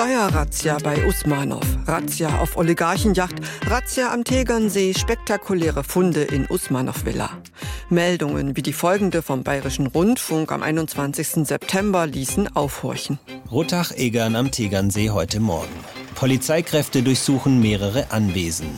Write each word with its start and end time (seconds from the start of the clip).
Steuerrazzia 0.00 0.78
bei 0.82 1.06
Usmanov, 1.06 1.66
Razzia 1.86 2.38
auf 2.40 2.56
Oligarchenjacht, 2.56 3.34
Razzia 3.66 4.10
am 4.14 4.24
Tegernsee, 4.24 4.94
spektakuläre 4.94 5.84
Funde 5.84 6.22
in 6.22 6.46
Usmanov-Villa. 6.48 7.28
Meldungen 7.90 8.56
wie 8.56 8.62
die 8.62 8.72
folgende 8.72 9.20
vom 9.20 9.42
Bayerischen 9.42 9.88
Rundfunk 9.88 10.52
am 10.52 10.62
21. 10.62 11.46
September 11.46 12.06
ließen 12.06 12.56
aufhorchen. 12.56 13.18
Rotach-Egern 13.50 14.36
am 14.36 14.50
Tegernsee 14.50 15.10
heute 15.10 15.38
Morgen. 15.38 15.68
Polizeikräfte 16.14 17.02
durchsuchen 17.02 17.60
mehrere 17.60 18.10
Anwesen. 18.10 18.70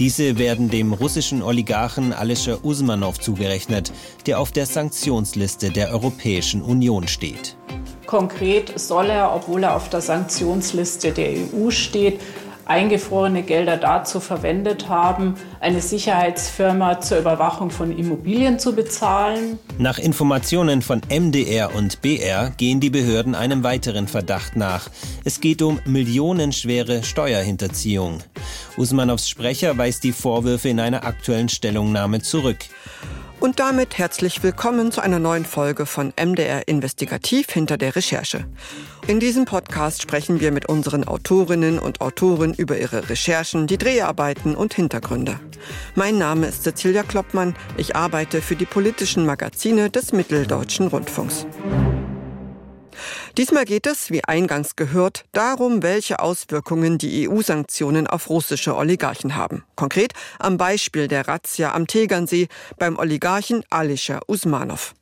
Diese 0.00 0.38
werden 0.38 0.70
dem 0.70 0.92
russischen 0.92 1.44
Oligarchen 1.44 2.12
Alischer 2.12 2.64
Usmanov 2.64 3.20
zugerechnet, 3.20 3.92
der 4.26 4.40
auf 4.40 4.50
der 4.50 4.66
Sanktionsliste 4.66 5.70
der 5.70 5.90
Europäischen 5.90 6.62
Union 6.62 7.06
steht. 7.06 7.56
Konkret 8.06 8.78
soll 8.78 9.10
er, 9.10 9.34
obwohl 9.34 9.64
er 9.64 9.76
auf 9.76 9.88
der 9.88 10.00
Sanktionsliste 10.00 11.12
der 11.12 11.30
EU 11.30 11.70
steht, 11.70 12.20
eingefrorene 12.66 13.42
Gelder 13.42 13.76
dazu 13.76 14.20
verwendet 14.20 14.88
haben, 14.88 15.34
eine 15.60 15.80
Sicherheitsfirma 15.80 17.00
zur 17.00 17.18
Überwachung 17.18 17.70
von 17.70 17.96
Immobilien 17.96 18.58
zu 18.58 18.74
bezahlen. 18.74 19.58
Nach 19.78 19.98
Informationen 19.98 20.82
von 20.82 21.02
MDR 21.10 21.74
und 21.74 22.00
BR 22.02 22.50
gehen 22.56 22.80
die 22.80 22.90
Behörden 22.90 23.34
einem 23.34 23.64
weiteren 23.64 24.08
Verdacht 24.08 24.56
nach. 24.56 24.88
Es 25.24 25.40
geht 25.40 25.62
um 25.62 25.80
millionenschwere 25.84 27.02
Steuerhinterziehung. 27.02 28.20
Usmanows 28.76 29.28
Sprecher 29.28 29.76
weist 29.76 30.04
die 30.04 30.12
Vorwürfe 30.12 30.68
in 30.68 30.80
einer 30.80 31.04
aktuellen 31.04 31.48
Stellungnahme 31.48 32.22
zurück. 32.22 32.58
Und 33.44 33.60
damit 33.60 33.98
herzlich 33.98 34.42
willkommen 34.42 34.90
zu 34.90 35.02
einer 35.02 35.18
neuen 35.18 35.44
Folge 35.44 35.84
von 35.84 36.14
MDR 36.18 36.66
Investigativ 36.66 37.50
hinter 37.50 37.76
der 37.76 37.94
Recherche. 37.94 38.46
In 39.06 39.20
diesem 39.20 39.44
Podcast 39.44 40.00
sprechen 40.00 40.40
wir 40.40 40.50
mit 40.50 40.66
unseren 40.66 41.04
Autorinnen 41.04 41.78
und 41.78 42.00
Autoren 42.00 42.54
über 42.54 42.78
ihre 42.78 43.10
Recherchen, 43.10 43.66
die 43.66 43.76
Dreharbeiten 43.76 44.54
und 44.54 44.72
Hintergründe. 44.72 45.38
Mein 45.94 46.16
Name 46.16 46.46
ist 46.46 46.62
Cecilia 46.62 47.02
Kloppmann. 47.02 47.54
Ich 47.76 47.94
arbeite 47.94 48.40
für 48.40 48.56
die 48.56 48.64
politischen 48.64 49.26
Magazine 49.26 49.90
des 49.90 50.14
Mitteldeutschen 50.14 50.86
Rundfunks. 50.86 51.46
Diesmal 53.36 53.64
geht 53.64 53.86
es, 53.86 54.10
wie 54.10 54.24
eingangs 54.24 54.76
gehört, 54.76 55.24
darum, 55.32 55.82
welche 55.82 56.20
Auswirkungen 56.20 56.98
die 56.98 57.28
EU-Sanktionen 57.28 58.06
auf 58.06 58.28
russische 58.28 58.76
Oligarchen 58.76 59.36
haben. 59.36 59.64
Konkret 59.76 60.12
am 60.38 60.56
Beispiel 60.56 61.08
der 61.08 61.28
Razzia 61.28 61.72
am 61.72 61.86
Tegernsee 61.86 62.48
beim 62.78 62.98
Oligarchen 62.98 63.64
Alischer 63.70 64.20
Usmanov. 64.26 64.94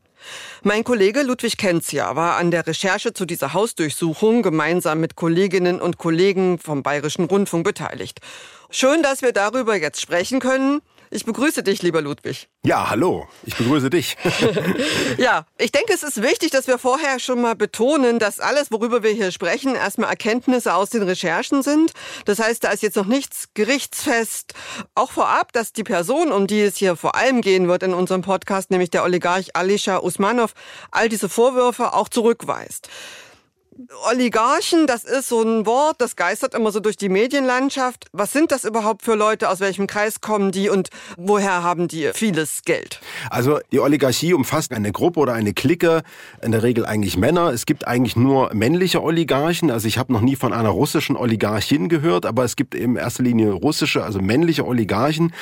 Mein 0.63 0.85
Kollege 0.85 1.23
Ludwig 1.23 1.57
Kenzia 1.57 2.15
war 2.15 2.37
an 2.37 2.51
der 2.51 2.67
Recherche 2.67 3.13
zu 3.13 3.27
dieser 3.27 3.53
Hausdurchsuchung 3.55 4.43
gemeinsam 4.43 5.01
mit 5.01 5.17
Kolleginnen 5.17 5.81
und 5.81 5.99
Kollegen 5.99 6.59
vom 6.59 6.83
Bayerischen 6.83 7.25
Rundfunk 7.25 7.65
beteiligt. 7.65 8.21
Schön, 8.71 9.03
dass 9.03 9.23
wir 9.23 9.33
darüber 9.33 9.77
jetzt 9.77 10.01
sprechen 10.01 10.41
können. 10.41 10.81
Ich 11.15 11.27
begrüße 11.27 11.63
dich, 11.63 11.83
lieber 11.83 12.01
Ludwig. 12.01 12.49
Ja, 12.65 12.89
hallo. 12.89 13.29
Ich 13.43 13.55
begrüße 13.55 13.91
dich. 13.91 14.17
ja, 15.19 15.45
ich 15.59 15.71
denke, 15.71 15.93
es 15.93 16.03
ist 16.03 16.23
wichtig, 16.23 16.53
dass 16.53 16.67
wir 16.69 16.79
vorher 16.79 17.19
schon 17.19 17.43
mal 17.43 17.55
betonen, 17.55 18.19
dass 18.19 18.41
alles, 18.41 18.73
worüber 18.73 19.03
wir 19.03 19.11
hier 19.11 19.31
sprechen, 19.31 19.75
erstmal 19.75 20.09
Erkenntnisse 20.09 20.73
aus 20.73 20.89
den 20.89 21.03
Recherchen 21.03 21.63
sind. 21.63 21.93
Das 22.25 22.39
heißt, 22.39 22.65
da 22.65 22.71
ist 22.71 22.83
jetzt 22.83 22.97
noch 22.97 23.05
nichts 23.05 23.49
gerichtsfest. 23.53 24.55
Auch 24.95 25.13
vorab, 25.13 25.53
dass 25.53 25.75
die 25.75 25.85
Person, 25.85 26.33
um 26.33 26.47
die 26.47 26.63
es 26.63 26.79
hier 26.79 26.97
vor 26.97 27.15
allem 27.15 27.43
gehen 27.43 27.69
wird 27.69 27.83
in 27.83 27.93
unserem 27.93 28.23
Podcast, 28.23 28.71
nämlich 28.71 28.89
der 28.89 29.05
Oligarch 29.05 29.55
Alisha 29.55 29.99
Usmanov, 29.99 30.55
all 30.93 31.11
diese 31.11 31.29
Vorwürfe 31.29 31.93
auch 31.93 32.09
zurückweist. 32.09 32.89
Oligarchen, 34.11 34.87
das 34.87 35.05
ist 35.05 35.29
so 35.29 35.41
ein 35.41 35.65
Wort, 35.65 35.97
das 35.99 36.15
geistert 36.15 36.55
immer 36.55 36.71
so 36.73 36.81
durch 36.81 36.99
die 36.99 37.09
Medienlandschaft. 37.09 38.07
Was 38.13 38.31
sind 38.31 38.53
das 38.53 38.65
überhaupt 38.65 39.03
für 39.03 39.15
Leute? 39.15 39.49
Aus 39.49 39.61
welchem 39.61 39.87
Kreis 39.87 40.21
kommen 40.21 40.53
die 40.53 40.69
und 40.69 40.91
woher 41.17 41.63
haben 41.63 41.89
die 41.89 42.11
vieles 42.13 42.63
Geld? 42.65 43.01
Also 43.31 43.61
die 43.71 43.81
Oligarchie 43.81 44.35
umfasst 44.35 44.73
eine 44.73 44.93
Gruppe 44.93 45.21
oder 45.21 45.33
eine 45.33 45.55
Clique, 45.55 46.03
in 46.43 46.53
der 46.53 46.63
Regel 46.63 46.85
eigentlich 46.85 47.17
Männer. 47.17 47.51
Es 47.51 47.65
gibt 47.65 47.87
eigentlich 47.87 48.15
nur 48.15 48.53
männliche 48.53 49.03
Oligarchen. 49.03 49.71
Also 49.71 49.89
ich 49.89 49.97
habe 49.97 50.13
noch 50.13 50.21
nie 50.21 50.37
von 50.37 50.53
einer 50.53 50.69
russischen 50.69 51.17
Oligarchin 51.17 51.89
gehört, 51.89 52.27
aber 52.27 52.45
es 52.45 52.57
gibt 52.57 52.75
in 52.75 52.97
erster 52.97 53.23
Linie 53.23 53.53
russische, 53.53 54.05
also 54.05 54.21
männliche 54.21 54.67
Oligarchen 54.67 55.33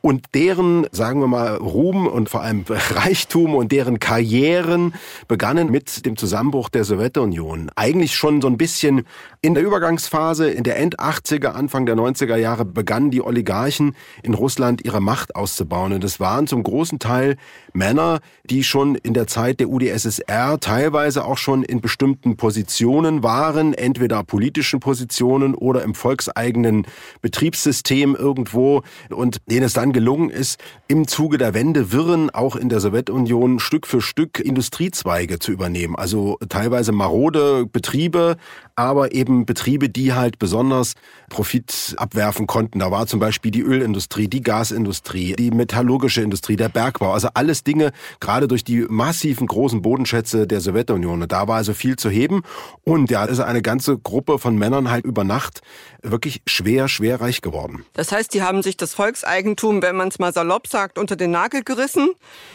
und 0.00 0.26
deren, 0.34 0.88
sagen 0.90 1.20
wir 1.20 1.28
mal, 1.28 1.54
Ruhm 1.56 2.08
und 2.08 2.30
vor 2.30 2.42
allem 2.42 2.64
Reichtum 2.68 3.54
und 3.54 3.70
deren 3.70 4.00
Karrieren 4.00 4.94
begannen 5.28 5.70
mit 5.70 6.04
dem 6.04 6.16
Zusammenbruch 6.16 6.68
der 6.68 6.82
Sowjetunion 6.82 7.70
eigentlich 7.76 8.14
schon 8.14 8.40
so 8.40 8.48
ein 8.48 8.56
bisschen 8.56 9.02
in 9.42 9.54
der 9.54 9.62
Übergangsphase, 9.62 10.50
in 10.50 10.64
der 10.64 10.78
End-80er, 10.78 11.48
Anfang 11.48 11.86
der 11.86 11.94
90er 11.94 12.36
Jahre 12.36 12.64
begannen 12.64 13.10
die 13.10 13.22
Oligarchen 13.22 13.94
in 14.22 14.34
Russland 14.34 14.84
ihre 14.84 15.00
Macht 15.00 15.36
auszubauen. 15.36 15.92
Und 15.92 16.02
es 16.02 16.18
waren 16.18 16.46
zum 16.46 16.62
großen 16.62 16.98
Teil 16.98 17.36
Männer, 17.74 18.20
die 18.44 18.64
schon 18.64 18.94
in 18.96 19.14
der 19.14 19.26
Zeit 19.26 19.60
der 19.60 19.68
UdSSR 19.68 20.58
teilweise 20.58 21.24
auch 21.24 21.36
schon 21.36 21.62
in 21.62 21.80
bestimmten 21.80 22.36
Positionen 22.36 23.22
waren, 23.22 23.74
entweder 23.74 24.24
politischen 24.24 24.80
Positionen 24.80 25.54
oder 25.54 25.82
im 25.82 25.94
volkseigenen 25.94 26.86
Betriebssystem 27.20 28.16
irgendwo 28.16 28.82
und 29.10 29.38
denen 29.50 29.66
es 29.66 29.74
dann 29.74 29.92
gelungen 29.92 30.30
ist, 30.30 30.58
im 30.88 31.06
Zuge 31.06 31.36
der 31.36 31.52
Wendewirren 31.52 32.30
auch 32.30 32.56
in 32.56 32.70
der 32.70 32.80
Sowjetunion 32.80 33.60
Stück 33.60 33.86
für 33.86 34.00
Stück 34.00 34.40
Industriezweige 34.40 35.38
zu 35.38 35.52
übernehmen. 35.52 35.94
Also 35.94 36.38
teilweise 36.48 36.92
marode 36.92 37.65
Betriebe, 37.72 38.36
aber 38.74 39.12
eben 39.12 39.46
Betriebe, 39.46 39.88
die 39.88 40.12
halt 40.12 40.38
besonders 40.38 40.94
Profit 41.28 41.94
abwerfen 41.96 42.46
konnten. 42.46 42.78
Da 42.78 42.90
war 42.90 43.06
zum 43.06 43.20
Beispiel 43.20 43.50
die 43.50 43.62
Ölindustrie, 43.62 44.28
die 44.28 44.42
Gasindustrie, 44.42 45.34
die 45.34 45.50
metallurgische 45.50 46.22
Industrie, 46.22 46.56
der 46.56 46.68
Bergbau. 46.68 47.12
Also 47.12 47.28
alles 47.34 47.64
Dinge, 47.64 47.92
gerade 48.20 48.48
durch 48.48 48.64
die 48.64 48.86
massiven 48.88 49.46
großen 49.46 49.82
Bodenschätze 49.82 50.46
der 50.46 50.60
Sowjetunion. 50.60 51.22
Und 51.22 51.32
da 51.32 51.48
war 51.48 51.56
also 51.56 51.74
viel 51.74 51.96
zu 51.96 52.10
heben. 52.10 52.42
Und 52.84 53.10
ja, 53.10 53.24
ist 53.24 53.40
eine 53.40 53.62
ganze 53.62 53.98
Gruppe 53.98 54.38
von 54.38 54.56
Männern 54.56 54.90
halt 54.90 55.04
über 55.04 55.24
Nacht 55.24 55.62
wirklich 56.02 56.42
schwer, 56.46 56.88
schwer 56.88 57.20
reich 57.20 57.40
geworden. 57.42 57.84
Das 57.94 58.12
heißt, 58.12 58.32
die 58.34 58.42
haben 58.42 58.62
sich 58.62 58.76
das 58.76 58.94
Volkseigentum, 58.94 59.82
wenn 59.82 59.96
man 59.96 60.08
es 60.08 60.18
mal 60.18 60.32
salopp 60.32 60.66
sagt, 60.66 60.98
unter 60.98 61.16
den 61.16 61.30
Nagel 61.30 61.62
gerissen 61.62 62.10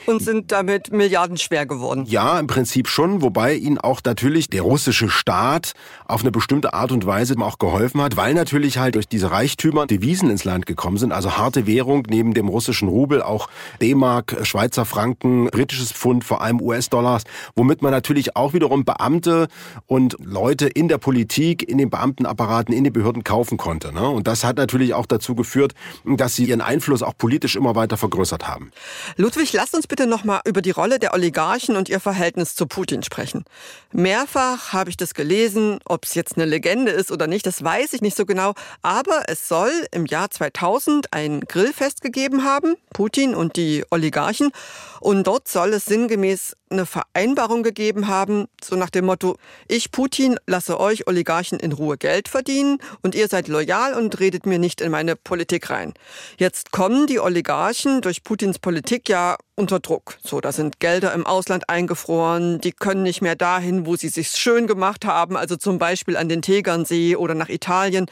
und 0.05 0.21
sind 0.21 0.51
damit 0.51 0.91
milliardenschwer 0.91 1.65
geworden. 1.65 2.05
Ja, 2.07 2.39
im 2.39 2.47
Prinzip 2.47 2.87
schon, 2.87 3.21
wobei 3.21 3.55
ihnen 3.55 3.77
auch 3.77 4.01
natürlich 4.05 4.49
der 4.49 4.61
russische 4.61 5.00
Staat 5.09 5.73
auf 6.05 6.21
eine 6.21 6.31
bestimmte 6.31 6.73
Art 6.73 6.91
und 6.91 7.05
Weise 7.05 7.35
auch 7.39 7.57
geholfen 7.57 8.01
hat, 8.01 8.17
weil 8.17 8.33
natürlich 8.33 8.77
halt 8.77 8.95
durch 8.95 9.07
diese 9.07 9.31
Reichtümer 9.31 9.87
Devisen 9.87 10.29
ins 10.29 10.43
Land 10.43 10.65
gekommen 10.65 10.97
sind, 10.97 11.11
also 11.11 11.37
harte 11.37 11.65
Währung 11.65 12.05
neben 12.09 12.33
dem 12.33 12.47
russischen 12.47 12.87
Rubel, 12.87 13.21
auch 13.21 13.49
D-Mark, 13.81 14.37
Schweizer 14.43 14.85
Franken, 14.85 15.45
britisches 15.47 15.91
Pfund, 15.91 16.23
vor 16.23 16.41
allem 16.41 16.61
US-Dollars, 16.61 17.23
womit 17.55 17.81
man 17.81 17.91
natürlich 17.91 18.35
auch 18.35 18.53
wiederum 18.53 18.85
Beamte 18.85 19.47
und 19.87 20.17
Leute 20.19 20.67
in 20.67 20.87
der 20.87 20.97
Politik, 20.97 21.67
in 21.67 21.77
den 21.77 21.89
Beamtenapparaten, 21.89 22.73
in 22.73 22.83
den 22.83 22.93
Behörden 22.93 23.23
kaufen 23.23 23.57
konnte. 23.57 23.93
Ne? 23.93 24.07
Und 24.07 24.27
das 24.27 24.43
hat 24.43 24.57
natürlich 24.57 24.93
auch 24.93 25.05
dazu 25.05 25.35
geführt, 25.35 25.73
dass 26.05 26.35
sie 26.35 26.45
ihren 26.45 26.61
Einfluss 26.61 27.01
auch 27.01 27.17
politisch 27.17 27.55
immer 27.55 27.75
weiter 27.75 27.97
vergrößert 27.97 28.47
haben. 28.47 28.71
Ludwig, 29.17 29.53
lasst 29.53 29.73
uns 29.73 29.87
bitte 29.87 30.05
noch 30.05 30.23
mal 30.23 30.41
über 30.45 30.61
die 30.61 30.71
Rolle 30.71 30.99
der 30.99 31.13
Oligarchen 31.13 31.75
und 31.75 31.89
ihr 31.89 31.99
Verhältnis 31.99 32.55
zu 32.55 32.67
Putin 32.67 33.03
sprechen. 33.03 33.45
Mehrfach 33.91 34.73
habe 34.73 34.90
ich 34.91 34.97
das 34.97 35.13
gelesen, 35.13 35.79
ob 35.85 36.05
es 36.05 36.13
jetzt 36.13 36.35
eine 36.35 36.45
Legende 36.45 36.91
ist 36.91 37.11
oder 37.11 37.27
nicht, 37.27 37.45
das 37.45 37.63
weiß 37.63 37.93
ich 37.93 38.01
nicht 38.01 38.15
so 38.15 38.25
genau. 38.25 38.53
Aber 38.81 39.23
es 39.27 39.47
soll 39.47 39.71
im 39.91 40.05
Jahr 40.05 40.29
2000 40.29 41.13
ein 41.13 41.41
Grillfest 41.41 42.01
gegeben 42.01 42.43
haben, 42.43 42.75
Putin 42.93 43.33
und 43.33 43.55
die 43.55 43.83
Oligarchen. 43.89 44.51
Und 44.99 45.25
dort 45.25 45.47
soll 45.47 45.73
es 45.73 45.85
sinngemäß 45.85 46.55
eine 46.71 46.85
Vereinbarung 46.85 47.63
gegeben 47.63 48.07
haben, 48.07 48.47
so 48.63 48.75
nach 48.75 48.89
dem 48.89 49.05
Motto, 49.05 49.37
ich 49.67 49.91
Putin 49.91 50.37
lasse 50.47 50.79
euch 50.79 51.07
Oligarchen 51.07 51.59
in 51.59 51.71
Ruhe 51.71 51.97
Geld 51.97 52.27
verdienen 52.27 52.79
und 53.01 53.15
ihr 53.15 53.27
seid 53.27 53.47
loyal 53.47 53.93
und 53.93 54.19
redet 54.19 54.45
mir 54.45 54.59
nicht 54.59 54.81
in 54.81 54.91
meine 54.91 55.15
Politik 55.15 55.69
rein. 55.69 55.93
Jetzt 56.37 56.71
kommen 56.71 57.07
die 57.07 57.19
Oligarchen 57.19 58.01
durch 58.01 58.23
Putins 58.23 58.59
Politik 58.59 59.09
ja 59.09 59.37
unter 59.55 59.79
Druck. 59.79 60.17
So, 60.23 60.41
da 60.41 60.51
sind 60.51 60.79
Gelder 60.79 61.13
im 61.13 61.25
Ausland 61.25 61.69
eingefroren, 61.69 62.59
die 62.61 62.71
können 62.71 63.03
nicht 63.03 63.21
mehr 63.21 63.35
dahin, 63.35 63.85
wo 63.85 63.95
sie 63.95 64.09
sich 64.09 64.29
schön 64.29 64.67
gemacht 64.67 65.05
haben, 65.05 65.37
also 65.37 65.55
zum 65.55 65.77
Beispiel 65.77 66.17
an 66.17 66.29
den 66.29 66.41
Tegernsee 66.41 67.15
oder 67.15 67.35
nach 67.35 67.49
Italien. 67.49 68.07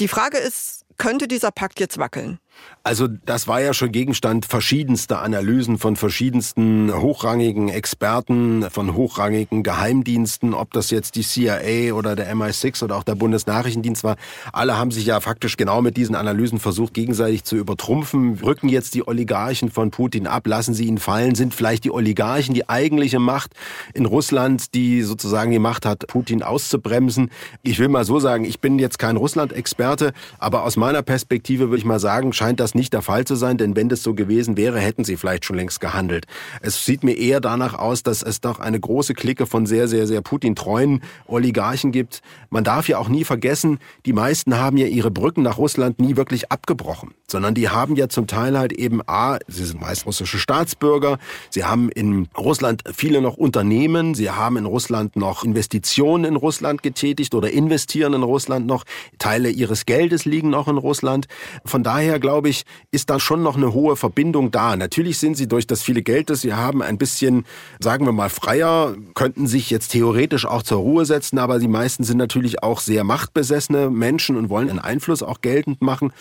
Die 0.00 0.08
Frage 0.08 0.38
ist, 0.38 0.84
könnte 0.96 1.28
dieser 1.28 1.50
Pakt 1.50 1.80
jetzt 1.80 1.98
wackeln? 1.98 2.38
Also 2.86 3.08
das 3.08 3.48
war 3.48 3.60
ja 3.60 3.74
schon 3.74 3.90
Gegenstand 3.90 4.46
verschiedenster 4.46 5.20
Analysen 5.20 5.76
von 5.76 5.96
verschiedensten 5.96 6.92
hochrangigen 6.94 7.68
Experten, 7.68 8.70
von 8.70 8.94
hochrangigen 8.94 9.64
Geheimdiensten, 9.64 10.54
ob 10.54 10.72
das 10.72 10.90
jetzt 10.90 11.16
die 11.16 11.22
CIA 11.22 11.94
oder 11.94 12.14
der 12.14 12.32
MI6 12.32 12.84
oder 12.84 12.94
auch 12.94 13.02
der 13.02 13.16
Bundesnachrichtendienst 13.16 14.04
war. 14.04 14.14
Alle 14.52 14.78
haben 14.78 14.92
sich 14.92 15.04
ja 15.04 15.18
faktisch 15.18 15.56
genau 15.56 15.82
mit 15.82 15.96
diesen 15.96 16.14
Analysen 16.14 16.60
versucht, 16.60 16.94
gegenseitig 16.94 17.42
zu 17.42 17.56
übertrumpfen. 17.56 18.38
Rücken 18.38 18.68
jetzt 18.68 18.94
die 18.94 19.04
Oligarchen 19.04 19.72
von 19.72 19.90
Putin 19.90 20.28
ab, 20.28 20.46
lassen 20.46 20.72
sie 20.72 20.86
ihn 20.86 20.98
fallen, 20.98 21.34
sind 21.34 21.54
vielleicht 21.54 21.82
die 21.82 21.90
Oligarchen 21.90 22.54
die 22.54 22.68
eigentliche 22.68 23.18
Macht 23.18 23.50
in 23.94 24.06
Russland, 24.06 24.74
die 24.74 25.02
sozusagen 25.02 25.50
die 25.50 25.58
Macht 25.58 25.86
hat, 25.86 26.06
Putin 26.06 26.44
auszubremsen. 26.44 27.32
Ich 27.64 27.80
will 27.80 27.88
mal 27.88 28.04
so 28.04 28.20
sagen, 28.20 28.44
ich 28.44 28.60
bin 28.60 28.78
jetzt 28.78 29.00
kein 29.00 29.16
Russland-Experte, 29.16 30.12
aber 30.38 30.62
aus 30.62 30.76
meiner 30.76 31.02
Perspektive 31.02 31.64
würde 31.64 31.78
ich 31.78 31.84
mal 31.84 31.98
sagen, 31.98 32.32
scheint 32.46 32.60
das 32.60 32.76
nicht 32.76 32.92
der 32.92 33.02
Fall 33.02 33.24
zu 33.24 33.34
sein, 33.34 33.58
denn 33.58 33.74
wenn 33.74 33.88
das 33.88 34.04
so 34.04 34.14
gewesen 34.14 34.56
wäre, 34.56 34.78
hätten 34.78 35.02
sie 35.02 35.16
vielleicht 35.16 35.44
schon 35.44 35.56
längst 35.56 35.80
gehandelt. 35.80 36.26
Es 36.60 36.84
sieht 36.84 37.02
mir 37.02 37.18
eher 37.18 37.40
danach 37.40 37.74
aus, 37.74 38.04
dass 38.04 38.22
es 38.22 38.40
doch 38.40 38.60
eine 38.60 38.78
große 38.78 39.14
Clique 39.14 39.46
von 39.46 39.66
sehr, 39.66 39.88
sehr, 39.88 40.06
sehr 40.06 40.20
Putin-treuen 40.20 41.02
Oligarchen 41.26 41.90
gibt. 41.90 42.22
Man 42.48 42.62
darf 42.62 42.88
ja 42.88 42.98
auch 42.98 43.08
nie 43.08 43.24
vergessen, 43.24 43.80
die 44.04 44.12
meisten 44.12 44.56
haben 44.56 44.76
ja 44.76 44.86
ihre 44.86 45.10
Brücken 45.10 45.42
nach 45.42 45.58
Russland 45.58 45.98
nie 45.98 46.16
wirklich 46.16 46.52
abgebrochen, 46.52 47.14
sondern 47.26 47.54
die 47.54 47.68
haben 47.68 47.96
ja 47.96 48.08
zum 48.08 48.28
Teil 48.28 48.56
halt 48.56 48.72
eben 48.72 49.00
A, 49.08 49.38
sie 49.48 49.64
sind 49.64 49.80
meist 49.80 50.06
russische 50.06 50.38
Staatsbürger, 50.38 51.18
sie 51.50 51.64
haben 51.64 51.88
in 51.88 52.28
Russland 52.38 52.84
viele 52.94 53.20
noch 53.20 53.36
Unternehmen, 53.36 54.14
sie 54.14 54.30
haben 54.30 54.56
in 54.56 54.66
Russland 54.66 55.16
noch 55.16 55.42
Investitionen 55.42 56.24
in 56.24 56.36
Russland 56.36 56.84
getätigt 56.84 57.34
oder 57.34 57.50
investieren 57.50 58.14
in 58.14 58.22
Russland 58.22 58.68
noch, 58.68 58.84
Teile 59.18 59.50
ihres 59.50 59.84
Geldes 59.84 60.24
liegen 60.26 60.50
noch 60.50 60.68
in 60.68 60.78
Russland. 60.78 61.26
Von 61.64 61.82
daher 61.82 62.20
glaube 62.20 62.35
ich, 62.44 62.64
ist 62.90 63.10
da 63.10 63.18
schon 63.18 63.42
noch 63.42 63.56
eine 63.56 63.72
hohe 63.72 63.96
Verbindung 63.96 64.50
da. 64.50 64.76
Natürlich 64.76 65.18
sind 65.18 65.36
sie 65.36 65.48
durch 65.48 65.66
das 65.66 65.82
viele 65.82 66.02
Geld, 66.02 66.30
das 66.30 66.40
sie 66.40 66.54
haben, 66.54 66.82
ein 66.82 66.98
bisschen, 66.98 67.44
sagen 67.80 68.06
wir 68.06 68.12
mal, 68.12 68.30
freier, 68.30 68.94
könnten 69.14 69.46
sich 69.46 69.70
jetzt 69.70 69.88
theoretisch 69.88 70.46
auch 70.46 70.62
zur 70.62 70.78
Ruhe 70.78 71.04
setzen, 71.04 71.38
aber 71.38 71.58
die 71.58 71.68
meisten 71.68 72.04
sind 72.04 72.18
natürlich 72.18 72.62
auch 72.62 72.80
sehr 72.80 73.04
machtbesessene 73.04 73.90
Menschen 73.90 74.36
und 74.36 74.48
wollen 74.48 74.70
einen 74.70 74.78
Einfluss 74.78 75.22
auch 75.22 75.40
geltend 75.40 75.82
machen. 75.82 76.12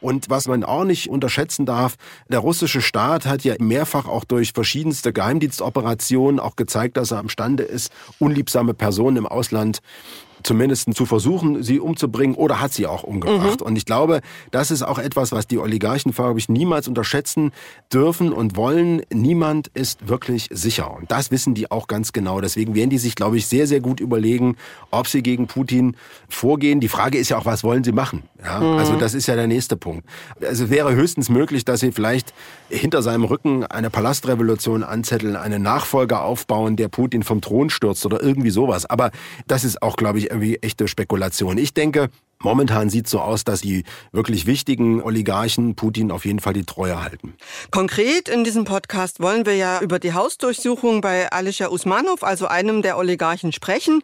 Und 0.00 0.30
was 0.30 0.48
man 0.48 0.64
auch 0.64 0.84
nicht 0.84 1.08
unterschätzen 1.08 1.66
darf, 1.66 1.96
der 2.28 2.38
russische 2.38 2.80
Staat 2.80 3.26
hat 3.26 3.44
ja 3.44 3.54
mehrfach 3.58 4.06
auch 4.06 4.24
durch 4.24 4.52
verschiedenste 4.52 5.12
Geheimdienstoperationen 5.12 6.40
auch 6.40 6.56
gezeigt, 6.56 6.96
dass 6.96 7.10
er 7.10 7.20
imstande 7.20 7.64
ist, 7.64 7.92
unliebsame 8.18 8.74
Personen 8.74 9.16
im 9.16 9.26
Ausland 9.26 9.80
zumindest 10.44 10.94
zu 10.94 11.06
versuchen, 11.06 11.62
sie 11.62 11.80
umzubringen 11.80 12.36
oder 12.36 12.60
hat 12.60 12.72
sie 12.72 12.86
auch 12.86 13.02
umgebracht. 13.02 13.60
Mhm. 13.60 13.66
Und 13.66 13.76
ich 13.76 13.86
glaube, 13.86 14.20
das 14.50 14.70
ist 14.70 14.82
auch 14.82 14.98
etwas, 14.98 15.32
was 15.32 15.46
die 15.46 15.58
Oligarchen, 15.58 16.12
glaube 16.12 16.38
ich, 16.38 16.48
niemals 16.48 16.86
unterschätzen 16.86 17.52
dürfen 17.92 18.32
und 18.32 18.56
wollen. 18.56 19.02
Niemand 19.12 19.68
ist 19.68 20.08
wirklich 20.08 20.48
sicher. 20.52 20.94
Und 20.94 21.10
das 21.10 21.30
wissen 21.30 21.54
die 21.54 21.70
auch 21.70 21.88
ganz 21.88 22.12
genau. 22.12 22.40
Deswegen 22.40 22.74
werden 22.74 22.90
die 22.90 22.98
sich, 22.98 23.16
glaube 23.16 23.38
ich, 23.38 23.46
sehr, 23.46 23.66
sehr 23.66 23.80
gut 23.80 24.00
überlegen, 24.00 24.56
ob 24.90 25.08
sie 25.08 25.22
gegen 25.22 25.46
Putin 25.46 25.96
vorgehen. 26.28 26.80
Die 26.80 26.88
Frage 26.88 27.18
ist 27.18 27.30
ja 27.30 27.38
auch, 27.38 27.46
was 27.46 27.64
wollen 27.64 27.82
sie 27.82 27.92
machen? 27.92 28.24
Ja, 28.44 28.60
mhm. 28.60 28.78
Also 28.78 28.96
das 28.96 29.14
ist 29.14 29.26
ja 29.26 29.36
der 29.36 29.46
nächste 29.46 29.76
Punkt. 29.76 30.06
Also 30.40 30.64
es 30.64 30.70
wäre 30.70 30.94
höchstens 30.94 31.30
möglich, 31.30 31.64
dass 31.64 31.80
sie 31.80 31.92
vielleicht 31.92 32.34
hinter 32.68 33.02
seinem 33.02 33.24
Rücken 33.24 33.64
eine 33.64 33.88
Palastrevolution 33.88 34.82
anzetteln, 34.82 35.36
einen 35.36 35.62
Nachfolger 35.62 36.22
aufbauen, 36.22 36.76
der 36.76 36.88
Putin 36.88 37.22
vom 37.22 37.40
Thron 37.40 37.70
stürzt 37.70 38.04
oder 38.04 38.22
irgendwie 38.22 38.50
sowas. 38.50 38.84
Aber 38.84 39.10
das 39.46 39.64
ist 39.64 39.82
auch, 39.82 39.96
glaube 39.96 40.18
ich, 40.18 40.30
irgendwie 40.34 40.56
echte 40.56 40.88
Spekulation. 40.88 41.56
Ich 41.58 41.72
denke, 41.72 42.10
Momentan 42.42 42.90
sieht 42.90 43.06
es 43.06 43.12
so 43.12 43.20
aus, 43.20 43.44
dass 43.44 43.62
die 43.62 43.84
wirklich 44.12 44.44
wichtigen 44.44 45.02
Oligarchen 45.02 45.76
Putin 45.76 46.10
auf 46.10 46.26
jeden 46.26 46.40
Fall 46.40 46.52
die 46.52 46.64
Treue 46.64 47.02
halten. 47.02 47.34
Konkret 47.70 48.28
in 48.28 48.44
diesem 48.44 48.64
Podcast 48.64 49.20
wollen 49.20 49.46
wir 49.46 49.56
ja 49.56 49.80
über 49.80 49.98
die 49.98 50.12
Hausdurchsuchung 50.12 51.00
bei 51.00 51.32
Alisha 51.32 51.68
Usmanov, 51.68 52.22
also 52.22 52.46
einem 52.46 52.82
der 52.82 52.98
Oligarchen, 52.98 53.52
sprechen. 53.52 54.02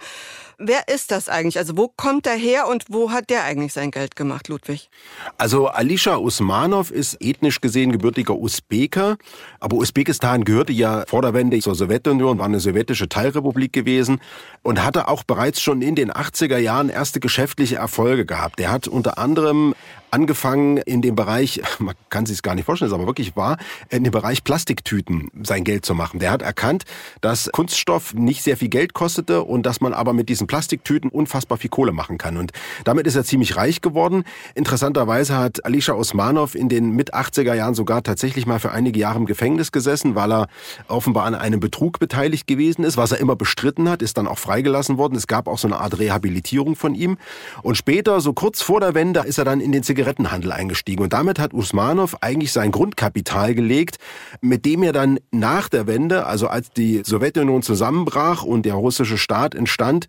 Wer 0.63 0.89
ist 0.89 1.11
das 1.11 1.31
eigentlich? 1.31 1.57
Also 1.57 1.79
wo 1.79 1.89
kommt 1.89 2.27
er 2.27 2.35
her 2.35 2.69
und 2.69 2.85
wo 2.91 3.11
hat 3.11 3.31
der 3.31 3.45
eigentlich 3.45 3.73
sein 3.73 3.91
Geld 3.91 4.15
gemacht, 4.15 4.49
Ludwig? 4.49 4.91
Also 5.39 5.69
Alisha 5.69 6.17
Usmanov 6.17 6.91
ist 6.91 7.17
ethnisch 7.21 7.63
gesehen 7.63 7.93
gebürtiger 7.93 8.37
Usbeker, 8.37 9.17
aber 9.59 9.79
Usbekistan 9.79 10.45
gehörte 10.45 10.75
ja 10.75 11.05
vor 11.07 11.23
der 11.23 11.33
Wende 11.33 11.59
zur 11.61 11.75
Sowjetunion, 11.75 12.39
war 12.39 12.45
eine 12.45 12.61
sowjetische 12.61 13.09
Teilrepublik 13.09 13.73
gewesen 13.73 14.21
und 14.63 14.85
hatte 14.85 15.09
auch 15.09 15.25
bereits 15.25 15.63
schon 15.63 15.81
in 15.81 15.95
den 15.95 16.13
80er 16.13 16.59
Jahren 16.59 16.91
erste 16.91 17.21
geschäftliche 17.21 17.77
Erfolge 17.77 18.27
gehabt. 18.27 18.61
Er 18.61 18.71
hat 18.71 18.87
unter 18.87 19.17
anderem 19.17 19.75
angefangen 20.11 20.77
in 20.79 21.03
dem 21.03 21.15
Bereich, 21.15 21.63
man 21.79 21.95
kann 22.09 22.27
sich 22.27 22.39
es 22.39 22.43
gar 22.43 22.55
nicht 22.55 22.65
vorstellen, 22.65 22.91
ist 22.91 22.95
aber 22.95 23.07
wirklich 23.07 23.37
wahr, 23.37 23.59
in 23.89 24.05
dem 24.05 24.11
Bereich 24.11 24.45
Plastiktüten 24.45 25.31
sein 25.43 25.65
Geld 25.65 25.85
zu 25.85 25.95
machen. 25.95 26.21
Der 26.21 26.31
hat 26.31 26.43
erkannt, 26.43 26.85
dass 27.21 27.51
Kunststoff 27.53 28.15
nicht 28.15 28.43
sehr 28.43 28.57
viel 28.57 28.69
Geld 28.69 28.95
kostete 28.95 29.43
und 29.43 29.65
dass 29.65 29.81
man 29.81 29.93
aber 29.93 30.13
mit 30.13 30.29
diesen 30.29 30.47
Plastiktüten 30.47 31.11
unfassbar 31.11 31.59
viel 31.59 31.71
Kohle 31.71 31.93
machen 31.93 32.19
kann. 32.19 32.37
Und 32.37 32.53
damit 32.85 33.07
ist 33.07 33.17
er 33.17 33.25
ziemlich 33.25 33.57
reich 33.57 33.81
geworden. 33.81 34.25
Interessanterweise 34.55 35.37
hat 35.37 35.65
Alisha 35.65 35.93
Osmanov 35.93 36.55
in 36.55 36.69
den 36.69 36.91
mit 36.93 37.15
80er 37.15 37.55
Jahren 37.55 37.75
sogar 37.75 38.03
tatsächlich 38.03 38.47
mal 38.47 38.59
für 38.59 38.73
einige 38.73 38.99
Jahre 38.99 39.19
im 39.19 39.27
Gefängnis 39.27 39.73
gesessen, 39.73 40.15
weil 40.15 40.33
er 40.33 40.49
offenbar 40.89 41.25
an 41.25 41.35
einem 41.35 41.61
Betrug 41.61 41.99
beteiligt 41.99 42.47
gewesen 42.47 42.85
ist, 42.85 42.97
was 42.97 43.13
er 43.13 43.19
immer 43.19 43.37
bestritten 43.37 43.89
hat, 43.89 44.03
ist 44.03 44.17
dann 44.17 44.27
auch 44.27 44.39
freigelassen 44.39 44.99
worden. 44.99 45.17
Es 45.17 45.27
gab 45.27 45.49
auch 45.49 45.59
so 45.59 45.69
eine 45.69 45.81
Art 45.81 45.99
Rehabilitierung 45.99 46.77
von 46.77 46.95
ihm. 46.95 47.19
Und 47.63 47.77
später, 47.77 48.21
so 48.21 48.33
kurz 48.33 48.63
vor 48.63 48.81
der 48.81 48.95
Wende, 48.95 49.21
ist 49.21 49.39
er 49.39 49.45
dann 49.45 49.61
in 49.61 49.73
den 49.73 49.83
Zigarettenhandel 50.01 50.53
eingestiegen. 50.53 51.03
Und 51.03 51.13
damit 51.13 51.39
hat 51.39 51.53
Usmanov 51.53 52.17
eigentlich 52.23 52.53
sein 52.53 52.71
Grundkapital 52.71 53.55
gelegt, 53.55 53.99
mit 54.41 54.65
dem 54.65 54.83
er 54.83 54.93
dann 54.93 55.19
nach 55.31 55.69
der 55.69 55.87
Wende, 55.87 56.25
also 56.25 56.49
als 56.49 56.71
die 56.71 57.03
Sowjetunion 57.05 57.63
zusammenbrach 57.63 58.43
und 58.43 58.65
der 58.65 58.75
russische 58.75 59.19
Staat 59.19 59.55
entstand, 59.55 60.07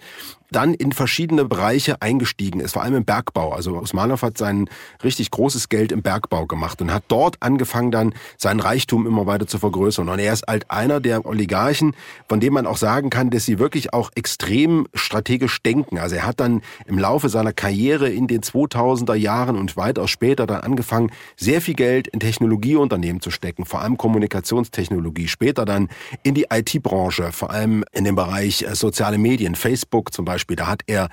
dann 0.51 0.74
in 0.74 0.92
verschiedene 0.92 1.45
Bereiche 1.45 2.01
eingestiegen 2.01 2.59
ist, 2.59 2.74
vor 2.74 2.83
allem 2.83 2.95
im 2.95 3.06
Bergbau. 3.06 3.53
Also 3.53 3.77
Usmanov 3.77 4.21
hat 4.21 4.38
sein 4.38 4.69
richtig 5.01 5.31
großes 5.31 5.69
Geld 5.69 5.94
im 5.94 6.01
Bergbau 6.01 6.45
gemacht 6.45 6.81
und 6.81 6.94
hat 6.94 7.03
dort 7.07 7.38
angefangen 7.39 7.92
dann 7.92 8.13
seinen 8.38 8.59
Reichtum 8.59 9.07
immer 9.07 9.25
weiter 9.25 9.48
zu 9.48 9.59
vergrößern. 9.59 10.09
Und 10.09 10.19
er 10.19 10.33
ist 10.33 10.45
halt 10.48 10.69
einer 10.69 11.00
der 11.00 11.25
Oligarchen, 11.25 11.95
von 12.27 12.42
dem 12.42 12.53
man 12.53 12.68
auch 12.68 12.75
sagen 12.75 13.09
kann, 13.09 13.30
dass 13.30 13.45
sie 13.45 13.59
wirklich 13.59 13.94
auch 13.94 14.12
extrem 14.15 14.88
strategisch 14.94 15.62
denken. 15.63 15.98
Also 15.98 16.18
er 16.18 16.25
hat 16.25 16.42
dann 16.42 16.62
im 16.86 17.00
Laufe 17.00 17.30
seiner 17.30 17.54
Karriere 17.54 18.09
in 18.09 18.27
den 18.27 18.42
2000er 18.42 19.15
Jahren 19.15 19.57
und 19.57 19.77
weitaus 19.77 20.09
später 20.09 20.47
dann 20.47 20.62
angefangen, 20.62 21.12
sehr 21.38 21.62
viel 21.62 21.75
Geld 21.75 22.07
in 22.07 22.19
Technologieunternehmen 22.19 23.21
zu 23.21 23.31
stecken, 23.31 23.65
vor 23.65 23.81
allem 23.81 23.97
Kommunikationstechnologie, 23.97 25.30
später 25.30 25.63
dann 25.63 25.88
in 26.24 26.33
die 26.33 26.47
IT-Branche, 26.51 27.31
vor 27.31 27.51
allem 27.51 27.86
in 27.94 28.04
dem 28.04 28.15
Bereich 28.15 28.63
äh, 28.63 28.75
soziale 28.75 29.18
Medien, 29.18 29.56
Facebook 29.56 30.13
zum 30.13 30.25
Beispiel 30.25 30.41
Beispiel. 30.42 30.56
Da 30.56 30.68
hat 30.68 30.82
er 30.88 31.10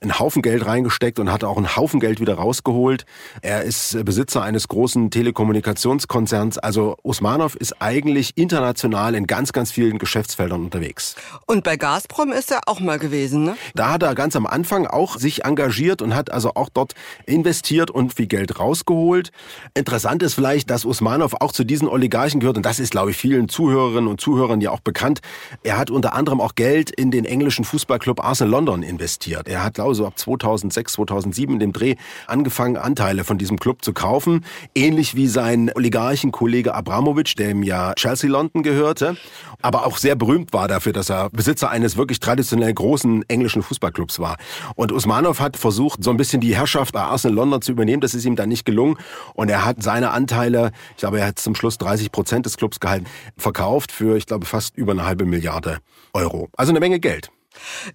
einen 0.00 0.18
Haufen 0.18 0.42
Geld 0.42 0.66
reingesteckt 0.66 1.18
und 1.18 1.30
hat 1.30 1.44
auch 1.44 1.56
einen 1.56 1.76
Haufen 1.76 2.00
Geld 2.00 2.20
wieder 2.20 2.34
rausgeholt. 2.34 3.04
Er 3.40 3.62
ist 3.62 4.04
Besitzer 4.04 4.42
eines 4.42 4.66
großen 4.66 5.10
Telekommunikationskonzerns. 5.10 6.58
Also 6.58 6.96
Usmanov 7.04 7.54
ist 7.54 7.80
eigentlich 7.80 8.32
international 8.36 9.14
in 9.14 9.26
ganz, 9.26 9.52
ganz 9.52 9.70
vielen 9.70 9.98
Geschäftsfeldern 9.98 10.64
unterwegs. 10.64 11.14
Und 11.46 11.62
bei 11.62 11.76
Gazprom 11.76 12.32
ist 12.32 12.50
er 12.50 12.62
auch 12.66 12.80
mal 12.80 12.98
gewesen, 12.98 13.44
ne? 13.44 13.56
Da 13.74 13.90
hat 13.90 14.02
er 14.02 14.14
ganz 14.14 14.34
am 14.34 14.46
Anfang 14.46 14.86
auch 14.86 15.16
sich 15.16 15.44
engagiert 15.44 16.02
und 16.02 16.14
hat 16.14 16.32
also 16.32 16.52
auch 16.54 16.68
dort 16.68 16.94
investiert 17.26 17.90
und 17.90 18.14
viel 18.14 18.26
Geld 18.26 18.58
rausgeholt. 18.58 19.30
Interessant 19.74 20.22
ist 20.22 20.34
vielleicht, 20.34 20.70
dass 20.70 20.84
Usmanov 20.84 21.34
auch 21.40 21.52
zu 21.52 21.64
diesen 21.64 21.86
Oligarchen 21.86 22.40
gehört 22.40 22.56
und 22.56 22.66
das 22.66 22.80
ist, 22.80 22.90
glaube 22.90 23.12
ich, 23.12 23.16
vielen 23.16 23.48
Zuhörerinnen 23.48 24.08
und 24.08 24.20
Zuhörern 24.20 24.60
ja 24.60 24.70
auch 24.70 24.80
bekannt. 24.80 25.20
Er 25.62 25.78
hat 25.78 25.90
unter 25.90 26.14
anderem 26.14 26.40
auch 26.40 26.56
Geld 26.56 26.90
in 26.90 27.10
den 27.10 27.24
englischen 27.24 27.64
Fußballclub 27.64 28.24
Arsenal 28.24 28.50
London 28.50 28.71
London 28.72 28.82
investiert. 28.88 29.48
Er 29.48 29.62
hat, 29.62 29.74
glaube 29.74 29.92
ich, 29.92 29.98
so 29.98 30.06
ab 30.06 30.18
2006, 30.18 30.94
2007 30.94 31.54
in 31.54 31.60
dem 31.60 31.72
Dreh 31.72 31.96
angefangen, 32.26 32.76
Anteile 32.76 33.24
von 33.24 33.38
diesem 33.38 33.58
Club 33.58 33.84
zu 33.84 33.92
kaufen. 33.92 34.44
Ähnlich 34.74 35.14
wie 35.14 35.26
sein 35.26 35.70
Oligarchenkollege 35.74 36.74
Abramovic, 36.74 37.36
dem 37.36 37.62
ja 37.62 37.94
Chelsea 37.94 38.30
London 38.30 38.62
gehörte. 38.62 39.16
Aber 39.60 39.86
auch 39.86 39.98
sehr 39.98 40.16
berühmt 40.16 40.52
war 40.52 40.68
dafür, 40.68 40.92
dass 40.92 41.10
er 41.10 41.30
Besitzer 41.30 41.70
eines 41.70 41.96
wirklich 41.96 42.20
traditionell 42.20 42.72
großen 42.72 43.28
englischen 43.28 43.62
Fußballclubs 43.62 44.18
war. 44.18 44.36
Und 44.74 44.90
Usmanov 44.90 45.40
hat 45.40 45.56
versucht, 45.56 46.02
so 46.02 46.10
ein 46.10 46.16
bisschen 46.16 46.40
die 46.40 46.56
Herrschaft 46.56 46.92
bei 46.92 47.00
Arsenal 47.00 47.36
London 47.36 47.62
zu 47.62 47.72
übernehmen. 47.72 48.00
Das 48.00 48.14
ist 48.14 48.24
ihm 48.24 48.36
dann 48.36 48.48
nicht 48.48 48.64
gelungen. 48.64 48.96
Und 49.34 49.50
er 49.50 49.64
hat 49.64 49.82
seine 49.82 50.10
Anteile, 50.10 50.72
ich 50.92 50.98
glaube, 50.98 51.20
er 51.20 51.26
hat 51.26 51.38
zum 51.38 51.54
Schluss 51.54 51.78
30 51.78 52.10
Prozent 52.10 52.46
des 52.46 52.56
Clubs 52.56 52.80
gehalten, 52.80 53.06
verkauft 53.36 53.92
für, 53.92 54.16
ich 54.16 54.26
glaube, 54.26 54.46
fast 54.46 54.76
über 54.76 54.92
eine 54.92 55.04
halbe 55.04 55.24
Milliarde 55.24 55.78
Euro. 56.12 56.48
Also 56.56 56.72
eine 56.72 56.80
Menge 56.80 56.98
Geld. 56.98 57.30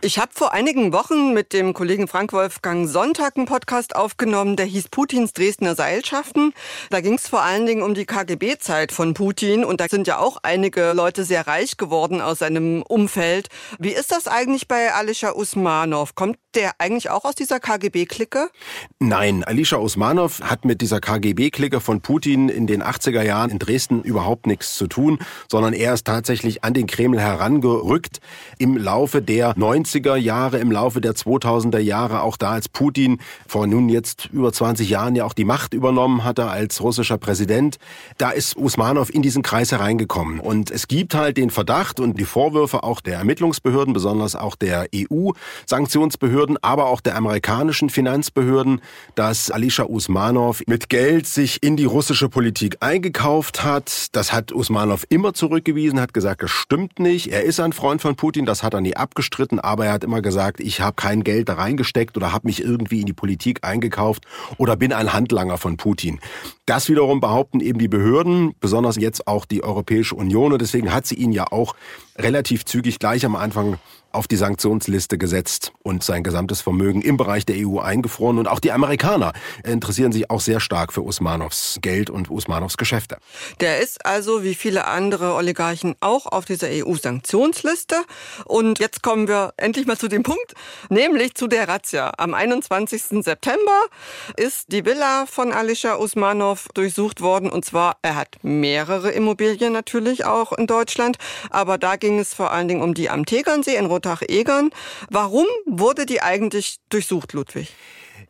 Ich 0.02 0.20
habe 0.20 0.32
vor 0.34 0.54
einigen 0.54 0.94
Wochen 0.94 1.34
mit 1.34 1.54
dem 1.54 1.74
Kollegen 1.74 2.08
Frank 2.08 2.34
Wolfgang 2.34 2.88
Sonntag 2.88 3.38
einen 3.38 3.46
Podcast 3.46 3.96
aufgenommen, 3.96 4.56
der 4.56 4.66
hieß 4.66 4.90
Putins 4.90 5.34
Dresdner 5.34 5.76
Seilschaften. 5.76 6.54
Da 6.90 7.02
ging 7.02 7.16
es 7.16 7.28
vor 7.28 7.42
allen 7.42 7.66
Dingen 7.66 7.82
um 7.82 7.94
die 7.94 8.06
KGB-Zeit 8.06 8.92
von 8.92 9.14
Putin 9.14 9.64
und 9.64 9.82
da 9.82 9.88
sind 9.90 10.08
ja 10.08 10.20
auch 10.20 10.38
einige 10.44 10.94
Leute 10.94 11.24
sehr 11.24 11.48
reich 11.48 11.78
geworden 11.78 12.22
aus 12.22 12.40
seinem 12.40 12.82
Umfeld. 12.82 13.48
Wie 13.80 13.92
ist 13.92 14.12
das 14.12 14.28
eigentlich 14.28 14.68
bei 14.68 14.94
Alisha 14.94 15.32
Usmanov? 15.32 16.16
Kommt 16.16 16.38
der 16.58 16.72
eigentlich 16.80 17.12
auch 17.12 17.24
aus 17.24 17.36
dieser 17.36 17.60
KGB-Clique? 17.60 18.50
Nein, 18.98 19.44
Alisha 19.44 19.78
Usmanov 19.78 20.42
hat 20.42 20.66
mit 20.66 20.82
dieser 20.82 21.00
KGB-Clique 21.00 21.80
von 21.80 22.02
Putin 22.02 22.50
in 22.50 22.66
den 22.66 22.82
80er 22.82 23.22
Jahren 23.22 23.52
in 23.52 23.60
Dresden 23.60 24.02
überhaupt 24.02 24.48
nichts 24.48 24.76
zu 24.76 24.88
tun, 24.88 25.20
sondern 25.52 25.74
er 25.74 25.94
ist 25.94 26.08
tatsächlich 26.08 26.64
an 26.64 26.74
den 26.74 26.88
Kreml 26.88 27.20
herangerückt 27.20 28.22
im 28.58 28.76
Laufe 28.76 29.22
der 29.22 29.56
90er 29.56 30.16
Jahre, 30.16 30.58
im 30.58 30.72
Laufe 30.72 31.00
der 31.00 31.14
2000er 31.14 31.78
Jahre, 31.78 32.22
auch 32.22 32.38
da 32.38 32.54
als 32.54 32.70
Putin 32.70 33.20
vor 33.48 33.68
nun 33.68 33.88
jetzt 33.88 34.30
über 34.34 34.52
20 34.52 34.90
Jahren 34.90 35.16
ja 35.16 35.26
auch 35.26 35.34
die 35.34 35.46
Macht 35.46 35.76
übernommen 35.76 36.24
hatte 36.24 36.48
als 36.48 36.82
russischer 36.82 37.20
Präsident. 37.20 37.78
Da 38.18 38.32
ist 38.32 38.58
Usmanov 38.58 39.14
in 39.14 39.22
diesen 39.22 39.44
Kreis 39.44 39.72
hereingekommen. 39.72 40.40
Und 40.40 40.72
es 40.72 40.88
gibt 40.88 41.14
halt 41.14 41.38
den 41.38 41.52
Verdacht 41.52 42.00
und 42.00 42.20
die 42.20 42.26
Vorwürfe 42.26 42.84
auch 42.84 43.02
der 43.02 43.20
Ermittlungsbehörden, 43.20 43.94
besonders 43.94 44.36
auch 44.36 44.56
der 44.56 44.88
EU-Sanktionsbehörden, 44.96 46.47
aber 46.62 46.86
auch 46.86 47.02
der 47.02 47.18
amerikanischen 47.18 47.90
Finanzbehörden, 47.90 48.80
dass 49.16 49.52
Alisha 49.52 49.84
Usmanov 49.84 50.62
mit 50.68 50.88
Geld 50.88 51.28
sich 51.28 51.62
in 51.62 51.76
die 51.76 51.84
russische 51.84 52.30
Politik 52.30 52.78
eingekauft 52.80 53.66
hat. 53.66 54.08
Das 54.14 54.32
hat 54.32 54.54
Usmanov 54.54 55.06
immer 55.10 55.34
zurückgewiesen, 55.34 56.00
hat 56.00 56.14
gesagt, 56.14 56.44
das 56.44 56.52
stimmt 56.52 57.00
nicht. 57.00 57.28
Er 57.28 57.44
ist 57.44 57.60
ein 57.60 57.74
Freund 57.74 58.02
von 58.02 58.16
Putin, 58.16 58.46
das 58.46 58.64
hat 58.64 58.74
er 58.74 58.82
nie 58.82 58.96
abgestritten, 58.96 59.60
aber 59.60 59.88
er 59.88 59.94
hat 59.94 60.06
immer 60.06 60.22
gesagt, 60.22 60.62
ich 60.62 60.80
habe 60.80 60.96
kein 60.96 61.24
Geld 61.24 61.50
da 61.50 61.56
reingesteckt 61.56 62.16
oder 62.16 62.32
habe 62.32 62.48
mich 62.48 62.64
irgendwie 62.64 63.02
in 63.02 63.06
die 63.06 63.14
Politik 63.14 63.66
eingekauft 63.66 64.26
oder 64.58 64.78
bin 64.78 64.94
ein 64.94 65.12
Handlanger 65.12 65.58
von 65.58 65.76
Putin. 65.76 66.20
Das 66.66 66.90
wiederum 66.90 67.20
behaupten 67.20 67.60
eben 67.60 67.80
die 67.80 67.88
Behörden, 67.88 68.54
besonders 68.60 68.98
jetzt 68.98 69.28
auch 69.28 69.46
die 69.46 69.64
Europäische 69.64 70.16
Union 70.16 70.54
und 70.54 70.62
deswegen 70.62 70.94
hat 70.94 71.06
sie 71.06 71.16
ihn 71.16 71.32
ja 71.32 71.52
auch 71.52 71.76
relativ 72.18 72.66
zügig 72.66 73.00
gleich 73.00 73.26
am 73.26 73.36
Anfang 73.36 73.78
auf 74.18 74.28
die 74.28 74.36
Sanktionsliste 74.36 75.20
gesetzt 75.20 75.74
und 75.84 76.04
sein 76.04 76.24
gesamtes 76.24 76.62
Vermögen 76.62 77.04
im 77.04 77.18
Bereich 77.18 77.46
der 77.46 77.56
EU 77.60 77.78
eingefroren. 77.78 78.40
Und 78.40 78.48
auch 78.48 78.60
die 78.60 78.72
Amerikaner 78.72 79.32
interessieren 79.64 80.12
sich 80.12 80.32
auch 80.32 80.42
sehr 80.42 80.60
stark 80.60 80.92
für 80.92 81.04
Usmanovs 81.04 81.78
Geld 81.84 82.10
und 82.10 82.32
Usmanovs 82.32 82.78
Geschäfte. 82.78 83.18
Der 83.62 83.80
ist 83.80 84.08
also 84.08 84.44
wie 84.44 84.56
viele 84.56 84.86
andere 84.86 85.36
Oligarchen 85.36 85.96
auch 86.00 86.26
auf 86.26 86.46
dieser 86.46 86.68
EU-Sanktionsliste. 86.70 87.96
Und 88.46 88.80
jetzt 88.80 89.04
kommen 89.04 89.28
wir 89.28 89.54
endlich 89.56 89.86
mal 89.86 89.98
zu 89.98 90.08
dem 90.08 90.24
Punkt, 90.24 90.56
nämlich 90.90 91.36
zu 91.36 91.46
der 91.46 91.68
Razzia. 91.68 92.12
Am 92.18 92.34
21. 92.34 93.24
September 93.24 93.82
ist 94.36 94.72
die 94.72 94.84
Villa 94.84 95.28
von 95.28 95.52
Alisha 95.52 95.96
Usmanov 95.98 96.70
durchsucht 96.74 97.22
worden. 97.22 97.52
Und 97.52 97.66
zwar, 97.66 97.98
er 98.02 98.16
hat 98.16 98.38
mehrere 98.42 99.12
Immobilien 99.12 99.74
natürlich 99.74 100.26
auch 100.26 100.54
in 100.54 100.66
Deutschland. 100.66 101.18
Aber 101.52 101.78
da 101.78 101.98
ging 101.98 102.18
es 102.18 102.34
vor 102.34 102.52
allen 102.52 102.68
Dingen 102.68 102.82
um 102.82 102.96
die 102.96 103.12
am 103.12 103.28
Tegernsee 103.28 103.76
in 103.76 103.86
Rotach-Egern. 104.08 104.72
Warum 105.10 105.46
wurde 105.66 106.06
die 106.06 106.22
eigentlich 106.22 106.78
durchsucht, 106.90 107.34
Ludwig? 107.34 107.74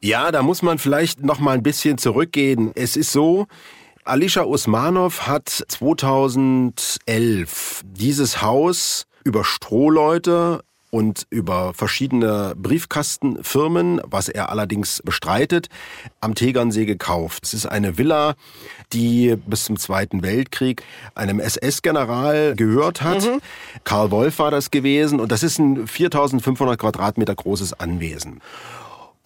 Ja, 0.02 0.32
da 0.32 0.42
muss 0.44 0.62
man 0.62 0.78
vielleicht 0.78 1.24
noch 1.24 1.40
mal 1.40 1.54
ein 1.54 1.64
bisschen 1.64 1.98
zurückgehen. 1.98 2.72
Es 2.76 2.96
ist 2.96 3.12
so, 3.12 3.48
Alisha 4.04 4.44
Usmanov 4.44 5.26
hat 5.28 5.50
2011 5.50 7.82
dieses 7.86 8.42
Haus 8.42 9.08
über 9.24 9.44
Strohleute 9.44 10.64
und 10.98 11.28
über 11.30 11.76
verschiedene 11.76 12.56
Briefkastenfirmen, 12.58 14.02
was 14.04 14.30
er 14.30 14.50
allerdings 14.50 15.04
bestreitet, 15.06 15.68
am 16.22 16.34
Tegernsee 16.34 16.86
gekauft. 16.86 17.44
Es 17.44 17.54
ist 17.54 17.68
eine 17.68 18.00
Villa, 18.00 18.34
die 18.94 19.36
bis 19.46 19.66
zum 19.66 19.78
Zweiten 19.78 20.24
Weltkrieg 20.24 20.82
einem 21.14 21.40
SS-General 21.40 22.56
gehört 22.56 23.04
hat. 23.04 23.22
Mhm. 23.22 23.42
Karl 23.84 24.10
Wolf 24.10 24.40
war 24.40 24.50
das 24.50 24.72
gewesen 24.72 25.20
und 25.20 25.32
das 25.32 25.44
ist 25.44 25.60
ein 25.60 25.86
4500 25.86 26.80
Quadratmeter 26.80 27.36
großes 27.36 27.80
Anwesen. 27.80 28.42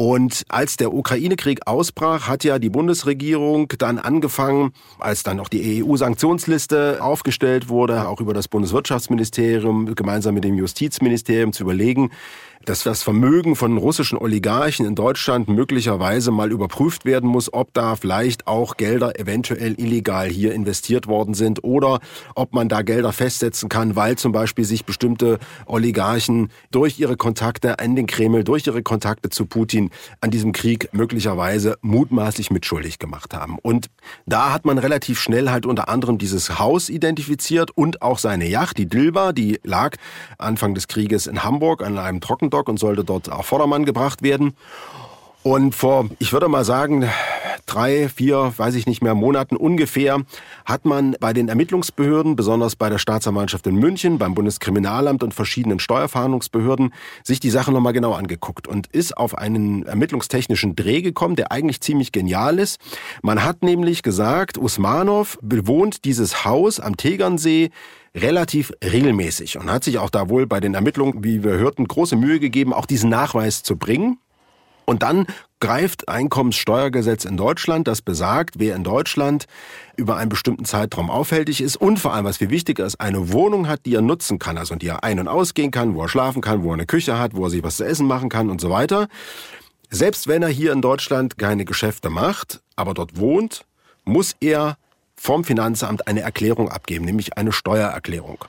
Und 0.04 0.46
als 0.50 0.78
der 0.78 0.96
Ukraine-Krieg 0.96 1.68
ausbrach, 1.68 2.28
hat 2.28 2.44
ja 2.44 2.58
die 2.58 2.72
Bundesregierung 2.72 3.72
dann 3.78 4.00
angefangen, 4.00 4.74
als 4.98 5.22
dann 5.22 5.40
auch 5.40 5.48
die 5.48 5.84
EU-Sanktionsliste 5.84 7.04
aufgestellt 7.04 7.70
wurde, 7.70 8.08
auch 8.08 8.20
über 8.20 8.34
das 8.34 8.48
Bundeswirtschaftsministerium 8.48 9.94
gemeinsam 9.94 10.34
mit 10.34 10.44
dem 10.44 10.58
Justizministerium 10.58 11.54
zu 11.54 11.62
überlegen, 11.62 12.10
dass 12.66 12.84
das 12.84 13.04
Vermögen 13.04 13.56
von 13.56 13.78
russischen 13.78 14.18
Oligarchen 14.18 14.86
in 14.86 14.96
Deutschland 14.96 15.50
möglicherweise 15.50 16.32
mal 16.32 16.52
überprüft 16.52 17.06
werden 17.06 17.30
muss, 17.30 17.54
ob 17.54 17.74
da 17.74 17.96
vielleicht 17.96 18.48
auch 18.48 18.78
Gelder 18.78 19.20
eventuell 19.20 19.80
illegal 19.80 20.30
hier 20.30 20.54
investiert 20.54 21.08
worden 21.08 21.34
sind 21.34 21.64
oder 21.64 22.00
ob 22.36 22.54
man 22.54 22.70
da 22.70 22.82
Gelder 22.82 23.12
festsetzen 23.14 23.70
kann, 23.70 23.96
weil 23.96 24.18
zum 24.18 24.32
Beispiel 24.32 24.66
sich 24.66 24.86
bestimmte 24.86 25.40
Oligarchen 25.66 26.50
durch 26.72 27.00
ihre 27.00 27.18
Kontakte 27.18 27.80
an 27.80 27.96
den 27.96 28.06
Kreml, 28.06 28.44
durch 28.44 28.68
ihre 28.68 28.84
Kontakte 28.84 29.30
zu 29.30 29.46
Putin 29.46 29.90
an 30.20 30.32
diesem 30.32 30.52
Krieg 30.52 30.90
möglicherweise 30.94 31.78
mutmaßlich 31.82 32.52
mitschuldig 32.52 33.00
gemacht 33.00 33.34
haben. 33.34 33.58
Und 33.62 33.88
da 34.26 34.54
hat 34.54 34.66
man 34.66 34.78
relativ 34.78 35.20
schnell 35.20 35.50
halt 35.50 35.66
unter 35.66 35.90
anderem 35.90 36.18
dieses 36.18 36.60
Haus 36.60 36.90
identifiziert 36.90 37.72
und 37.72 38.02
auch 38.02 38.20
seine 38.20 38.48
Yacht, 38.48 38.78
die 38.78 38.88
Dilba, 38.88 39.32
die 39.32 39.60
lag 39.64 39.96
Anfang 40.38 40.76
des 40.76 40.88
Krieges 40.88 41.28
in 41.28 41.44
Hamburg 41.44 41.84
an 41.84 41.98
einem 41.98 42.22
Trocken 42.22 42.51
Dock 42.52 42.70
und 42.70 42.78
sollte 42.78 43.04
dort 43.04 43.32
auf 43.32 43.48
Vordermann 43.48 43.86
gebracht 43.86 44.22
werden. 44.22 44.56
Und 45.44 45.74
vor, 45.74 46.08
ich 46.20 46.34
würde 46.34 46.48
mal 46.48 46.64
sagen, 46.64 47.10
drei, 47.66 48.10
vier, 48.10 48.54
weiß 48.56 48.76
ich 48.76 48.86
nicht 48.86 49.02
mehr, 49.02 49.16
Monaten 49.16 49.56
ungefähr, 49.56 50.22
hat 50.66 50.86
man 50.86 51.16
bei 51.20 51.34
den 51.34 51.50
Ermittlungsbehörden, 51.50 52.36
besonders 52.36 52.76
bei 52.76 52.90
der 52.90 53.00
Staatsanwaltschaft 53.00 53.66
in 53.66 53.76
München, 53.76 54.20
beim 54.20 54.36
Bundeskriminalamt 54.36 55.24
und 55.24 55.34
verschiedenen 55.34 55.80
Steuerfahndungsbehörden, 55.80 56.94
sich 57.24 57.40
die 57.40 57.50
Sache 57.50 57.72
nochmal 57.72 57.94
genau 57.94 58.14
angeguckt 58.14 58.68
und 58.68 58.88
ist 58.88 59.18
auf 59.18 59.36
einen 59.36 59.84
ermittlungstechnischen 59.84 60.76
Dreh 60.76 61.02
gekommen, 61.02 61.36
der 61.36 61.52
eigentlich 61.52 61.82
ziemlich 61.82 62.12
genial 62.12 62.60
ist. 62.60 62.80
Man 63.24 63.44
hat 63.44 63.64
nämlich 63.64 64.04
gesagt, 64.04 64.58
Usmanov 64.60 65.40
bewohnt 65.42 66.06
dieses 66.06 66.46
Haus 66.46 66.80
am 66.80 66.98
Tegernsee 66.98 67.72
relativ 68.16 68.74
regelmäßig 68.84 69.58
und 69.58 69.72
hat 69.72 69.84
sich 69.84 69.98
auch 69.98 70.10
da 70.10 70.30
wohl 70.30 70.48
bei 70.48 70.60
den 70.60 70.74
Ermittlungen, 70.74 71.24
wie 71.24 71.44
wir 71.44 71.54
hörten, 71.54 71.88
große 71.88 72.16
Mühe 72.16 72.40
gegeben, 72.40 72.74
auch 72.74 72.86
diesen 72.86 73.10
Nachweis 73.10 73.64
zu 73.64 73.78
bringen. 73.78 74.18
Und 74.86 75.04
dann 75.04 75.28
greift 75.62 76.10
Einkommenssteuergesetz 76.10 77.24
in 77.24 77.38
Deutschland, 77.38 77.88
das 77.88 78.02
besagt, 78.02 78.56
wer 78.58 78.76
in 78.76 78.84
Deutschland 78.84 79.46
über 79.96 80.18
einen 80.18 80.30
bestimmten 80.30 80.66
Zeitraum 80.66 81.10
auffällig 81.10 81.62
ist 81.62 81.78
und 81.78 82.00
vor 82.00 82.14
allem, 82.14 82.26
was 82.26 82.38
viel 82.38 82.50
wichtiger 82.50 82.86
ist, 82.86 83.00
eine 83.00 83.32
Wohnung 83.32 83.68
hat, 83.68 83.86
die 83.86 83.96
er 83.96 84.02
nutzen 84.02 84.40
kann, 84.40 84.58
also 84.58 84.76
die 84.76 84.88
er 84.88 85.04
ein- 85.04 85.20
und 85.20 85.28
ausgehen 85.28 85.72
kann, 85.72 85.96
wo 85.96 86.02
er 86.02 86.10
schlafen 86.10 86.42
kann, 86.42 86.64
wo 86.64 86.72
er 86.72 86.74
eine 86.74 86.88
Küche 86.88 87.18
hat, 87.18 87.36
wo 87.36 87.46
er 87.46 87.50
sich 87.50 87.64
was 87.64 87.78
zu 87.78 87.86
essen 87.86 88.08
machen 88.08 88.28
kann 88.28 88.50
und 88.50 88.60
so 88.60 88.70
weiter. 88.70 89.08
Selbst 89.90 90.28
wenn 90.28 90.42
er 90.42 90.50
hier 90.50 90.74
in 90.74 90.82
Deutschland 90.82 91.38
keine 91.38 91.64
Geschäfte 91.64 92.10
macht, 92.10 92.62
aber 92.76 92.94
dort 92.94 93.18
wohnt, 93.18 93.66
muss 94.04 94.36
er 94.42 94.78
vom 95.22 95.44
Finanzamt 95.44 96.08
eine 96.08 96.22
Erklärung 96.22 96.70
abgeben, 96.70 97.06
nämlich 97.06 97.38
eine 97.38 97.52
Steuererklärung. 97.52 98.44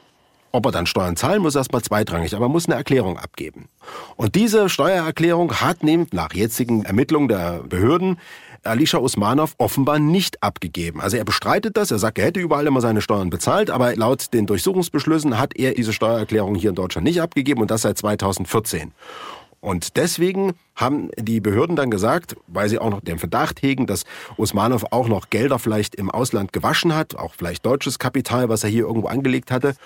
Ob 0.53 0.65
er 0.65 0.73
dann 0.73 0.87
Steuern 0.87 1.17
zahlen 1.17 1.43
muss, 1.43 1.55
erstmal 1.55 1.83
zweitrangig, 1.83 2.35
aber 2.35 2.47
er 2.47 2.49
muss 2.49 2.65
eine 2.67 2.77
Erklärung 2.77 3.19
abgeben. 3.19 3.69
Und 4.17 4.35
diese 4.37 4.71
Steuererklärung 4.71 5.61
hat 5.61 5.83
nämlich 5.83 6.15
nach 6.15 6.33
jetzigen 6.33 6.85
Ermittlungen 6.85 7.29
der 7.29 7.63
Behörden 7.69 8.19
Alisha 8.63 8.99
Usmanov 8.99 9.55
offenbar 9.59 9.99
nicht 9.99 10.43
abgegeben. 10.43 11.03
Also 11.03 11.19
er 11.19 11.25
bestreitet 11.25 11.77
das, 11.77 11.91
er 11.91 11.99
sagt, 11.99 12.19
er 12.19 12.27
hätte 12.27 12.41
überall 12.41 12.67
immer 12.67 12.81
seine 12.81 13.03
Steuern 13.03 13.29
bezahlt, 13.29 13.69
aber 13.69 13.95
laut 13.97 14.33
den 14.33 14.47
Durchsuchungsbeschlüssen 14.47 15.39
hat 15.39 15.55
er 15.57 15.75
diese 15.75 15.93
Steuererklärung 15.93 16.55
hier 16.55 16.71
in 16.71 16.77
Deutschland 16.77 17.05
nicht 17.05 17.21
abgegeben 17.21 17.61
und 17.61 17.71
das 17.71 17.83
seit 17.83 17.99
2014. 17.99 18.93
Und 19.63 19.97
deswegen 19.97 20.55
haben 20.75 21.11
die 21.17 21.39
Behörden 21.39 21.77
dann 21.77 21.89
gesagt, 21.89 22.35
weil 22.49 22.69
sie 22.69 22.81
auch 22.81 22.91
noch 22.91 23.01
den 23.01 23.21
Verdacht 23.21 23.63
hegen, 23.63 23.87
dass 23.87 24.03
Usmanov 24.37 24.87
auch 24.91 25.07
noch 25.07 25.31
Gelder 25.31 25.61
vielleicht 25.61 25.95
im 25.95 26.11
Ausland 26.11 26.53
gewaschen 26.53 26.97
hat, 26.97 27.15
auch 27.15 27.35
vielleicht 27.39 27.65
deutsches 27.65 28.01
Kapital, 28.01 28.49
was 28.49 28.65
er 28.65 28.71
hier 28.71 28.87
irgendwo 28.87 29.07
angelegt 29.07 29.53
hatte. 29.53 29.77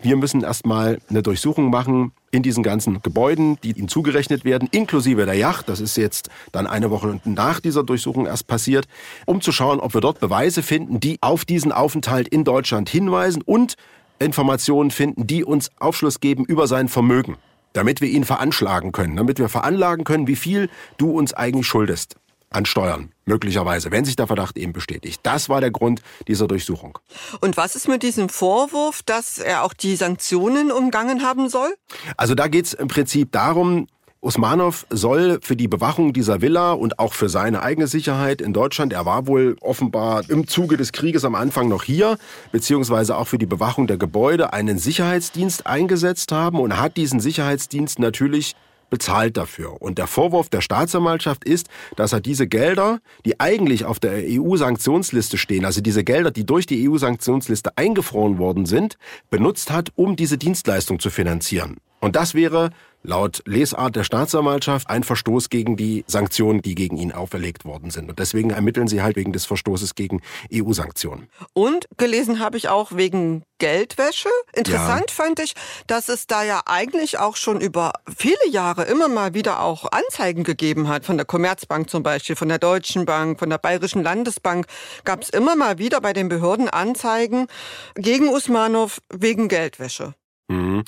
Wir 0.00 0.14
müssen 0.14 0.44
erstmal 0.44 1.00
eine 1.10 1.24
Durchsuchung 1.24 1.68
machen 1.68 2.12
in 2.30 2.44
diesen 2.44 2.62
ganzen 2.62 3.02
Gebäuden, 3.02 3.58
die 3.64 3.72
ihm 3.72 3.88
zugerechnet 3.88 4.44
werden, 4.44 4.68
inklusive 4.70 5.26
der 5.26 5.34
Yacht. 5.34 5.68
Das 5.68 5.80
ist 5.80 5.96
jetzt 5.96 6.30
dann 6.52 6.68
eine 6.68 6.92
Woche 6.92 7.20
nach 7.24 7.58
dieser 7.58 7.82
Durchsuchung 7.82 8.26
erst 8.26 8.46
passiert, 8.46 8.86
um 9.26 9.40
zu 9.40 9.50
schauen, 9.50 9.80
ob 9.80 9.94
wir 9.94 10.00
dort 10.00 10.20
Beweise 10.20 10.62
finden, 10.62 11.00
die 11.00 11.18
auf 11.20 11.44
diesen 11.44 11.72
Aufenthalt 11.72 12.28
in 12.28 12.44
Deutschland 12.44 12.88
hinweisen 12.88 13.42
und 13.42 13.74
Informationen 14.20 14.92
finden, 14.92 15.26
die 15.26 15.42
uns 15.42 15.72
Aufschluss 15.80 16.20
geben 16.20 16.44
über 16.44 16.68
sein 16.68 16.88
Vermögen 16.88 17.36
damit 17.74 18.00
wir 18.00 18.08
ihn 18.08 18.24
veranschlagen 18.24 18.92
können, 18.92 19.16
damit 19.16 19.38
wir 19.38 19.50
veranlagen 19.50 20.04
können, 20.04 20.26
wie 20.26 20.36
viel 20.36 20.70
du 20.96 21.10
uns 21.10 21.34
eigentlich 21.34 21.66
schuldest 21.66 22.16
an 22.54 22.66
Steuern, 22.66 23.10
möglicherweise, 23.26 23.90
wenn 23.90 24.04
sich 24.04 24.16
der 24.16 24.28
Verdacht 24.28 24.56
eben 24.56 24.72
bestätigt. 24.72 25.20
Das 25.24 25.48
war 25.48 25.60
der 25.60 25.72
Grund 25.72 26.02
dieser 26.28 26.46
Durchsuchung. 26.46 26.98
Und 27.40 27.56
was 27.56 27.74
ist 27.74 27.88
mit 27.88 28.02
diesem 28.02 28.28
Vorwurf, 28.28 29.02
dass 29.02 29.38
er 29.38 29.64
auch 29.64 29.74
die 29.74 29.96
Sanktionen 29.96 30.70
umgangen 30.70 31.22
haben 31.22 31.48
soll? 31.48 31.74
Also 32.16 32.34
da 32.34 32.46
geht 32.46 32.66
es 32.66 32.72
im 32.72 32.88
Prinzip 32.88 33.32
darum, 33.32 33.88
Usmanov 34.24 34.86
soll 34.88 35.38
für 35.42 35.54
die 35.54 35.68
Bewachung 35.68 36.14
dieser 36.14 36.40
Villa 36.40 36.72
und 36.72 36.98
auch 36.98 37.12
für 37.12 37.28
seine 37.28 37.62
eigene 37.62 37.86
Sicherheit 37.86 38.40
in 38.40 38.54
Deutschland, 38.54 38.94
er 38.94 39.04
war 39.04 39.26
wohl 39.26 39.56
offenbar 39.60 40.22
im 40.30 40.48
Zuge 40.48 40.78
des 40.78 40.92
Krieges 40.92 41.26
am 41.26 41.34
Anfang 41.34 41.68
noch 41.68 41.82
hier, 41.82 42.16
beziehungsweise 42.50 43.18
auch 43.18 43.28
für 43.28 43.36
die 43.36 43.44
Bewachung 43.44 43.86
der 43.86 43.98
Gebäude 43.98 44.54
einen 44.54 44.78
Sicherheitsdienst 44.78 45.66
eingesetzt 45.66 46.32
haben 46.32 46.58
und 46.58 46.80
hat 46.80 46.96
diesen 46.96 47.20
Sicherheitsdienst 47.20 47.98
natürlich 47.98 48.56
bezahlt 48.88 49.36
dafür. 49.36 49.82
Und 49.82 49.98
der 49.98 50.06
Vorwurf 50.06 50.48
der 50.48 50.62
Staatsanwaltschaft 50.62 51.44
ist, 51.44 51.68
dass 51.96 52.14
er 52.14 52.20
diese 52.20 52.46
Gelder, 52.46 53.00
die 53.26 53.40
eigentlich 53.40 53.84
auf 53.84 54.00
der 54.00 54.22
EU-Sanktionsliste 54.24 55.36
stehen, 55.36 55.66
also 55.66 55.82
diese 55.82 56.02
Gelder, 56.02 56.30
die 56.30 56.46
durch 56.46 56.64
die 56.64 56.88
EU-Sanktionsliste 56.88 57.76
eingefroren 57.76 58.38
worden 58.38 58.64
sind, 58.64 58.96
benutzt 59.28 59.70
hat, 59.70 59.90
um 59.96 60.16
diese 60.16 60.38
Dienstleistung 60.38 60.98
zu 60.98 61.10
finanzieren. 61.10 61.76
Und 62.00 62.16
das 62.16 62.34
wäre 62.34 62.70
laut 63.04 63.42
Lesart 63.44 63.94
der 63.94 64.02
Staatsanwaltschaft 64.02 64.90
ein 64.90 65.04
Verstoß 65.04 65.50
gegen 65.50 65.76
die 65.76 66.04
Sanktionen, 66.08 66.62
die 66.62 66.74
gegen 66.74 66.96
ihn 66.96 67.12
auferlegt 67.12 67.64
worden 67.64 67.90
sind. 67.90 68.08
Und 68.08 68.18
deswegen 68.18 68.50
ermitteln 68.50 68.88
sie 68.88 69.02
halt 69.02 69.16
wegen 69.16 69.32
des 69.32 69.44
Verstoßes 69.46 69.94
gegen 69.94 70.22
EU-Sanktionen. 70.52 71.28
Und 71.52 71.86
gelesen 71.96 72.40
habe 72.40 72.56
ich 72.56 72.68
auch 72.68 72.92
wegen 72.92 73.44
Geldwäsche. 73.58 74.30
Interessant 74.54 75.10
ja. 75.10 75.14
fand 75.14 75.38
ich, 75.38 75.54
dass 75.86 76.08
es 76.08 76.26
da 76.26 76.42
ja 76.42 76.62
eigentlich 76.66 77.18
auch 77.18 77.36
schon 77.36 77.60
über 77.60 77.92
viele 78.16 78.48
Jahre 78.50 78.84
immer 78.84 79.08
mal 79.08 79.34
wieder 79.34 79.62
auch 79.62 79.92
Anzeigen 79.92 80.42
gegeben 80.42 80.88
hat. 80.88 81.04
Von 81.04 81.16
der 81.16 81.26
Commerzbank 81.26 81.90
zum 81.90 82.02
Beispiel, 82.02 82.36
von 82.36 82.48
der 82.48 82.58
Deutschen 82.58 83.04
Bank, 83.04 83.38
von 83.38 83.50
der 83.50 83.58
Bayerischen 83.58 84.02
Landesbank 84.02 84.66
gab 85.04 85.22
es 85.22 85.28
immer 85.28 85.56
mal 85.56 85.78
wieder 85.78 86.00
bei 86.00 86.12
den 86.12 86.28
Behörden 86.28 86.68
Anzeigen 86.68 87.46
gegen 87.94 88.28
Usmanov 88.28 89.00
wegen 89.12 89.48
Geldwäsche. 89.48 90.14
Mhm. 90.48 90.84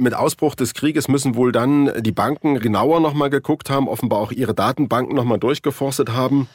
Mit 0.00 0.14
Ausbruch 0.14 0.54
des 0.54 0.74
Krieges 0.74 1.08
müssen 1.08 1.34
wohl 1.34 1.50
dann 1.50 1.90
die 1.98 2.12
Banken 2.12 2.60
genauer 2.60 3.00
nochmal 3.00 3.30
geguckt 3.30 3.68
haben, 3.68 3.88
offenbar 3.88 4.20
auch 4.20 4.30
ihre 4.30 4.54
Datenbanken 4.54 5.16
nochmal 5.16 5.40
durchgeforstet 5.40 6.10
haben. 6.10 6.48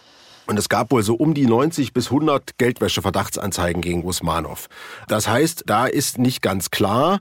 Und 0.48 0.58
es 0.58 0.70
gab 0.70 0.92
wohl 0.92 1.04
so 1.04 1.16
um 1.16 1.34
die 1.34 1.46
90 1.46 1.92
bis 1.92 2.06
100 2.06 2.58
Geldwäsche-Verdachtsanzeigen 2.58 3.82
gegen 3.82 4.06
Usmanov. 4.06 4.70
Das 5.10 5.28
heißt, 5.28 5.64
da 5.66 5.88
ist 5.88 6.20
nicht 6.20 6.42
ganz 6.42 6.72
klar, 6.72 7.20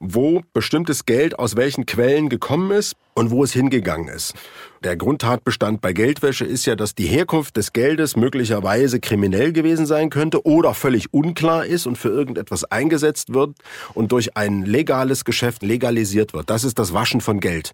wo 0.00 0.42
bestimmtes 0.52 1.06
Geld 1.06 1.38
aus 1.38 1.54
welchen 1.54 1.86
Quellen 1.86 2.28
gekommen 2.28 2.72
ist 2.72 2.96
und 3.14 3.30
wo 3.30 3.44
es 3.44 3.52
hingegangen 3.52 4.08
ist. 4.08 4.34
Der 4.82 4.96
Grundtatbestand 4.96 5.82
bei 5.82 5.92
Geldwäsche 5.92 6.46
ist 6.46 6.64
ja, 6.64 6.74
dass 6.74 6.94
die 6.94 7.04
Herkunft 7.04 7.58
des 7.58 7.74
Geldes 7.74 8.16
möglicherweise 8.16 8.98
kriminell 8.98 9.52
gewesen 9.52 9.84
sein 9.84 10.08
könnte 10.08 10.46
oder 10.46 10.72
völlig 10.72 11.12
unklar 11.12 11.66
ist 11.66 11.86
und 11.86 11.98
für 11.98 12.08
irgendetwas 12.08 12.64
eingesetzt 12.64 13.34
wird 13.34 13.56
und 13.92 14.10
durch 14.10 14.38
ein 14.38 14.64
legales 14.64 15.26
Geschäft 15.26 15.62
legalisiert 15.62 16.32
wird. 16.32 16.48
Das 16.48 16.64
ist 16.64 16.78
das 16.78 16.94
Waschen 16.94 17.20
von 17.20 17.40
Geld. 17.40 17.72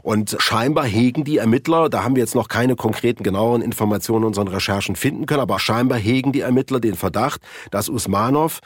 Und 0.00 0.34
scheinbar 0.38 0.86
hegen 0.86 1.24
die 1.24 1.36
Ermittler, 1.36 1.90
da 1.90 2.04
haben 2.04 2.16
wir 2.16 2.22
jetzt 2.22 2.34
noch 2.34 2.48
keine 2.48 2.74
konkreten, 2.74 3.22
genaueren 3.22 3.60
Informationen 3.60 4.22
in 4.22 4.28
unseren 4.28 4.48
Recherchen 4.48 4.96
finden 4.96 5.26
können, 5.26 5.42
aber 5.42 5.58
scheinbar 5.58 5.98
hegen 5.98 6.32
die 6.32 6.40
Ermittler 6.40 6.80
den 6.80 6.94
Verdacht, 6.94 7.42
dass 7.70 7.90
Usmanov 7.90 8.60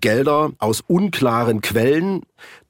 Gelder 0.00 0.52
aus 0.58 0.82
unklaren 0.86 1.60
Quellen 1.60 2.22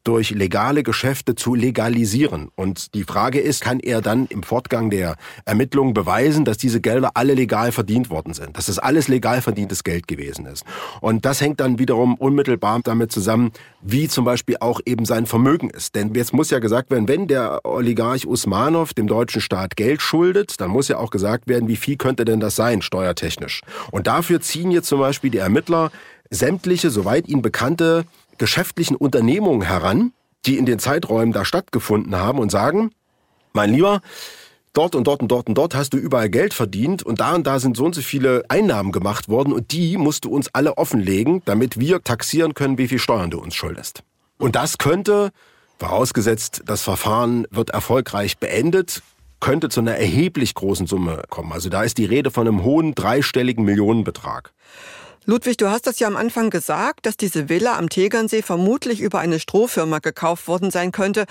durch 0.06 0.30
legale 0.30 0.82
Geschäfte 0.82 1.34
zu 1.34 1.54
legalisieren. 1.54 2.48
Und 2.54 2.94
die 2.94 3.02
Frage 3.02 3.40
ist, 3.40 3.62
kann 3.62 3.80
er 3.80 4.00
dann 4.00 4.26
im 4.26 4.42
Fortgang 4.42 4.90
der 4.90 5.16
Ermittlungen 5.44 5.94
beweisen, 5.94 6.44
dass 6.44 6.58
diese 6.58 6.80
Gelder 6.80 7.10
alle 7.14 7.34
legal 7.34 7.72
verdient 7.72 8.08
worden 8.08 8.32
sind, 8.32 8.56
dass 8.56 8.66
das 8.66 8.78
alles 8.78 9.08
legal 9.08 9.42
verdientes 9.42 9.82
Geld 9.82 10.06
gewesen 10.06 10.46
ist. 10.46 10.64
Und 11.00 11.24
das 11.24 11.40
hängt 11.40 11.60
dann 11.60 11.78
wiederum 11.78 12.14
unmittelbar 12.14 12.80
damit 12.84 13.10
zusammen, 13.10 13.52
wie 13.80 14.08
zum 14.08 14.24
Beispiel 14.24 14.56
auch 14.60 14.80
eben 14.84 15.04
sein 15.04 15.26
Vermögen 15.26 15.70
ist. 15.70 15.94
Denn 15.94 16.14
jetzt 16.14 16.32
muss 16.32 16.50
ja 16.50 16.58
gesagt 16.58 16.90
werden, 16.90 17.08
wenn 17.08 17.26
der 17.26 17.60
Oligarch 17.64 18.26
Usmanov 18.26 18.94
dem 18.94 19.06
deutschen 19.06 19.40
Staat 19.40 19.76
Geld 19.76 20.02
schuldet, 20.02 20.60
dann 20.60 20.70
muss 20.70 20.88
ja 20.88 20.98
auch 20.98 21.10
gesagt 21.10 21.48
werden, 21.48 21.68
wie 21.68 21.76
viel 21.76 21.96
könnte 21.96 22.24
denn 22.24 22.40
das 22.40 22.56
sein, 22.56 22.82
steuertechnisch. 22.82 23.62
Und 23.90 24.06
dafür 24.06 24.40
ziehen 24.40 24.70
jetzt 24.70 24.88
zum 24.88 25.00
Beispiel 25.00 25.30
die 25.30 25.38
Ermittler 25.38 25.90
sämtliche, 26.30 26.90
soweit 26.90 27.28
ihnen 27.28 27.42
bekannte, 27.42 28.04
geschäftlichen 28.38 28.96
Unternehmungen 28.96 29.62
heran, 29.62 30.12
die 30.44 30.58
in 30.58 30.66
den 30.66 30.78
Zeiträumen 30.78 31.32
da 31.32 31.44
stattgefunden 31.44 32.16
haben 32.16 32.38
und 32.38 32.50
sagen, 32.50 32.90
mein 33.52 33.72
Lieber, 33.72 34.00
dort 34.72 34.94
und 34.94 35.06
dort 35.06 35.22
und 35.22 35.28
dort 35.28 35.48
und 35.48 35.54
dort 35.56 35.74
hast 35.74 35.94
du 35.94 35.96
überall 35.96 36.28
Geld 36.28 36.54
verdient 36.54 37.02
und 37.02 37.20
da 37.20 37.34
und 37.34 37.46
da 37.46 37.58
sind 37.58 37.76
so 37.76 37.84
und 37.84 37.94
so 37.94 38.02
viele 38.02 38.44
Einnahmen 38.48 38.92
gemacht 38.92 39.28
worden 39.28 39.52
und 39.52 39.72
die 39.72 39.96
musst 39.96 40.24
du 40.24 40.30
uns 40.30 40.48
alle 40.54 40.76
offenlegen, 40.76 41.42
damit 41.46 41.78
wir 41.80 42.02
taxieren 42.04 42.54
können, 42.54 42.78
wie 42.78 42.88
viel 42.88 42.98
Steuern 42.98 43.30
du 43.30 43.40
uns 43.40 43.54
schuldest. 43.54 44.02
Und 44.38 44.54
das 44.54 44.78
könnte, 44.78 45.30
vorausgesetzt, 45.78 46.62
das 46.66 46.82
Verfahren 46.82 47.46
wird 47.50 47.70
erfolgreich 47.70 48.38
beendet, 48.38 49.02
könnte 49.40 49.68
zu 49.68 49.80
einer 49.80 49.96
erheblich 49.96 50.54
großen 50.54 50.86
Summe 50.86 51.22
kommen. 51.30 51.52
Also 51.52 51.68
da 51.68 51.82
ist 51.82 51.98
die 51.98 52.04
Rede 52.04 52.30
von 52.30 52.46
einem 52.46 52.62
hohen 52.62 52.94
dreistelligen 52.94 53.64
Millionenbetrag. 53.64 54.52
Ludwig, 55.28 55.56
du 55.56 55.68
hast 55.68 55.88
das 55.88 55.98
ja 55.98 56.06
am 56.06 56.16
Anfang 56.16 56.50
gesagt, 56.50 57.04
dass 57.04 57.16
diese 57.16 57.48
Villa 57.48 57.76
am 57.76 57.88
Tegernsee 57.88 58.42
vermutlich 58.42 59.00
über 59.00 59.18
eine 59.18 59.40
Strohfirma 59.40 59.98
gekauft 59.98 60.46
worden 60.46 60.70
sein 60.70 60.92
könnte. 60.92 61.24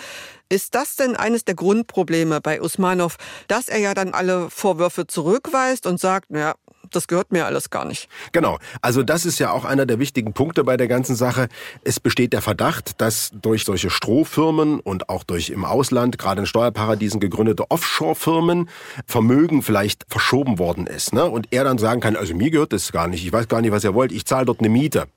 Ist 0.49 0.75
das 0.75 0.97
denn 0.97 1.15
eines 1.15 1.45
der 1.45 1.55
Grundprobleme 1.55 2.41
bei 2.41 2.61
Usmanov, 2.61 3.15
dass 3.47 3.69
er 3.69 3.77
ja 3.79 3.93
dann 3.93 4.13
alle 4.13 4.49
Vorwürfe 4.49 5.07
zurückweist 5.07 5.87
und 5.87 5.97
sagt, 5.97 6.29
naja, 6.29 6.55
das 6.91 7.07
gehört 7.07 7.31
mir 7.31 7.45
alles 7.45 7.69
gar 7.69 7.85
nicht. 7.85 8.07
Genau. 8.31 8.57
Also 8.81 9.03
das 9.03 9.25
ist 9.25 9.39
ja 9.39 9.51
auch 9.51 9.65
einer 9.65 9.85
der 9.85 9.99
wichtigen 9.99 10.33
Punkte 10.33 10.63
bei 10.63 10.77
der 10.77 10.87
ganzen 10.87 11.15
Sache. 11.15 11.47
Es 11.83 11.99
besteht 11.99 12.33
der 12.33 12.41
Verdacht, 12.41 13.01
dass 13.01 13.31
durch 13.41 13.65
solche 13.65 13.89
Strohfirmen 13.89 14.79
und 14.79 15.09
auch 15.09 15.23
durch 15.23 15.49
im 15.49 15.65
Ausland, 15.65 16.17
gerade 16.17 16.41
in 16.41 16.45
Steuerparadiesen 16.45 17.19
gegründete 17.19 17.69
Offshore-Firmen, 17.69 18.69
Vermögen 19.05 19.61
vielleicht 19.61 20.05
verschoben 20.07 20.59
worden 20.59 20.87
ist. 20.87 21.13
Ne? 21.13 21.25
Und 21.25 21.47
er 21.51 21.63
dann 21.63 21.77
sagen 21.77 22.01
kann, 22.01 22.15
also 22.15 22.35
mir 22.35 22.51
gehört 22.51 22.73
das 22.73 22.91
gar 22.91 23.07
nicht, 23.07 23.25
ich 23.25 23.33
weiß 23.33 23.47
gar 23.47 23.61
nicht, 23.61 23.71
was 23.71 23.83
ihr 23.83 23.93
wollt, 23.93 24.11
ich 24.11 24.25
zahle 24.25 24.45
dort 24.45 24.59
eine 24.59 24.69
Miete. 24.69 25.07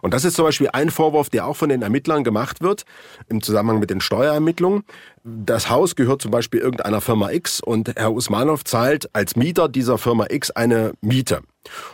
Und 0.00 0.12
das 0.14 0.24
ist 0.24 0.34
zum 0.34 0.44
Beispiel 0.44 0.68
ein 0.72 0.90
Vorwurf, 0.90 1.30
der 1.30 1.46
auch 1.46 1.56
von 1.56 1.68
den 1.68 1.82
Ermittlern 1.82 2.24
gemacht 2.24 2.60
wird 2.60 2.84
im 3.28 3.42
Zusammenhang 3.42 3.78
mit 3.78 3.90
den 3.90 4.00
Steuerermittlungen. 4.00 4.82
Das 5.24 5.70
Haus 5.70 5.96
gehört 5.96 6.22
zum 6.22 6.30
Beispiel 6.30 6.60
irgendeiner 6.60 7.00
Firma 7.00 7.30
X 7.30 7.60
und 7.60 7.92
Herr 7.96 8.12
Usmanov 8.12 8.64
zahlt 8.64 9.08
als 9.14 9.36
Mieter 9.36 9.68
dieser 9.68 9.98
Firma 9.98 10.26
X 10.28 10.50
eine 10.50 10.92
Miete. 11.00 11.42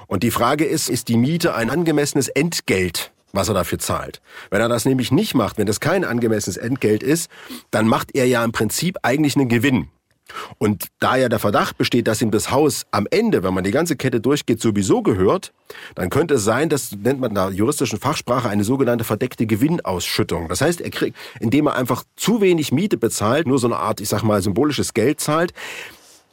Und 0.06 0.22
die 0.22 0.30
Frage 0.30 0.64
ist, 0.64 0.88
ist 0.88 1.08
die 1.08 1.16
Miete 1.16 1.54
ein 1.54 1.70
angemessenes 1.70 2.28
Entgelt? 2.28 3.12
was 3.32 3.48
er 3.48 3.54
dafür 3.54 3.78
zahlt. 3.78 4.22
Wenn 4.50 4.62
er 4.62 4.70
das 4.70 4.86
nämlich 4.86 5.12
nicht 5.12 5.34
macht, 5.34 5.58
wenn 5.58 5.66
das 5.66 5.80
kein 5.80 6.02
angemessenes 6.04 6.56
Entgelt 6.56 7.02
ist, 7.02 7.30
dann 7.70 7.86
macht 7.86 8.14
er 8.14 8.26
ja 8.26 8.42
im 8.42 8.52
Prinzip 8.52 8.96
eigentlich 9.02 9.36
einen 9.36 9.50
Gewinn. 9.50 9.88
Und 10.58 10.86
da 11.00 11.16
ja 11.16 11.28
der 11.28 11.38
Verdacht 11.38 11.78
besteht, 11.78 12.06
dass 12.06 12.22
ihm 12.22 12.30
das 12.30 12.50
Haus 12.50 12.86
am 12.90 13.06
Ende, 13.10 13.42
wenn 13.42 13.54
man 13.54 13.64
die 13.64 13.70
ganze 13.70 13.96
Kette 13.96 14.20
durchgeht, 14.20 14.60
sowieso 14.60 15.02
gehört, 15.02 15.52
dann 15.94 16.10
könnte 16.10 16.34
es 16.34 16.44
sein, 16.44 16.68
das 16.68 16.92
nennt 16.92 17.20
man 17.20 17.30
in 17.30 17.34
der 17.34 17.50
juristischen 17.50 17.98
Fachsprache 17.98 18.48
eine 18.48 18.64
sogenannte 18.64 19.04
verdeckte 19.04 19.46
Gewinnausschüttung. 19.46 20.48
Das 20.48 20.60
heißt, 20.60 20.80
er 20.80 20.90
kriegt, 20.90 21.16
indem 21.40 21.66
er 21.66 21.76
einfach 21.76 22.04
zu 22.16 22.40
wenig 22.40 22.72
Miete 22.72 22.96
bezahlt, 22.96 23.46
nur 23.46 23.58
so 23.58 23.66
eine 23.66 23.76
Art, 23.76 24.00
ich 24.00 24.08
sag 24.08 24.22
mal, 24.22 24.42
symbolisches 24.42 24.94
Geld 24.94 25.20
zahlt, 25.20 25.52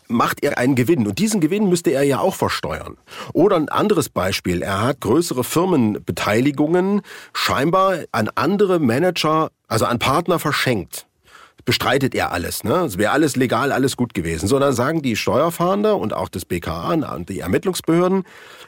macht 0.07 0.43
er 0.43 0.57
einen 0.57 0.75
Gewinn. 0.75 1.07
Und 1.07 1.19
diesen 1.19 1.41
Gewinn 1.41 1.67
müsste 1.69 1.91
er 1.91 2.03
ja 2.03 2.19
auch 2.19 2.35
versteuern. 2.35 2.97
Oder 3.33 3.55
ein 3.55 3.69
anderes 3.69 4.09
Beispiel. 4.09 4.61
Er 4.61 4.81
hat 4.81 5.01
größere 5.01 5.43
Firmenbeteiligungen 5.43 7.01
scheinbar 7.33 7.99
an 8.11 8.29
andere 8.35 8.79
Manager, 8.79 9.51
also 9.67 9.85
an 9.85 9.99
Partner 9.99 10.39
verschenkt 10.39 11.07
bestreitet 11.65 12.15
er 12.15 12.31
alles. 12.31 12.63
Ne? 12.63 12.73
Es 12.85 12.97
wäre 12.97 13.11
alles 13.11 13.35
legal, 13.35 13.71
alles 13.71 13.97
gut 13.97 14.13
gewesen. 14.13 14.47
Sondern 14.47 14.73
sagen 14.73 15.01
die 15.01 15.15
Steuerfahnder 15.15 15.97
und 15.97 16.13
auch 16.13 16.29
das 16.29 16.45
BKA 16.45 16.93
und 16.93 17.29
die 17.29 17.39
Ermittlungsbehörden, 17.39 18.23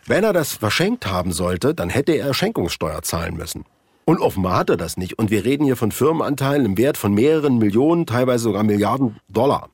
wenn 0.05 0.23
er 0.23 0.33
das 0.33 0.53
verschenkt 0.53 1.07
haben 1.07 1.31
sollte, 1.31 1.73
dann 1.73 1.89
hätte 1.89 2.13
er 2.13 2.33
Schenkungssteuer 2.33 3.01
zahlen 3.03 3.37
müssen. 3.37 3.65
Und 4.05 4.19
offenbar 4.19 4.57
hat 4.57 4.69
er 4.69 4.77
das 4.77 4.97
nicht. 4.97 5.19
Und 5.19 5.31
wir 5.31 5.43
reden 5.45 5.65
hier 5.65 5.75
von 5.75 5.91
Firmenanteilen 5.91 6.65
im 6.65 6.77
Wert 6.77 6.97
von 6.97 7.13
mehreren 7.13 7.57
Millionen, 7.57 8.05
teilweise 8.05 8.45
sogar 8.45 8.63
Milliarden 8.63 9.17
Dollar. 9.29 9.69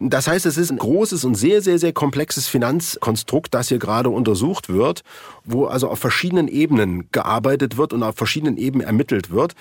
Das 0.00 0.26
heißt, 0.26 0.46
es 0.46 0.56
ist 0.56 0.70
ein 0.70 0.78
großes 0.78 1.24
und 1.24 1.34
sehr, 1.34 1.62
sehr, 1.62 1.78
sehr 1.78 1.92
komplexes 1.92 2.46
Finanzkonstrukt, 2.46 3.52
das 3.54 3.68
hier 3.68 3.78
gerade 3.78 4.10
untersucht 4.10 4.68
wird, 4.68 5.02
wo 5.44 5.66
also 5.66 5.88
auf 5.88 5.98
verschiedenen 5.98 6.48
Ebenen 6.48 7.08
gearbeitet 7.12 7.76
wird 7.76 7.92
und 7.92 8.02
auf 8.02 8.16
verschiedenen 8.16 8.56
Ebenen 8.56 8.86
ermittelt 8.86 9.30
wird. 9.30 9.54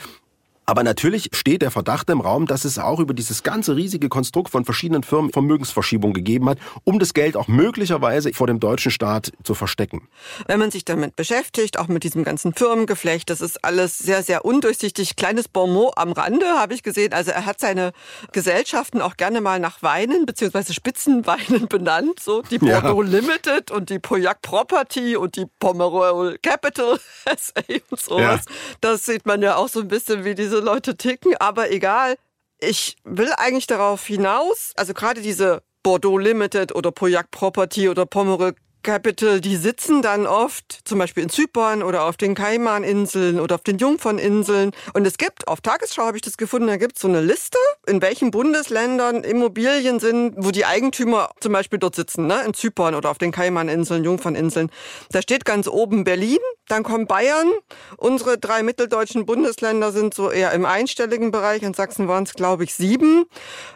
Aber 0.72 0.84
natürlich 0.84 1.28
steht 1.34 1.64
der 1.64 1.70
Verdacht 1.70 2.10
im 2.10 2.22
Raum, 2.22 2.46
dass 2.46 2.64
es 2.64 2.80
auch 2.80 3.02
über 3.02 3.14
dieses 3.14 3.44
ganze 3.44 3.76
riesige 3.76 4.08
Konstrukt 4.08 4.52
von 4.52 4.64
verschiedenen 4.64 5.04
Firmen 5.04 5.34
Vermögensverschiebung 5.34 6.14
gegeben 6.14 6.48
hat, 6.48 6.60
um 6.86 6.98
das 6.98 7.14
Geld 7.14 7.36
auch 7.36 7.50
möglicherweise 7.50 8.32
vor 8.34 8.48
dem 8.48 8.62
deutschen 8.62 8.90
Staat 8.90 9.34
zu 9.44 9.54
verstecken. 9.54 10.08
Wenn 10.48 10.60
man 10.60 10.72
sich 10.72 10.86
damit 10.86 11.18
beschäftigt, 11.18 11.78
auch 11.78 11.90
mit 11.90 12.06
diesem 12.06 12.24
ganzen 12.24 12.54
Firmengeflecht, 12.54 13.30
das 13.30 13.42
ist 13.42 13.66
alles 13.66 13.98
sehr, 13.98 14.24
sehr 14.24 14.46
undurchsichtig. 14.46 15.18
Kleines 15.18 15.50
Bonmot 15.50 15.98
am 15.98 16.14
Rande 16.14 16.46
habe 16.46 16.74
ich 16.74 16.84
gesehen. 16.84 17.12
Also 17.12 17.32
er 17.32 17.46
hat 17.46 17.60
seine 17.60 17.92
Gesellschaften 18.32 19.02
auch 19.02 19.18
gerne 19.18 19.42
mal 19.42 19.60
nach 19.60 19.84
Weinen 19.84 20.26
bzw. 20.26 20.72
Spitzenweinen 20.72 21.68
benannt. 21.70 22.22
So 22.22 22.44
die 22.44 22.60
Bordeaux 22.60 23.04
ja. 23.04 23.10
Limited 23.10 23.72
und 23.72 23.90
die 23.90 24.00
Pauillac 24.00 24.42
Property 24.42 25.18
und 25.18 25.36
die 25.36 25.48
Pomerol 25.60 26.40
Capital 26.42 26.98
SA 27.26 27.62
und 27.90 28.00
sowas. 28.00 28.46
Ja. 28.48 28.56
Das 28.80 29.04
sieht 29.04 29.26
man 29.26 29.42
ja 29.42 29.58
auch 29.58 29.68
so 29.68 29.82
ein 29.82 29.90
bisschen 29.90 30.24
wie 30.24 30.34
diese 30.34 30.61
Leute 30.62 30.98
ticken, 30.98 31.36
aber 31.40 31.72
egal. 31.72 32.16
Ich 32.60 32.96
will 33.04 33.32
eigentlich 33.38 33.68
darauf 33.68 34.06
hinaus, 34.06 34.72
also 34.76 34.94
gerade 34.94 35.22
diese 35.22 35.64
Bordeaux 35.84 36.18
Limited 36.18 36.76
oder 36.76 36.92
Pauillac 36.92 37.32
Property 37.32 37.90
oder 37.90 38.06
Pomereux 38.06 38.54
Capital, 38.84 39.42
die 39.42 39.56
sitzen 39.56 40.02
dann 40.02 40.26
oft 40.26 40.80
zum 40.86 41.00
Beispiel 41.00 41.24
in 41.24 41.30
Zypern 41.30 41.84
oder 41.84 42.04
auf 42.06 42.18
den 42.18 42.36
Kaimaninseln 42.36 43.40
oder 43.40 43.56
auf 43.56 43.62
den 43.62 43.78
Jungferninseln. 43.78 44.72
Und 44.94 45.06
es 45.06 45.18
gibt, 45.18 45.48
auf 45.48 45.62
Tagesschau 45.62 46.04
habe 46.04 46.18
ich 46.18 46.24
das 46.24 46.38
gefunden, 46.38 46.68
da 46.68 46.78
gibt 46.78 46.96
es 46.96 47.02
so 47.02 47.08
eine 47.08 47.22
Liste, 47.22 47.58
in 47.88 48.02
welchen 48.02 48.32
Bundesländern 48.32 49.24
Immobilien 49.24 50.00
sind, 50.00 50.34
wo 50.38 50.52
die 50.52 50.66
Eigentümer 50.66 51.30
zum 51.40 51.54
Beispiel 51.54 51.80
dort 51.80 51.96
sitzen, 51.96 52.28
ne? 52.28 52.42
in 52.46 52.54
Zypern 52.54 52.96
oder 52.96 53.12
auf 53.12 53.18
den 53.18 53.32
Kaimaninseln, 53.32 54.04
Jungferninseln. 54.04 54.72
Da 55.12 55.22
steht 55.22 55.46
ganz 55.46 55.68
oben 55.68 56.04
Berlin, 56.04 56.40
dann 56.68 56.84
kommt 56.84 57.08
Bayern. 57.08 57.52
Unsere 57.98 58.38
drei 58.38 58.64
mitteldeutschen 58.64 59.26
Bundesländer 59.26 59.92
sind 59.92 60.14
so 60.14 60.32
eher 60.32 60.52
im 60.54 60.66
einstelligen 60.66 61.32
Bereich. 61.32 61.62
In 61.64 61.74
Sachsen 61.74 62.08
waren 62.08 62.24
es, 62.24 62.34
glaube 62.34 62.64
ich, 62.64 62.74
sieben. 62.74 63.26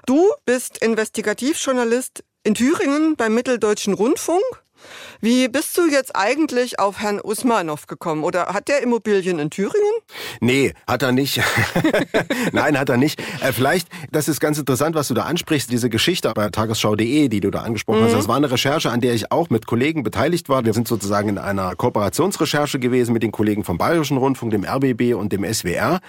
Du 0.06 0.32
bist 0.46 0.78
Investigativjournalist 0.80 2.24
in 2.44 2.54
Thüringen 2.54 3.16
beim 3.16 3.34
Mitteldeutschen 3.34 3.94
Rundfunk. 3.94 4.65
Wie 5.22 5.48
bist 5.48 5.78
du 5.78 5.88
jetzt 5.88 6.16
eigentlich 6.16 6.80
auf 6.80 7.00
Herrn 7.00 7.20
Usmanov 7.22 7.88
gekommen? 7.88 8.24
Oder 8.24 8.48
hat 8.48 8.68
der 8.68 8.82
Immobilien 8.82 9.40
in 9.40 9.50
Thüringen? 9.50 9.94
Nee, 10.40 10.74
hat 10.88 11.04
er 11.04 11.12
nicht. 11.12 11.42
Nein, 12.52 12.78
hat 12.78 12.90
er 12.90 12.98
nicht. 12.98 13.20
Äh, 13.42 13.52
vielleicht, 13.54 13.88
das 14.12 14.28
ist 14.28 14.40
ganz 14.40 14.58
interessant, 14.58 14.96
was 14.96 15.08
du 15.08 15.14
da 15.14 15.24
ansprichst, 15.24 15.72
diese 15.72 15.90
Geschichte 15.90 16.32
bei 16.36 16.50
tagesschau.de, 16.50 17.28
die 17.30 17.40
du 17.40 17.52
da 17.52 17.62
angesprochen 17.62 18.02
mhm. 18.02 18.06
hast. 18.06 18.14
Das 18.14 18.28
war 18.28 18.36
eine 18.36 18.52
Recherche, 18.52 18.90
an 18.90 19.02
der 19.02 19.14
ich 19.14 19.32
auch 19.32 19.50
mit 19.50 19.66
Kollegen 19.66 20.04
beteiligt 20.04 20.50
war. 20.50 20.66
Wir 20.66 20.74
sind 20.74 20.88
sozusagen 20.88 21.30
in 21.30 21.38
einer 21.38 21.76
Kooperationsrecherche 21.76 22.80
gewesen 22.80 23.14
mit 23.14 23.24
den 23.24 23.32
Kollegen 23.32 23.64
vom 23.64 23.78
Bayerischen 23.78 24.18
Rundfunk, 24.18 24.52
dem 24.52 24.66
RBB 24.66 25.16
und 25.16 25.32
dem 25.32 25.44
SWR. 25.52 26.00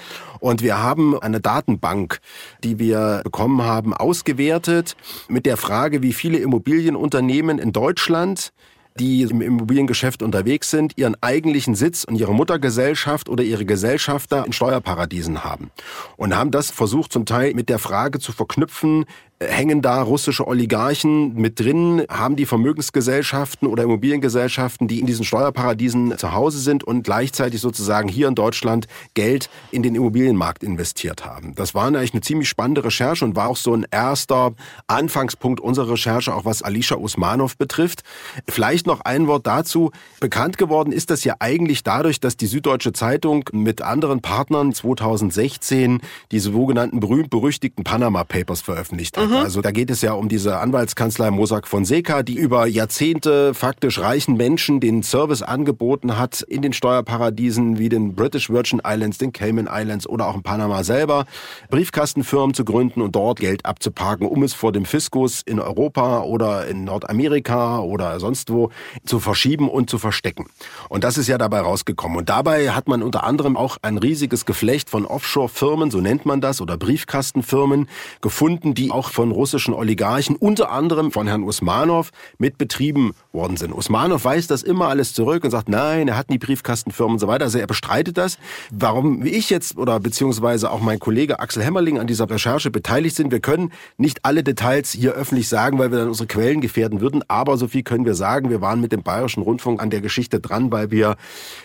Und 0.40 0.62
wir 0.62 0.82
haben 0.82 1.18
eine 1.18 1.40
Datenbank, 1.40 2.18
die 2.62 2.78
wir 2.78 3.20
bekommen 3.24 3.62
haben, 3.62 3.94
ausgewertet 3.94 4.96
mit 5.28 5.46
der 5.46 5.56
Frage, 5.56 6.02
wie 6.02 6.12
viele 6.12 6.38
Immobilienunternehmen 6.38 7.58
in 7.58 7.72
Deutschland 7.72 8.52
die 8.98 9.22
im 9.22 9.40
Immobiliengeschäft 9.40 10.22
unterwegs 10.22 10.70
sind, 10.70 10.96
ihren 10.96 11.16
eigentlichen 11.22 11.74
Sitz 11.74 12.04
und 12.04 12.16
ihre 12.16 12.34
Muttergesellschaft 12.34 13.28
oder 13.28 13.44
ihre 13.44 13.64
Gesellschafter 13.64 14.44
in 14.46 14.52
Steuerparadiesen 14.52 15.44
haben. 15.44 15.70
Und 16.16 16.36
haben 16.36 16.50
das 16.50 16.70
versucht 16.70 17.12
zum 17.12 17.26
Teil 17.26 17.54
mit 17.54 17.68
der 17.68 17.78
Frage 17.78 18.18
zu 18.18 18.32
verknüpfen, 18.32 19.04
hängen 19.40 19.82
da 19.82 20.00
russische 20.00 20.46
Oligarchen 20.46 21.34
mit 21.34 21.60
drin, 21.60 22.04
haben 22.08 22.36
die 22.36 22.46
Vermögensgesellschaften 22.46 23.68
oder 23.68 23.82
Immobiliengesellschaften, 23.82 24.88
die 24.88 25.00
in 25.00 25.06
diesen 25.06 25.24
Steuerparadiesen 25.24 26.16
zu 26.16 26.32
Hause 26.32 26.58
sind 26.58 26.84
und 26.84 27.02
gleichzeitig 27.02 27.60
sozusagen 27.60 28.08
hier 28.08 28.28
in 28.28 28.34
Deutschland 28.34 28.86
Geld 29.12 29.50
in 29.72 29.82
den 29.82 29.94
Immobilienmarkt 29.94 30.62
investiert 30.62 31.26
haben. 31.26 31.54
Das 31.54 31.74
war 31.74 31.86
eigentlich 31.86 32.14
eine 32.14 32.22
ziemlich 32.22 32.48
spannende 32.48 32.84
Recherche 32.84 33.24
und 33.26 33.36
war 33.36 33.48
auch 33.48 33.56
so 33.56 33.74
ein 33.74 33.86
erster 33.90 34.54
Anfangspunkt 34.86 35.60
unserer 35.60 35.92
Recherche, 35.92 36.34
auch 36.34 36.46
was 36.46 36.62
Alisha 36.62 36.96
Usmanov 36.96 37.58
betrifft. 37.58 38.02
Vielleicht 38.48 38.86
noch 38.86 39.02
ein 39.02 39.26
Wort 39.26 39.46
dazu. 39.46 39.90
Bekannt 40.18 40.56
geworden 40.56 40.92
ist 40.92 41.10
das 41.10 41.24
ja 41.24 41.36
eigentlich 41.40 41.82
dadurch, 41.82 42.20
dass 42.20 42.38
die 42.38 42.46
Süddeutsche 42.46 42.94
Zeitung 42.94 43.44
mit 43.52 43.82
anderen 43.82 44.22
Partnern 44.22 44.72
2016 44.72 46.00
diese 46.32 46.52
sogenannten 46.52 47.00
berühmt-berüchtigten 47.00 47.84
Panama 47.84 48.24
Papers 48.24 48.62
veröffentlicht 48.62 49.18
hat. 49.18 49.25
Mhm. 49.28 49.36
Also 49.36 49.60
da 49.60 49.70
geht 49.70 49.90
es 49.90 50.02
ja 50.02 50.12
um 50.12 50.28
diese 50.28 50.58
Anwaltskanzlei 50.58 51.30
Mossack 51.30 51.66
Fonseca, 51.66 52.22
die 52.22 52.36
über 52.36 52.66
Jahrzehnte 52.66 53.54
faktisch 53.54 53.98
reichen 53.98 54.36
Menschen 54.36 54.80
den 54.80 55.02
Service 55.02 55.42
angeboten 55.42 56.18
hat 56.18 56.42
in 56.42 56.62
den 56.62 56.72
Steuerparadiesen 56.72 57.78
wie 57.78 57.88
den 57.88 58.14
British 58.14 58.50
Virgin 58.50 58.80
Islands, 58.84 59.18
den 59.18 59.32
Cayman 59.32 59.68
Islands 59.70 60.06
oder 60.08 60.26
auch 60.26 60.36
in 60.36 60.42
Panama 60.42 60.84
selber, 60.84 61.26
Briefkastenfirmen 61.70 62.54
zu 62.54 62.64
gründen 62.64 63.02
und 63.02 63.16
dort 63.16 63.40
Geld 63.40 63.64
abzuparken, 63.64 64.26
um 64.26 64.42
es 64.42 64.54
vor 64.54 64.72
dem 64.72 64.84
Fiskus 64.84 65.42
in 65.42 65.60
Europa 65.60 66.22
oder 66.22 66.66
in 66.66 66.84
Nordamerika 66.84 67.80
oder 67.80 68.20
sonst 68.20 68.50
wo 68.50 68.70
zu 69.04 69.20
verschieben 69.20 69.68
und 69.68 69.90
zu 69.90 69.98
verstecken. 69.98 70.46
Und 70.88 71.04
das 71.04 71.18
ist 71.18 71.28
ja 71.28 71.38
dabei 71.38 71.60
rausgekommen. 71.60 72.18
Und 72.18 72.28
dabei 72.28 72.70
hat 72.70 72.88
man 72.88 73.02
unter 73.02 73.24
anderem 73.24 73.56
auch 73.56 73.76
ein 73.82 73.98
riesiges 73.98 74.46
Geflecht 74.46 74.90
von 74.90 75.06
Offshore-Firmen, 75.06 75.90
so 75.90 76.00
nennt 76.00 76.26
man 76.26 76.40
das, 76.40 76.60
oder 76.60 76.76
Briefkastenfirmen 76.76 77.88
gefunden, 78.20 78.74
die 78.74 78.90
auch 78.90 79.10
von 79.16 79.30
russischen 79.30 79.72
Oligarchen, 79.72 80.36
unter 80.36 80.70
anderem 80.70 81.10
von 81.10 81.26
Herrn 81.26 81.42
Usmanov, 81.42 82.10
mit 82.36 82.58
betrieben 82.58 83.12
worden 83.32 83.56
sind. 83.56 83.72
Usmanov 83.72 84.26
weist 84.26 84.50
das 84.50 84.62
immer 84.62 84.88
alles 84.88 85.14
zurück 85.14 85.42
und 85.42 85.50
sagt, 85.50 85.70
nein, 85.70 86.08
er 86.08 86.18
hat 86.18 86.28
nie 86.28 86.36
Briefkastenfirmen 86.36 87.14
und 87.14 87.18
so 87.18 87.26
weiter. 87.26 87.46
Also 87.46 87.56
er 87.56 87.66
bestreitet 87.66 88.18
das. 88.18 88.36
Warum 88.70 89.24
ich 89.24 89.48
jetzt 89.48 89.78
oder 89.78 90.00
beziehungsweise 90.00 90.70
auch 90.70 90.80
mein 90.80 90.98
Kollege 90.98 91.40
Axel 91.40 91.64
Hämmerling 91.64 91.98
an 91.98 92.06
dieser 92.06 92.28
Recherche 92.28 92.70
beteiligt 92.70 93.16
sind, 93.16 93.32
wir 93.32 93.40
können 93.40 93.72
nicht 93.96 94.22
alle 94.26 94.44
Details 94.44 94.92
hier 94.92 95.12
öffentlich 95.12 95.48
sagen, 95.48 95.78
weil 95.78 95.90
wir 95.90 95.98
dann 96.00 96.08
unsere 96.08 96.26
Quellen 96.26 96.60
gefährden 96.60 97.00
würden. 97.00 97.22
Aber 97.26 97.56
so 97.56 97.68
viel 97.68 97.84
können 97.84 98.04
wir 98.04 98.14
sagen. 98.14 98.50
Wir 98.50 98.60
waren 98.60 98.82
mit 98.82 98.92
dem 98.92 99.02
Bayerischen 99.02 99.42
Rundfunk 99.42 99.80
an 99.80 99.88
der 99.88 100.02
Geschichte 100.02 100.40
dran, 100.40 100.70
weil 100.70 100.90
wir 100.90 101.16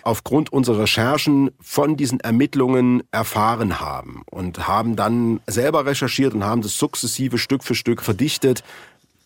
aufgrund 0.04 0.50
unserer 0.54 0.84
Recherchen 0.84 1.50
von 1.60 1.98
diesen 1.98 2.18
Ermittlungen 2.20 3.02
erfahren 3.10 3.78
haben 3.78 4.22
und 4.30 4.66
haben 4.66 4.96
dann 4.96 5.40
selber 5.46 5.84
recherchiert 5.84 6.32
und 6.32 6.44
haben 6.44 6.62
das 6.62 6.78
sukzessive 6.78 7.41
Stück 7.42 7.64
für 7.64 7.74
Stück 7.74 8.02
verdichtet 8.02 8.62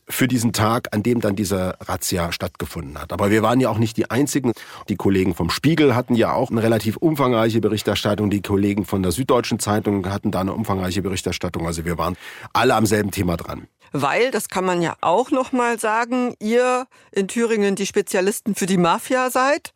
für 0.08 0.28
diesen 0.28 0.52
Tag, 0.52 0.88
an 0.92 1.02
dem 1.02 1.20
dann 1.20 1.34
diese 1.34 1.76
Razzia 1.80 2.30
stattgefunden 2.30 3.00
hat. 3.00 3.12
Aber 3.12 3.30
wir 3.30 3.42
waren 3.42 3.60
ja 3.60 3.70
auch 3.70 3.78
nicht 3.78 3.96
die 3.96 4.10
Einzigen. 4.10 4.52
Die 4.88 4.96
Kollegen 4.96 5.34
vom 5.34 5.50
Spiegel 5.50 5.94
hatten 5.94 6.14
ja 6.14 6.32
auch 6.32 6.50
eine 6.50 6.62
relativ 6.62 6.96
umfangreiche 6.96 7.60
Berichterstattung. 7.60 8.30
Die 8.30 8.42
Kollegen 8.42 8.84
von 8.84 9.02
der 9.02 9.12
Süddeutschen 9.12 9.58
Zeitung 9.58 10.08
hatten 10.08 10.30
da 10.30 10.40
eine 10.40 10.52
umfangreiche 10.52 11.02
Berichterstattung. 11.02 11.66
Also 11.66 11.84
wir 11.84 11.98
waren 11.98 12.16
alle 12.52 12.74
am 12.74 12.86
selben 12.86 13.10
Thema 13.10 13.36
dran 13.36 13.66
weil, 13.92 14.30
das 14.30 14.48
kann 14.48 14.64
man 14.64 14.82
ja 14.82 14.96
auch 15.00 15.30
noch 15.30 15.52
mal 15.52 15.78
sagen, 15.78 16.34
ihr 16.40 16.86
in 17.12 17.28
Thüringen 17.28 17.76
die 17.76 17.86
Spezialisten 17.86 18.54
für 18.54 18.66
die 18.66 18.76
Mafia 18.76 19.30
seid. 19.30 19.72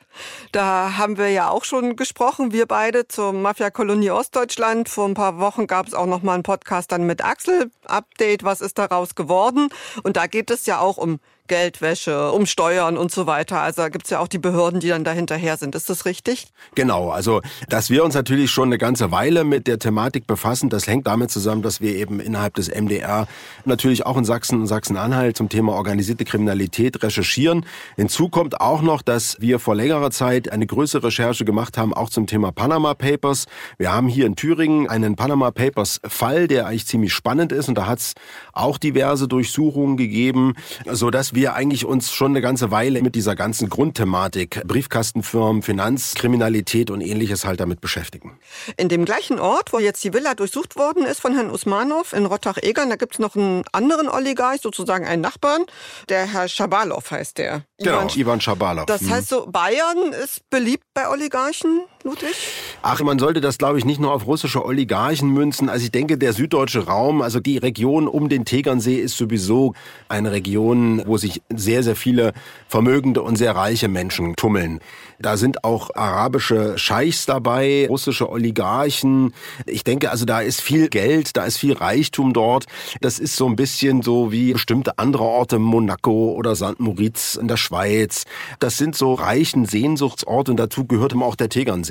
Da 0.53 0.97
haben 0.97 1.19
wir 1.19 1.29
ja 1.31 1.49
auch 1.51 1.65
schon 1.65 1.97
gesprochen, 1.97 2.53
wir 2.53 2.67
beide 2.67 3.09
zur 3.09 3.33
Mafia-Kolonie 3.33 4.11
Ostdeutschland. 4.11 4.89
Vor 4.89 5.07
ein 5.07 5.15
paar 5.15 5.39
Wochen 5.39 5.67
gab 5.67 5.87
es 5.87 5.95
auch 5.95 6.07
noch 6.07 6.23
mal 6.23 6.35
einen 6.35 6.43
Podcast 6.43 6.93
dann 6.93 7.07
mit 7.07 7.25
Axel. 7.25 7.71
Update, 7.87 8.43
was 8.43 8.61
ist 8.61 8.79
daraus 8.79 9.15
geworden? 9.15 9.69
Und 10.03 10.17
da 10.17 10.27
geht 10.27 10.51
es 10.51 10.67
ja 10.67 10.81
auch 10.81 10.97
um 10.97 11.21
Geldwäsche, 11.51 12.31
um 12.31 12.47
Steuern 12.47 12.97
und 12.97 13.11
so 13.11 13.27
weiter. 13.27 13.61
Also 13.61 13.83
gibt 13.91 14.05
es 14.05 14.11
ja 14.11 14.21
auch 14.21 14.29
die 14.29 14.39
Behörden, 14.39 14.79
die 14.79 14.89
dann 14.89 15.03
dahinterher 15.03 15.57
sind. 15.57 15.75
Ist 15.75 15.91
das 15.91 16.05
richtig? 16.05 16.47
Genau, 16.77 17.11
also 17.11 17.41
dass 17.69 17.91
wir 17.91 18.05
uns 18.05 18.15
natürlich 18.15 18.53
schon 18.53 18.69
eine 18.69 18.79
ganze 18.79 19.11
Weile 19.11 19.43
mit 19.43 19.67
der 19.67 19.81
Thematik 19.81 20.29
befassen, 20.29 20.71
das 20.71 20.87
hängt 20.87 21.09
damit 21.09 21.33
zusammen, 21.33 21.63
dass 21.63 21.81
wir 21.81 21.97
eben 21.97 22.21
innerhalb 22.21 22.55
des 22.55 22.69
MDR 22.69 23.27
natürlich 23.65 24.07
auch 24.07 24.17
in 24.17 24.25
Sachsen 24.25 24.61
und 24.61 24.69
Sachsen-Anhalt 24.69 25.37
zum 25.37 25.49
Thema 25.49 25.73
organisierte 25.73 26.25
Kriminalität 26.25 27.03
recherchieren. 27.03 27.67
Hinzu 27.97 28.29
kommt 28.29 28.61
auch 28.61 28.81
noch, 28.81 29.03
dass 29.03 29.41
wir 29.41 29.59
vor 29.59 29.75
längerer 29.75 30.13
Zeit 30.13 30.53
eine 30.53 30.69
größere 30.69 31.09
Recherche 31.09 31.45
gemacht 31.45 31.77
haben, 31.77 31.93
auch 31.93 32.11
zum 32.11 32.29
Thema 32.29 32.53
Panama 32.53 32.95
Papers. 32.95 33.47
Wir 33.77 33.93
haben 33.93 34.07
hier 34.07 34.27
in 34.27 34.37
Thüringen 34.37 34.89
einen 34.89 35.17
Panama 35.17 35.51
Papers 35.51 36.01
Fall, 36.07 36.47
der 36.47 36.69
eigentlich 36.69 36.87
ziemlich 36.87 37.13
spannend 37.13 37.51
ist 37.51 37.69
und 37.69 37.75
da 37.75 37.87
hat 37.87 37.99
es 37.99 38.15
auch 38.53 38.79
diverse 38.79 39.27
Durchsuchungen 39.27 39.97
gegeben, 39.97 40.55
so 40.87 41.11
dass 41.11 41.35
wir 41.35 41.39
wir 41.40 41.55
eigentlich 41.55 41.87
uns 41.87 42.12
schon 42.12 42.33
eine 42.33 42.42
ganze 42.42 42.70
Weile 42.70 43.00
mit 43.00 43.14
dieser 43.14 43.35
ganzen 43.35 43.70
Grundthematik 43.70 44.62
Briefkastenfirmen, 44.66 45.62
Finanzkriminalität 45.62 46.90
und 46.90 47.00
ähnliches 47.00 47.46
halt 47.46 47.61
damit 47.61 47.81
beschäftigen. 47.81 48.38
In 48.76 48.90
dem 48.90 49.07
gleichen 49.07 49.38
Ort, 49.40 49.72
wo 49.72 49.79
jetzt 49.79 50.05
die 50.05 50.12
Villa 50.12 50.35
durchsucht 50.35 50.76
worden 50.76 51.07
ist 51.07 51.20
von 51.20 51.35
Herrn 51.35 51.50
Usmanov 51.50 52.12
in 52.12 52.26
Rottach-Egern, 52.26 52.90
da 52.90 52.96
gibt 52.96 53.14
es 53.14 53.18
noch 53.18 53.37
einen 53.37 53.64
anderen 53.72 54.09
Oligarch, 54.09 54.61
sozusagen 54.61 55.07
einen 55.07 55.22
Nachbarn, 55.22 55.64
der 56.11 56.26
Herr 56.26 56.46
Schabalow 56.46 57.03
heißt 57.11 57.38
der. 57.38 57.64
Genau, 57.79 58.03
Ivan, 58.03 58.09
Ivan 58.16 58.40
Schabalow. 58.42 58.85
Das 58.85 59.00
mhm. 59.00 59.11
heißt 59.11 59.29
so, 59.31 59.46
Bayern 59.46 60.12
ist 60.12 60.42
beliebt 60.50 60.85
bei 60.92 61.09
Oligarchen, 61.09 61.87
Ludwig? 62.03 62.35
Ach, 62.83 62.99
man 63.03 63.19
sollte 63.19 63.43
das, 63.43 63.59
glaube 63.59 63.79
ich, 63.79 63.85
nicht 63.85 64.01
nur 64.01 64.15
auf 64.15 64.27
russische 64.27 64.65
Oligarchen 64.65 65.29
münzen. 65.29 65.69
Also 65.69 65.85
ich 65.85 65.91
denke, 65.91 66.17
der 66.17 66.33
süddeutsche 66.33 66.87
Raum, 66.87 67.21
also 67.21 67.41
die 67.41 67.59
Region 67.59 68.09
um 68.09 68.31
den 68.31 68.47
Tegernsee 68.47 68.97
ist 68.97 69.19
sowieso 69.19 69.75
eine 70.09 70.33
Region, 70.33 71.03
wo 71.05 71.19
sich 71.19 71.43
sehr, 71.55 71.83
sehr 71.83 71.97
viele 71.97 72.33
vermögende 72.69 73.21
und 73.21 73.37
sehr 73.37 73.55
reiche 73.55 73.89
Menschen 73.89 74.35
tummeln. 74.35 74.81
Da 75.19 75.37
sind 75.37 75.63
auch 75.65 75.91
arabische 75.95 76.79
Scheichs 76.79 77.27
dabei, 77.27 77.87
russische 77.91 78.31
Oligarchen. 78.31 79.35
Ich 79.67 79.85
denke, 79.85 80.11
also 80.11 80.25
da 80.25 80.41
ist 80.41 80.63
viel 80.63 80.89
Geld, 80.89 81.37
da 81.37 81.45
ist 81.45 81.59
viel 81.59 81.75
Reichtum 81.75 82.33
dort. 82.33 82.65
Das 83.03 83.19
ist 83.19 83.37
so 83.37 83.47
ein 83.47 83.57
bisschen 83.57 84.01
so 84.01 84.33
wie 84.33 84.55
bestimmte 84.55 84.99
andere 84.99 85.25
Orte, 85.25 85.59
Monaco 85.59 86.33
oder 86.33 86.57
St. 86.57 86.81
Moritz 86.81 87.35
in 87.35 87.49
der 87.49 87.59
Schweiz. 87.59 88.25
Das 88.59 88.79
sind 88.79 88.97
so 88.97 89.13
reichen 89.13 89.67
Sehnsuchtsorte 89.67 90.53
und 90.53 90.57
dazu 90.57 90.87
gehört 90.87 91.13
immer 91.13 91.27
auch 91.27 91.37
der 91.37 91.51
Tegernsee. 91.51 91.89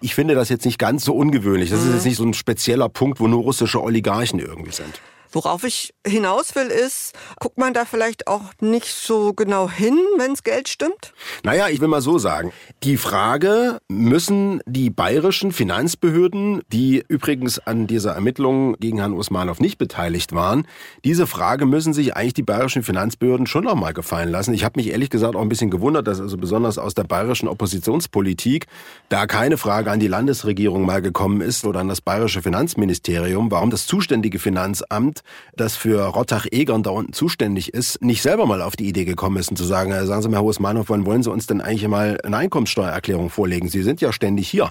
Ich 0.00 0.14
finde 0.14 0.34
das 0.34 0.48
jetzt 0.48 0.64
nicht 0.64 0.78
ganz 0.78 1.04
so 1.04 1.14
ungewöhnlich. 1.14 1.70
Das 1.70 1.80
ist 1.80 1.86
mhm. 1.86 1.94
jetzt 1.94 2.04
nicht 2.04 2.16
so 2.16 2.24
ein 2.24 2.34
spezieller 2.34 2.88
Punkt, 2.88 3.20
wo 3.20 3.28
nur 3.28 3.42
russische 3.42 3.82
Oligarchen 3.82 4.38
irgendwie 4.38 4.72
sind. 4.72 5.00
Worauf 5.36 5.64
ich 5.64 5.92
hinaus 6.06 6.54
will, 6.54 6.68
ist, 6.68 7.12
guckt 7.38 7.58
man 7.58 7.74
da 7.74 7.84
vielleicht 7.84 8.26
auch 8.26 8.40
nicht 8.62 8.86
so 8.86 9.34
genau 9.34 9.68
hin, 9.68 9.98
wenns 10.16 10.44
Geld 10.44 10.66
stimmt? 10.66 11.12
Naja, 11.42 11.68
ich 11.68 11.82
will 11.82 11.88
mal 11.88 12.00
so 12.00 12.16
sagen. 12.16 12.54
Die 12.82 12.96
Frage, 12.96 13.76
müssen 13.86 14.62
die 14.64 14.88
bayerischen 14.88 15.52
Finanzbehörden, 15.52 16.62
die 16.72 17.04
übrigens 17.08 17.58
an 17.58 17.86
dieser 17.86 18.12
Ermittlung 18.12 18.76
gegen 18.80 18.96
Herrn 18.96 19.12
Usmanov 19.12 19.60
nicht 19.60 19.76
beteiligt 19.76 20.32
waren, 20.32 20.66
diese 21.04 21.26
Frage 21.26 21.66
müssen 21.66 21.92
sich 21.92 22.16
eigentlich 22.16 22.32
die 22.32 22.42
bayerischen 22.42 22.82
Finanzbehörden 22.82 23.46
schon 23.46 23.64
noch 23.64 23.74
mal 23.74 23.92
gefallen 23.92 24.30
lassen. 24.30 24.54
Ich 24.54 24.64
habe 24.64 24.80
mich 24.80 24.88
ehrlich 24.88 25.10
gesagt 25.10 25.36
auch 25.36 25.42
ein 25.42 25.50
bisschen 25.50 25.70
gewundert, 25.70 26.06
dass 26.06 26.18
also 26.18 26.38
besonders 26.38 26.78
aus 26.78 26.94
der 26.94 27.04
bayerischen 27.04 27.48
Oppositionspolitik 27.48 28.68
da 29.10 29.26
keine 29.26 29.58
Frage 29.58 29.90
an 29.90 30.00
die 30.00 30.08
Landesregierung 30.08 30.86
mal 30.86 31.02
gekommen 31.02 31.42
ist 31.42 31.66
oder 31.66 31.80
an 31.80 31.88
das 31.88 32.00
bayerische 32.00 32.40
Finanzministerium, 32.40 33.50
warum 33.50 33.68
das 33.68 33.86
zuständige 33.86 34.38
Finanzamt 34.38 35.24
das 35.54 35.76
für 35.76 36.04
Rottach-Egern 36.04 36.82
da 36.82 36.90
unten 36.90 37.12
zuständig 37.12 37.74
ist, 37.74 38.02
nicht 38.02 38.22
selber 38.22 38.46
mal 38.46 38.62
auf 38.62 38.76
die 38.76 38.88
Idee 38.88 39.04
gekommen 39.04 39.36
ist 39.36 39.50
und 39.50 39.56
zu 39.56 39.64
sagen, 39.64 39.92
äh, 39.92 40.06
sagen 40.06 40.22
Sie 40.22 40.28
mal, 40.28 40.36
Herr 40.36 40.44
Husmanov, 40.44 40.88
wann 40.88 41.06
wollen 41.06 41.22
Sie 41.22 41.30
uns 41.30 41.46
denn 41.46 41.60
eigentlich 41.60 41.88
mal 41.88 42.18
eine 42.22 42.36
Einkommenssteuererklärung 42.36 43.30
vorlegen? 43.30 43.68
Sie 43.68 43.82
sind 43.82 44.00
ja 44.00 44.12
ständig 44.12 44.48
hier 44.48 44.70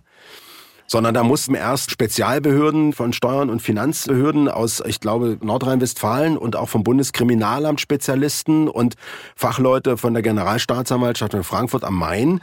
sondern 0.88 1.14
da 1.14 1.24
mussten 1.24 1.56
erst 1.56 1.92
Spezialbehörden 1.92 2.94
von 2.94 3.14
Steuern 3.14 3.50
und 3.50 3.62
Finanzbehörden 3.62 4.50
aus, 4.50 4.84
ich 4.86 5.00
glaube, 5.00 5.38
Nordrhein-Westfalen 5.42 6.38
und 6.38 6.56
auch 6.56 6.70
vom 6.70 6.84
Bundeskriminalamt 6.84 7.82
Spezialisten 7.82 8.68
und 8.68 8.96
Fachleute 9.36 9.98
von 9.98 10.14
der 10.14 10.22
Generalstaatsanwaltschaft 10.22 11.34
in 11.34 11.44
Frankfurt 11.44 11.84
am 11.84 11.98
Main 11.98 12.40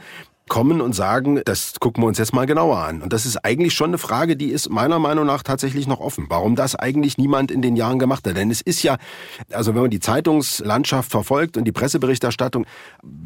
kommen 0.49 0.81
und 0.81 0.93
sagen, 0.93 1.41
das 1.45 1.79
gucken 1.79 2.03
wir 2.03 2.07
uns 2.07 2.17
jetzt 2.17 2.33
mal 2.33 2.45
genauer 2.45 2.77
an. 2.77 3.01
Und 3.01 3.13
das 3.13 3.25
ist 3.25 3.37
eigentlich 3.37 3.73
schon 3.73 3.91
eine 3.91 3.97
Frage, 3.97 4.35
die 4.35 4.49
ist 4.49 4.69
meiner 4.69 4.99
Meinung 4.99 5.25
nach 5.25 5.43
tatsächlich 5.43 5.87
noch 5.87 5.99
offen. 5.99 6.25
Warum 6.29 6.55
das 6.55 6.75
eigentlich 6.75 7.17
niemand 7.17 7.51
in 7.51 7.61
den 7.61 7.75
Jahren 7.75 7.99
gemacht 7.99 8.27
hat? 8.27 8.37
Denn 8.37 8.51
es 8.51 8.61
ist 8.61 8.83
ja, 8.83 8.97
also 9.51 9.73
wenn 9.73 9.81
man 9.81 9.91
die 9.91 9.99
Zeitungslandschaft 9.99 11.09
verfolgt 11.09 11.57
und 11.57 11.65
die 11.65 11.71
Presseberichterstattung, 11.71 12.65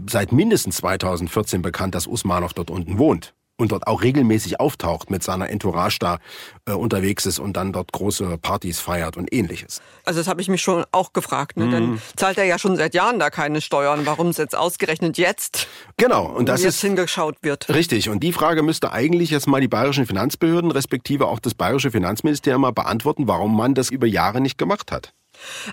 seit 0.10 0.32
mindestens 0.32 0.78
2014 0.78 1.62
bekannt, 1.62 1.96
dass 1.96 2.08
Usmanov 2.08 2.54
dort 2.54 2.70
unten 2.70 2.98
wohnt 2.98 3.34
und 3.58 3.72
dort 3.72 3.88
auch 3.88 4.04
regelmäßig 4.04 4.60
auftaucht 4.60 5.10
mit 5.10 5.24
seiner 5.24 5.50
Entourage 5.50 5.98
da 6.00 6.20
äh, 6.66 6.74
unterwegs 6.74 7.26
ist 7.26 7.40
und 7.40 7.58
dann 7.58 7.74
dort 7.74 7.92
große 7.92 8.38
Partys 8.38 8.80
feiert 8.80 9.18
und 9.18 9.34
ähnliches. 9.34 9.82
Also 10.06 10.20
das 10.20 10.28
habe 10.28 10.42
ich 10.42 10.48
mich 10.48 10.62
schon 10.62 10.86
auch 10.92 11.12
gefragt. 11.12 11.58
Ne? 11.58 11.66
Mm. 11.66 11.72
Dann 11.72 11.90
mhm. 11.92 12.02
zahlt 12.16 12.38
er 12.38 12.46
ja 12.46 12.60
schon 12.60 12.78
seit 12.78 12.94
Jahren 12.94 13.20
da 13.20 13.30
keine 13.30 13.62
Steuern. 13.62 14.06
Warum 14.06 14.28
es 14.28 14.38
jetzt 14.38 14.56
ausgerechnet 14.56 15.18
jetzt? 15.18 15.68
Genau. 15.98 16.26
Und 16.26 16.48
das 16.48 16.62
jetzt 16.62 16.76
ist 16.76 16.82
hingeschaut 16.82 17.38
wird. 17.42 17.70
Richtig. 17.70 18.10
Und 18.10 18.22
die 18.22 18.32
Frage 18.32 18.62
müsste 18.62 18.92
eigentlich 18.92 19.32
jetzt 19.32 19.48
mal 19.48 19.60
die 19.60 19.68
bayerischen 19.68 20.06
Finanzbehörden 20.06 20.72
respektive 20.72 21.28
auch 21.28 21.40
das 21.40 21.56
bayerische 21.56 21.92
Finanzministerium 21.92 22.62
mal 22.62 22.72
beantworten, 22.72 23.28
warum 23.28 23.56
man 23.56 23.74
das 23.74 23.90
über 23.90 24.06
Jahre 24.06 24.40
nicht 24.40 24.58
gemacht 24.58 24.92
hat. 24.92 25.14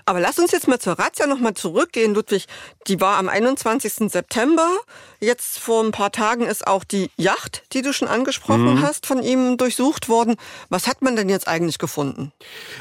Aber 0.05 0.19
lass 0.19 0.39
uns 0.39 0.51
jetzt 0.51 0.67
mal 0.67 0.79
zur 0.79 0.99
Razzia 0.99 1.27
noch 1.27 1.39
mal 1.39 1.53
zurückgehen, 1.53 2.13
Ludwig. 2.13 2.45
Die 2.87 2.99
war 3.01 3.17
am 3.17 3.29
21. 3.29 4.11
September. 4.11 4.67
Jetzt 5.19 5.59
vor 5.59 5.83
ein 5.83 5.91
paar 5.91 6.11
Tagen 6.11 6.45
ist 6.45 6.67
auch 6.67 6.83
die 6.83 7.09
Yacht, 7.17 7.63
die 7.73 7.81
du 7.81 7.93
schon 7.93 8.07
angesprochen 8.07 8.75
mhm. 8.75 8.81
hast, 8.81 9.05
von 9.05 9.23
ihm 9.23 9.57
durchsucht 9.57 10.09
worden. 10.09 10.35
Was 10.69 10.87
hat 10.87 11.01
man 11.01 11.15
denn 11.15 11.29
jetzt 11.29 11.47
eigentlich 11.47 11.77
gefunden? 11.77 12.31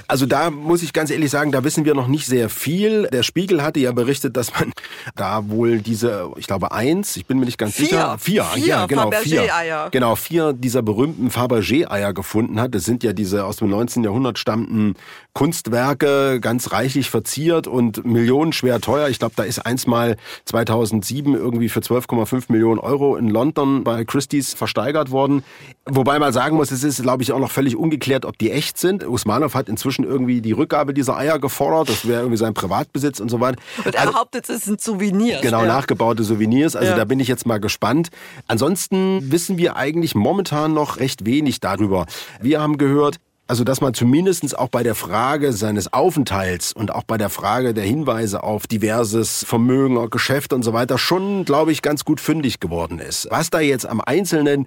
Also 0.09 0.27
da 0.27 0.51
muss 0.51 0.83
ich 0.83 0.93
ganz 0.93 1.11
ehrlich 1.11 1.31
sagen, 1.31 1.53
da 1.53 1.65
wissen 1.65 1.85
wir 1.85 1.95
noch 1.95 2.09
nicht 2.09 2.27
sehr 2.27 2.49
viel. 2.49 3.09
Der 3.13 3.23
Spiegel 3.23 3.63
hatte 3.63 3.81
ja 3.81 3.93
berichtet, 3.93 4.37
dass 4.37 4.53
man 4.53 4.73
da 5.17 5.49
wohl 5.49 5.81
diese, 5.81 6.31
ich 6.37 6.47
glaube 6.47 6.73
eins, 6.73 7.17
ich 7.17 7.27
bin 7.27 7.39
mir 7.39 7.47
nicht 7.47 7.59
ganz 7.59 7.75
vier. 7.75 7.87
sicher, 7.87 8.19
vier, 8.19 8.45
vier 8.45 8.67
ja 8.67 8.87
genau 8.87 9.11
vier, 9.11 9.55
Eier. 9.55 9.89
genau 9.91 10.17
vier 10.17 10.53
dieser 10.53 10.83
berühmten 10.83 11.31
Fabergé 11.31 11.91
Eier 11.91 12.13
gefunden 12.13 12.61
hat. 12.61 12.75
Das 12.75 12.85
sind 12.85 13.03
ja 13.03 13.13
diese 13.13 13.45
aus 13.45 13.57
dem 13.57 13.71
19. 13.71 14.05
Jahrhundert 14.05 14.39
stammenden 14.39 14.97
Kunstwerke, 15.35 16.39
ganz 16.41 16.71
reichlich 16.71 17.11
verziert 17.11 17.67
und 17.67 18.05
millionenschwer 18.05 18.81
teuer. 18.81 19.09
Ich 19.09 19.19
glaube, 19.19 19.35
da 19.37 19.43
ist 19.43 19.59
eins 19.59 19.89
mal 19.89 20.17
2007 20.45 21.35
irgendwie 21.35 21.69
für 21.69 21.81
12,5 21.81 22.45
Millionen 22.53 22.79
Euro 22.79 23.17
in 23.17 23.29
London 23.29 23.83
bei 23.83 24.05
Christie's 24.05 24.55
versteigert 24.55 25.11
worden. 25.11 25.43
Wobei 25.87 26.21
man 26.21 26.33
sagen 26.33 26.57
muss, 26.57 26.71
es 26.71 26.85
ist, 26.85 27.03
glaube 27.03 27.25
ich, 27.25 27.33
auch 27.33 27.41
noch 27.41 27.51
völlig 27.51 27.75
ungeklärt, 27.75 28.25
ob 28.25 28.39
die 28.39 28.53
echt 28.53 28.79
sind. 28.79 29.05
Usmanov 29.05 29.55
hat 29.55 29.69
inzwischen 29.69 30.05
irgendwie 30.05 30.41
die 30.41 30.53
Rückgabe 30.53 30.95
dieser 30.95 31.17
Eier 31.17 31.41
gefordert. 31.41 31.89
Das 31.89 32.07
wäre 32.07 32.21
irgendwie 32.21 32.39
sein 32.39 32.55
Privatbesitz 32.55 33.19
und 33.19 33.29
so 33.29 33.41
weiter. 33.41 33.59
Und 33.85 33.93
er 33.93 34.03
also, 34.03 34.13
behauptet, 34.13 34.49
es 34.49 34.63
sind 34.63 34.81
Souvenirs. 34.81 35.43
Genau, 35.43 35.63
ja. 35.63 35.67
nachgebaute 35.67 36.23
Souvenirs. 36.23 36.77
Also 36.77 36.93
ja. 36.93 36.97
da 36.97 37.05
bin 37.05 37.19
ich 37.19 37.27
jetzt 37.27 37.45
mal 37.45 37.59
gespannt. 37.59 38.11
Ansonsten 38.47 39.33
wissen 39.33 39.59
wir 39.59 39.75
eigentlich 39.75 40.15
momentan 40.15 40.75
noch 40.75 41.01
recht 41.01 41.27
wenig 41.27 41.59
darüber. 41.59 42.07
Wir 42.41 42.61
haben 42.61 42.79
gehört, 42.79 43.19
also, 43.47 43.63
dass 43.63 43.83
man 43.83 43.93
zumindestens 43.93 44.55
auch 44.55 44.69
bei 44.69 44.83
der 44.83 44.95
Frage 44.95 45.53
seines 45.53 45.93
Aufenthalts 45.93 46.73
und 46.73 46.95
auch 46.95 47.03
bei 47.05 47.19
der 47.19 47.29
Frage 47.29 47.75
der 47.75 47.85
Hinweise 47.85 48.43
auf 48.43 48.67
diverses 48.67 49.45
Vermögen, 49.45 50.09
Geschäft 50.09 50.55
und 50.55 50.63
so 50.63 50.73
weiter 50.73 50.97
schon, 50.97 51.45
glaube 51.45 51.71
ich, 51.71 51.83
ganz 51.83 52.07
gut 52.07 52.21
fündig 52.21 52.59
geworden 52.59 52.99
ist. 52.99 53.29
Was 53.31 53.51
da 53.51 53.61
jetzt 53.61 53.85
am 53.85 54.01
Einzelnen 54.01 54.67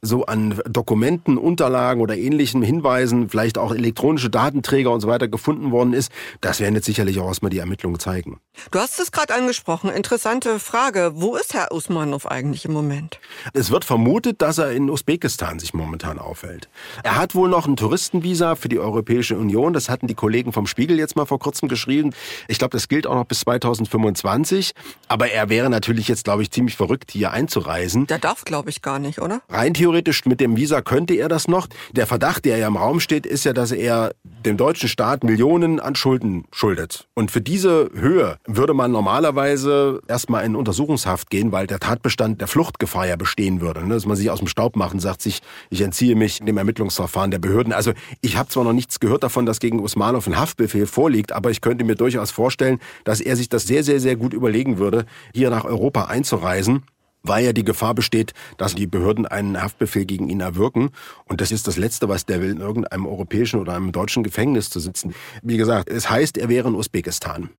so 0.00 0.26
an 0.26 0.60
Dokumenten, 0.68 1.38
Unterlagen 1.38 2.00
oder 2.00 2.16
ähnlichen 2.16 2.62
Hinweisen, 2.62 3.28
vielleicht 3.28 3.58
auch 3.58 3.74
elektronische 3.74 4.30
Datenträger 4.30 4.92
und 4.92 5.00
so 5.00 5.08
weiter 5.08 5.28
gefunden 5.28 5.72
worden 5.72 5.92
ist, 5.92 6.12
das 6.40 6.60
werden 6.60 6.74
jetzt 6.74 6.86
sicherlich 6.86 7.18
auch 7.18 7.26
erstmal 7.26 7.50
die 7.50 7.58
Ermittlungen 7.58 7.98
zeigen. 7.98 8.40
Du 8.70 8.78
hast 8.78 9.00
es 9.00 9.12
gerade 9.12 9.34
angesprochen. 9.34 9.90
Interessante 9.90 10.58
Frage. 10.58 11.12
Wo 11.14 11.36
ist 11.36 11.54
Herr 11.54 11.72
Usmanov 11.72 12.26
eigentlich 12.26 12.64
im 12.64 12.72
Moment? 12.72 13.18
Es 13.54 13.70
wird 13.70 13.84
vermutet, 13.84 14.40
dass 14.42 14.58
er 14.58 14.72
in 14.72 14.88
Usbekistan 14.90 15.58
sich 15.58 15.74
momentan 15.74 16.18
aufhält. 16.18 16.68
Er 17.02 17.16
hat 17.16 17.34
wohl 17.34 17.48
noch 17.48 17.66
ein 17.66 17.76
Touristenvisa 17.76 18.54
für 18.54 18.68
die 18.68 18.78
Europäische 18.78 19.36
Union. 19.36 19.72
Das 19.72 19.88
hatten 19.88 20.06
die 20.06 20.14
Kollegen 20.14 20.52
vom 20.52 20.66
Spiegel 20.66 20.98
jetzt 20.98 21.16
mal 21.16 21.26
vor 21.26 21.38
kurzem 21.38 21.68
geschrieben. 21.68 22.12
Ich 22.46 22.58
glaube, 22.58 22.72
das 22.72 22.88
gilt 22.88 23.06
auch 23.06 23.14
noch 23.14 23.24
bis 23.24 23.40
2025. 23.40 24.72
Aber 25.08 25.30
er 25.30 25.48
wäre 25.48 25.70
natürlich 25.70 26.08
jetzt, 26.08 26.24
glaube 26.24 26.42
ich, 26.42 26.50
ziemlich 26.50 26.76
verrückt, 26.76 27.10
hier 27.10 27.32
einzureisen. 27.32 28.06
Der 28.06 28.18
darf, 28.18 28.44
glaube 28.44 28.70
ich, 28.70 28.82
gar 28.82 28.98
nicht, 28.98 29.20
oder? 29.20 29.40
Rein 29.48 29.74
theoretisch 29.74 29.87
mit 30.26 30.40
dem 30.40 30.56
Visa 30.56 30.82
könnte 30.82 31.14
er 31.14 31.28
das 31.28 31.48
noch. 31.48 31.66
Der 31.92 32.06
Verdacht, 32.06 32.44
der 32.44 32.58
ja 32.58 32.68
im 32.68 32.76
Raum 32.76 33.00
steht, 33.00 33.26
ist 33.26 33.44
ja, 33.44 33.52
dass 33.52 33.72
er 33.72 34.12
dem 34.44 34.56
deutschen 34.56 34.88
Staat 34.88 35.24
Millionen 35.24 35.80
an 35.80 35.94
Schulden 35.94 36.44
schuldet. 36.52 37.08
Und 37.14 37.30
für 37.30 37.40
diese 37.40 37.90
Höhe 37.94 38.36
würde 38.46 38.74
man 38.74 38.92
normalerweise 38.92 40.00
erstmal 40.08 40.44
in 40.44 40.56
Untersuchungshaft 40.56 41.30
gehen, 41.30 41.52
weil 41.52 41.66
der 41.66 41.80
Tatbestand 41.80 42.40
der 42.40 42.48
Fluchtgefahr 42.48 43.06
ja 43.06 43.16
bestehen 43.16 43.60
würde. 43.60 43.86
Ne? 43.86 43.94
Dass 43.94 44.06
man 44.06 44.16
sich 44.16 44.30
aus 44.30 44.38
dem 44.38 44.48
Staub 44.48 44.76
macht 44.76 44.94
und 44.94 45.00
sagt 45.00 45.22
sich, 45.22 45.40
ich 45.70 45.80
entziehe 45.80 46.14
mich 46.14 46.38
dem 46.38 46.56
Ermittlungsverfahren 46.56 47.30
der 47.30 47.38
Behörden. 47.38 47.72
Also 47.72 47.92
ich 48.20 48.36
habe 48.36 48.48
zwar 48.48 48.64
noch 48.64 48.72
nichts 48.72 49.00
gehört 49.00 49.22
davon, 49.22 49.46
dass 49.46 49.60
gegen 49.60 49.80
Usmanov 49.80 50.26
ein 50.26 50.38
Haftbefehl 50.38 50.86
vorliegt, 50.86 51.32
aber 51.32 51.50
ich 51.50 51.60
könnte 51.60 51.84
mir 51.84 51.94
durchaus 51.94 52.30
vorstellen, 52.30 52.78
dass 53.04 53.20
er 53.20 53.36
sich 53.36 53.48
das 53.48 53.64
sehr, 53.64 53.82
sehr, 53.84 54.00
sehr 54.00 54.16
gut 54.16 54.34
überlegen 54.34 54.78
würde, 54.78 55.06
hier 55.34 55.50
nach 55.50 55.64
Europa 55.64 56.04
einzureisen 56.04 56.84
weil 57.28 57.44
ja 57.44 57.52
die 57.52 57.64
Gefahr 57.64 57.94
besteht, 57.94 58.32
dass 58.56 58.74
die 58.74 58.86
Behörden 58.86 59.26
einen 59.26 59.62
Haftbefehl 59.62 60.04
gegen 60.04 60.28
ihn 60.28 60.40
erwirken. 60.40 60.90
Und 61.26 61.40
das 61.40 61.52
ist 61.52 61.66
das 61.66 61.76
Letzte, 61.76 62.08
was 62.08 62.26
der 62.26 62.40
will, 62.40 62.50
in 62.50 62.60
irgendeinem 62.60 63.06
europäischen 63.06 63.60
oder 63.60 63.74
einem 63.74 63.92
deutschen 63.92 64.22
Gefängnis 64.22 64.70
zu 64.70 64.80
sitzen. 64.80 65.14
Wie 65.42 65.56
gesagt, 65.56 65.88
es 65.88 66.10
heißt, 66.10 66.38
er 66.38 66.48
wäre 66.48 66.68
in 66.68 66.74
Usbekistan. 66.74 67.50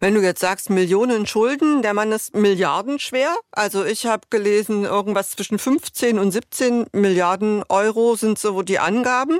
Wenn 0.00 0.14
du 0.14 0.22
jetzt 0.22 0.40
sagst, 0.40 0.70
Millionen 0.70 1.26
Schulden, 1.26 1.82
der 1.82 1.94
Mann 1.94 2.12
ist 2.12 2.34
milliardenschwer. 2.34 3.36
Also 3.52 3.84
ich 3.84 4.06
habe 4.06 4.22
gelesen, 4.30 4.84
irgendwas 4.84 5.30
zwischen 5.30 5.58
15 5.58 6.18
und 6.18 6.30
17 6.30 6.86
Milliarden 6.92 7.62
Euro 7.68 8.16
sind 8.16 8.38
so 8.38 8.62
die 8.62 8.78
Angaben. 8.78 9.38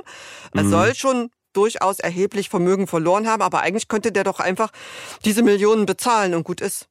Er 0.53 0.63
mhm. 0.63 0.69
soll 0.69 0.95
schon 0.95 1.29
durchaus 1.59 1.99
erheblich 1.99 2.47
Vermögen 2.47 2.87
verloren 2.87 3.27
haben, 3.27 3.41
aber 3.41 3.59
eigentlich 3.59 3.89
könnte 3.89 4.13
der 4.13 4.23
doch 4.23 4.39
einfach 4.39 4.69
diese 5.25 5.43
Millionen 5.43 5.85
bezahlen 5.85 6.33
und 6.33 6.45
gut 6.45 6.61
ist. 6.61 6.87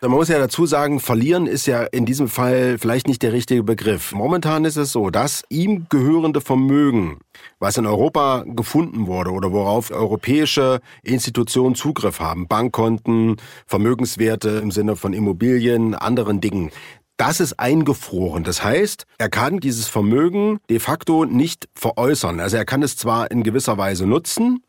Man 0.00 0.12
muss 0.12 0.28
ja 0.28 0.38
dazu 0.38 0.66
sagen, 0.66 1.00
verlieren 1.00 1.48
ist 1.48 1.66
ja 1.66 1.82
in 1.82 2.06
diesem 2.06 2.28
Fall 2.28 2.78
vielleicht 2.78 3.08
nicht 3.08 3.22
der 3.22 3.32
richtige 3.32 3.64
Begriff. 3.64 4.12
Momentan 4.12 4.64
ist 4.64 4.76
es 4.76 4.92
so, 4.92 5.10
dass 5.10 5.42
ihm 5.48 5.86
gehörende 5.88 6.40
Vermögen, 6.40 7.18
was 7.58 7.76
in 7.76 7.86
Europa 7.86 8.44
gefunden 8.46 9.08
wurde 9.08 9.32
oder 9.32 9.50
worauf 9.50 9.90
europäische 9.90 10.80
Institutionen 11.02 11.74
Zugriff 11.74 12.20
haben, 12.20 12.46
Bankkonten, 12.46 13.36
Vermögenswerte 13.66 14.60
im 14.62 14.70
Sinne 14.70 14.94
von 14.94 15.12
Immobilien, 15.12 15.96
anderen 15.96 16.40
Dingen, 16.40 16.70
das 17.16 17.40
ist 17.40 17.60
eingefroren. 17.60 18.44
Das 18.44 18.64
heißt, 18.64 19.06
er 19.18 19.28
kann 19.28 19.60
dieses 19.60 19.88
Vermögen 19.88 20.58
de 20.68 20.78
facto 20.78 21.24
nicht 21.24 21.68
veräußern. 21.74 22.40
Also 22.40 22.56
er 22.56 22.64
kann 22.64 22.82
es 22.82 22.96
zwar 22.96 23.30
in 23.30 23.42
gewisser 23.42 23.78
Weise 23.78 24.06
nutzen, 24.06 24.64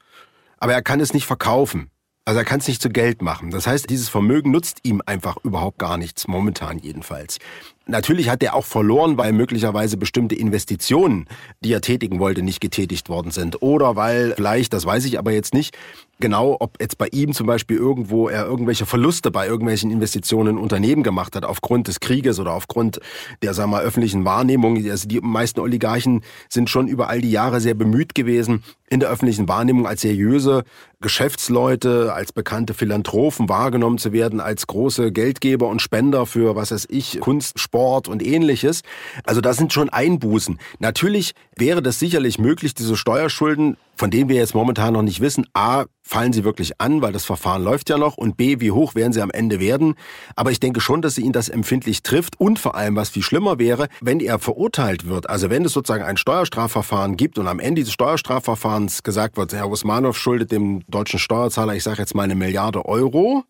aber 0.58 0.74
er 0.74 0.82
kann 0.82 1.00
es 1.00 1.14
nicht 1.14 1.26
verkaufen. 1.26 1.90
Also 2.26 2.40
er 2.40 2.46
kann 2.46 2.60
es 2.60 2.68
nicht 2.68 2.82
zu 2.82 2.90
Geld 2.90 3.22
machen. 3.22 3.52
Das 3.52 3.68
heißt, 3.68 3.90
dieses 3.90 4.10
Vermögen 4.10 4.52
nutzt 4.52 4.80
ihm 4.84 5.02
einfach 5.06 5.38
überhaupt 5.44 5.78
gar 5.78 5.98
nichts, 5.98 6.28
momentan 6.28 6.80
jedenfalls. 6.80 7.38
Natürlich 7.88 8.30
hat 8.30 8.42
er 8.42 8.56
auch 8.56 8.66
verloren, 8.66 9.18
weil 9.18 9.32
möglicherweise 9.32 9.98
bestimmte 9.98 10.36
Investitionen, 10.36 11.28
die 11.64 11.72
er 11.72 11.82
tätigen 11.82 12.20
wollte, 12.20 12.42
nicht 12.42 12.60
getätigt 12.60 13.10
worden 13.10 13.32
sind. 13.32 13.62
Oder 13.62 13.96
weil 13.96 14.34
vielleicht, 14.36 14.74
das 14.74 14.86
weiß 14.86 15.06
ich 15.06 15.20
aber 15.20 15.32
jetzt 15.32 15.54
nicht, 15.54 15.78
genau, 16.20 16.58
ob 16.60 16.82
jetzt 16.82 16.98
bei 16.98 17.08
ihm 17.12 17.34
zum 17.34 17.46
Beispiel 17.46 17.78
irgendwo 17.78 18.28
er 18.28 18.46
irgendwelche 18.46 18.86
Verluste 18.86 19.30
bei 19.30 19.48
irgendwelchen 19.48 19.92
Investitionen 19.92 20.58
in 20.58 20.64
Unternehmen 20.64 21.04
gemacht 21.04 21.36
hat, 21.36 21.46
aufgrund 21.46 21.88
des 21.88 22.00
Krieges 22.00 22.40
oder 22.40 22.54
aufgrund 22.54 23.00
der, 23.44 23.54
sagen 23.54 23.70
wir 23.70 23.78
mal, 23.78 23.84
öffentlichen 23.84 24.26
Wahrnehmung. 24.26 24.78
Also 24.90 25.08
die 25.08 25.20
meisten 25.22 25.60
Oligarchen 25.60 26.24
sind 26.50 26.70
schon 26.70 26.88
über 26.88 27.10
all 27.10 27.22
die 27.22 27.32
Jahre 27.32 27.62
sehr 27.62 27.76
bemüht 27.76 28.16
gewesen, 28.16 28.64
in 28.90 29.00
der 29.00 29.10
öffentlichen 29.10 29.48
Wahrnehmung 29.48 29.88
als 29.88 30.02
seriöse 30.02 30.64
Geschäftsleute, 31.02 32.14
als 32.14 32.32
bekannte 32.32 32.74
Philanthropen 32.74 33.50
wahrgenommen 33.50 33.98
zu 33.98 34.12
werden, 34.12 34.40
als 34.40 34.68
große 34.68 35.12
Geldgeber 35.12 35.68
und 35.68 35.82
Spender 35.82 36.26
für, 36.26 36.56
was 36.56 36.72
weiß 36.72 36.88
ich, 36.90 37.20
Kunst, 37.20 37.60
Sport 37.60 37.75
und 38.08 38.26
ähnliches. 38.26 38.82
Also 39.26 39.42
das 39.42 39.58
sind 39.58 39.74
schon 39.74 39.90
Einbußen. 39.90 40.60
Natürlich 40.80 41.34
wäre 41.58 41.82
das 41.82 42.00
sicherlich 42.00 42.40
möglich, 42.40 42.74
diese 42.74 42.96
Steuerschulden, 42.96 43.78
von 43.96 44.12
denen 44.12 44.30
wir 44.30 44.36
jetzt 44.36 44.56
momentan 44.56 44.94
noch 44.94 45.02
nicht 45.02 45.22
wissen, 45.22 45.46
a, 45.54 45.86
fallen 46.02 46.34
sie 46.34 46.44
wirklich 46.44 46.80
an, 46.80 47.02
weil 47.02 47.14
das 47.14 47.26
Verfahren 47.26 47.64
läuft 47.64 47.90
ja 47.90 47.98
noch, 47.98 48.18
und 48.18 48.38
b, 48.38 48.60
wie 48.60 48.72
hoch 48.72 48.94
werden 48.96 49.14
sie 49.14 49.22
am 49.22 49.32
Ende 49.32 49.60
werden. 49.60 49.96
Aber 50.36 50.52
ich 50.52 50.60
denke 50.60 50.82
schon, 50.82 51.02
dass 51.02 51.16
sie 51.16 51.22
ihn 51.22 51.32
das 51.32 51.50
empfindlich 51.50 52.04
trifft 52.04 52.40
und 52.40 52.60
vor 52.60 52.76
allem, 52.76 52.96
was 52.96 53.10
viel 53.10 53.24
schlimmer 53.24 53.58
wäre, 53.58 53.88
wenn 54.02 54.20
er 54.20 54.40
verurteilt 54.40 55.08
wird. 55.08 55.30
Also 55.30 55.50
wenn 55.50 55.66
es 55.66 55.74
sozusagen 55.74 56.04
ein 56.04 56.18
Steuerstrafverfahren 56.18 57.18
gibt 57.18 57.38
und 57.38 57.48
am 57.48 57.60
Ende 57.60 57.82
dieses 57.82 57.94
Steuerstrafverfahrens 57.94 59.04
gesagt 59.04 59.38
wird, 59.38 59.54
Herr 59.54 59.70
Usmanov 59.70 60.18
schuldet 60.18 60.52
dem 60.52 60.84
deutschen 60.88 61.20
Steuerzahler, 61.20 61.76
ich 61.76 61.84
sage 61.84 62.00
jetzt 62.00 62.16
mal 62.16 62.24
eine 62.24 62.36
Milliarde 62.36 62.86
Euro, 62.86 63.44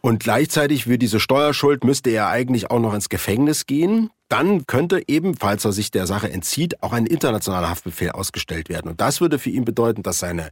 und 0.00 0.20
gleichzeitig 0.20 0.84
für 0.84 0.98
diese 0.98 1.20
Steuerschuld 1.20 1.84
müsste 1.84 2.10
er 2.10 2.28
eigentlich 2.28 2.70
auch 2.70 2.80
noch 2.80 2.94
ins 2.94 3.08
Gefängnis 3.08 3.66
gehen. 3.66 4.10
Dann 4.28 4.66
könnte 4.66 5.02
eben, 5.06 5.36
falls 5.36 5.64
er 5.64 5.72
sich 5.72 5.90
der 5.90 6.06
Sache 6.06 6.30
entzieht, 6.30 6.82
auch 6.82 6.92
ein 6.92 7.06
internationaler 7.06 7.70
Haftbefehl 7.70 8.10
ausgestellt 8.10 8.68
werden. 8.68 8.90
Und 8.90 9.00
das 9.00 9.20
würde 9.20 9.38
für 9.38 9.50
ihn 9.50 9.64
bedeuten, 9.64 10.02
dass 10.02 10.18
seine 10.18 10.50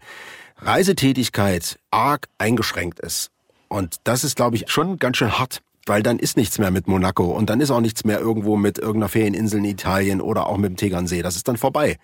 Reisetätigkeit 0.58 1.78
arg 1.90 2.28
eingeschränkt 2.38 3.00
ist. 3.00 3.30
Und 3.68 3.96
das 4.04 4.24
ist, 4.24 4.36
glaube 4.36 4.56
ich, 4.56 4.70
schon 4.70 4.98
ganz 4.98 5.16
schön 5.16 5.38
hart 5.38 5.60
weil 5.86 6.02
dann 6.02 6.18
ist 6.18 6.36
nichts 6.36 6.58
mehr 6.58 6.70
mit 6.70 6.88
Monaco 6.88 7.24
und 7.24 7.50
dann 7.50 7.60
ist 7.60 7.70
auch 7.70 7.80
nichts 7.80 8.04
mehr 8.04 8.18
irgendwo 8.18 8.56
mit 8.56 8.78
irgendeiner 8.78 9.08
Ferieninsel 9.08 9.58
in 9.58 9.64
Italien 9.66 10.20
oder 10.20 10.46
auch 10.46 10.56
mit 10.56 10.70
dem 10.70 10.76
Tegernsee. 10.76 11.22
Das 11.22 11.36
ist 11.36 11.48
dann 11.48 11.56
vorbei. 11.56 11.98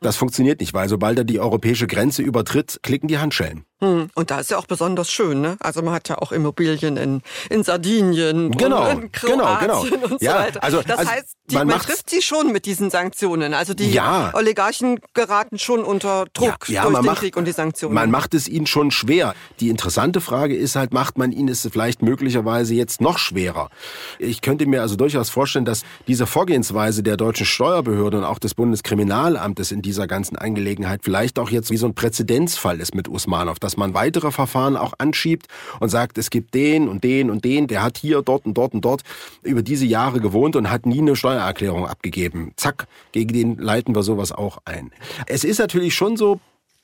Das 0.00 0.16
funktioniert 0.16 0.60
nicht, 0.60 0.74
weil 0.74 0.88
sobald 0.88 1.18
er 1.18 1.24
die 1.24 1.40
europäische 1.40 1.86
Grenze 1.86 2.22
übertritt, 2.22 2.80
klicken 2.82 3.08
die 3.08 3.18
Handschellen. 3.18 3.64
Hm. 3.80 4.10
Und 4.14 4.30
da 4.30 4.40
ist 4.40 4.50
ja 4.50 4.58
auch 4.58 4.66
besonders 4.66 5.10
schön, 5.10 5.40
ne? 5.40 5.56
Also 5.60 5.80
man 5.82 5.94
hat 5.94 6.08
ja 6.08 6.18
auch 6.18 6.32
Immobilien 6.32 6.96
in, 6.96 7.22
in 7.48 7.62
Sardinien 7.64 8.50
genau, 8.52 8.88
in 8.90 9.10
Kroatien 9.10 9.38
genau, 9.38 9.58
genau. 9.58 9.80
und 10.04 10.20
so 10.20 10.26
ja, 10.26 10.38
weiter. 10.40 10.62
Also, 10.62 10.82
das 10.82 10.98
also 10.98 11.10
heißt, 11.10 11.36
die, 11.46 11.54
man, 11.54 11.66
man 11.68 11.80
trifft 11.80 12.10
sie 12.10 12.20
schon 12.22 12.52
mit 12.52 12.66
diesen 12.66 12.90
Sanktionen. 12.90 13.54
Also 13.54 13.72
die 13.74 13.90
Ja. 13.90 14.32
Oligarchen 14.34 15.00
geraten 15.14 15.58
schon 15.58 15.82
unter 15.82 16.26
Druck 16.34 16.68
Ja, 16.68 16.74
ja, 16.74 16.82
durch 16.82 16.92
man 16.92 17.02
den 17.02 17.06
macht- 17.06 17.18
Krieg 17.20 17.36
und 17.36 17.46
die 17.46 17.52
Sanktionen. 17.52 17.94
Man 17.94 18.10
macht 18.10 18.34
es 18.34 18.48
ihnen 18.48 18.66
schon 18.66 18.90
schwer. 18.90 19.34
Die 19.60 19.68
interessante 19.70 20.20
Frage 20.20 20.54
ist 20.54 20.76
halt, 20.76 20.92
macht 20.92 21.16
man 21.16 21.32
ihnen 21.32 21.48
es 21.48 21.66
vielleicht 21.72 22.02
möglicherweise 22.02 22.74
jetzt 22.74 23.00
noch 23.00 23.18
schwerer? 23.18 23.70
Ich 24.18 24.42
könnte 24.42 24.66
mir 24.66 24.82
also 24.82 24.96
durchaus 24.96 25.30
vorstellen, 25.30 25.64
dass 25.64 25.82
diese 26.06 26.26
Vorgehensweise 26.26 27.02
der 27.02 27.16
deutschen 27.16 27.46
Steuerbehörde 27.46 28.18
und 28.18 28.24
auch 28.24 28.38
des 28.38 28.54
Bundeskriminalamtes 28.54 29.72
in 29.72 29.82
dieser 29.82 30.06
ganzen 30.06 30.36
Angelegenheit 30.36 31.00
vielleicht 31.02 31.38
auch 31.38 31.50
jetzt 31.50 31.70
wie 31.70 31.76
so 31.76 31.86
ein 31.86 31.94
Präzedenzfall 31.94 32.80
ist 32.80 32.94
mit 32.94 33.08
Usmanov, 33.08 33.58
dass 33.70 33.76
man 33.76 33.94
weitere 33.94 34.32
Verfahren 34.32 34.76
auch 34.76 34.94
anschiebt 34.98 35.46
und 35.78 35.90
sagt, 35.90 36.18
es 36.18 36.30
gibt 36.30 36.54
den 36.54 36.88
und 36.88 37.04
den 37.04 37.30
und 37.30 37.44
den, 37.44 37.68
der 37.68 37.84
hat 37.84 37.98
hier, 37.98 38.20
dort 38.20 38.44
und 38.44 38.54
dort 38.54 38.74
und 38.74 38.84
dort 38.84 39.02
über 39.44 39.62
diese 39.62 39.86
Jahre 39.86 40.20
gewohnt 40.20 40.56
und 40.56 40.70
hat 40.70 40.86
nie 40.86 40.98
eine 40.98 41.14
Steuererklärung 41.14 41.86
abgegeben. 41.86 42.52
Zack, 42.56 42.88
gegen 43.12 43.32
den 43.32 43.58
leiten 43.58 43.94
wir 43.94 44.02
sowas 44.02 44.32
auch 44.32 44.58
ein. 44.64 44.90
Es 45.26 45.44
ist 45.44 45.58
natürlich 45.58 45.94
schon 45.94 46.16
so, 46.16 46.40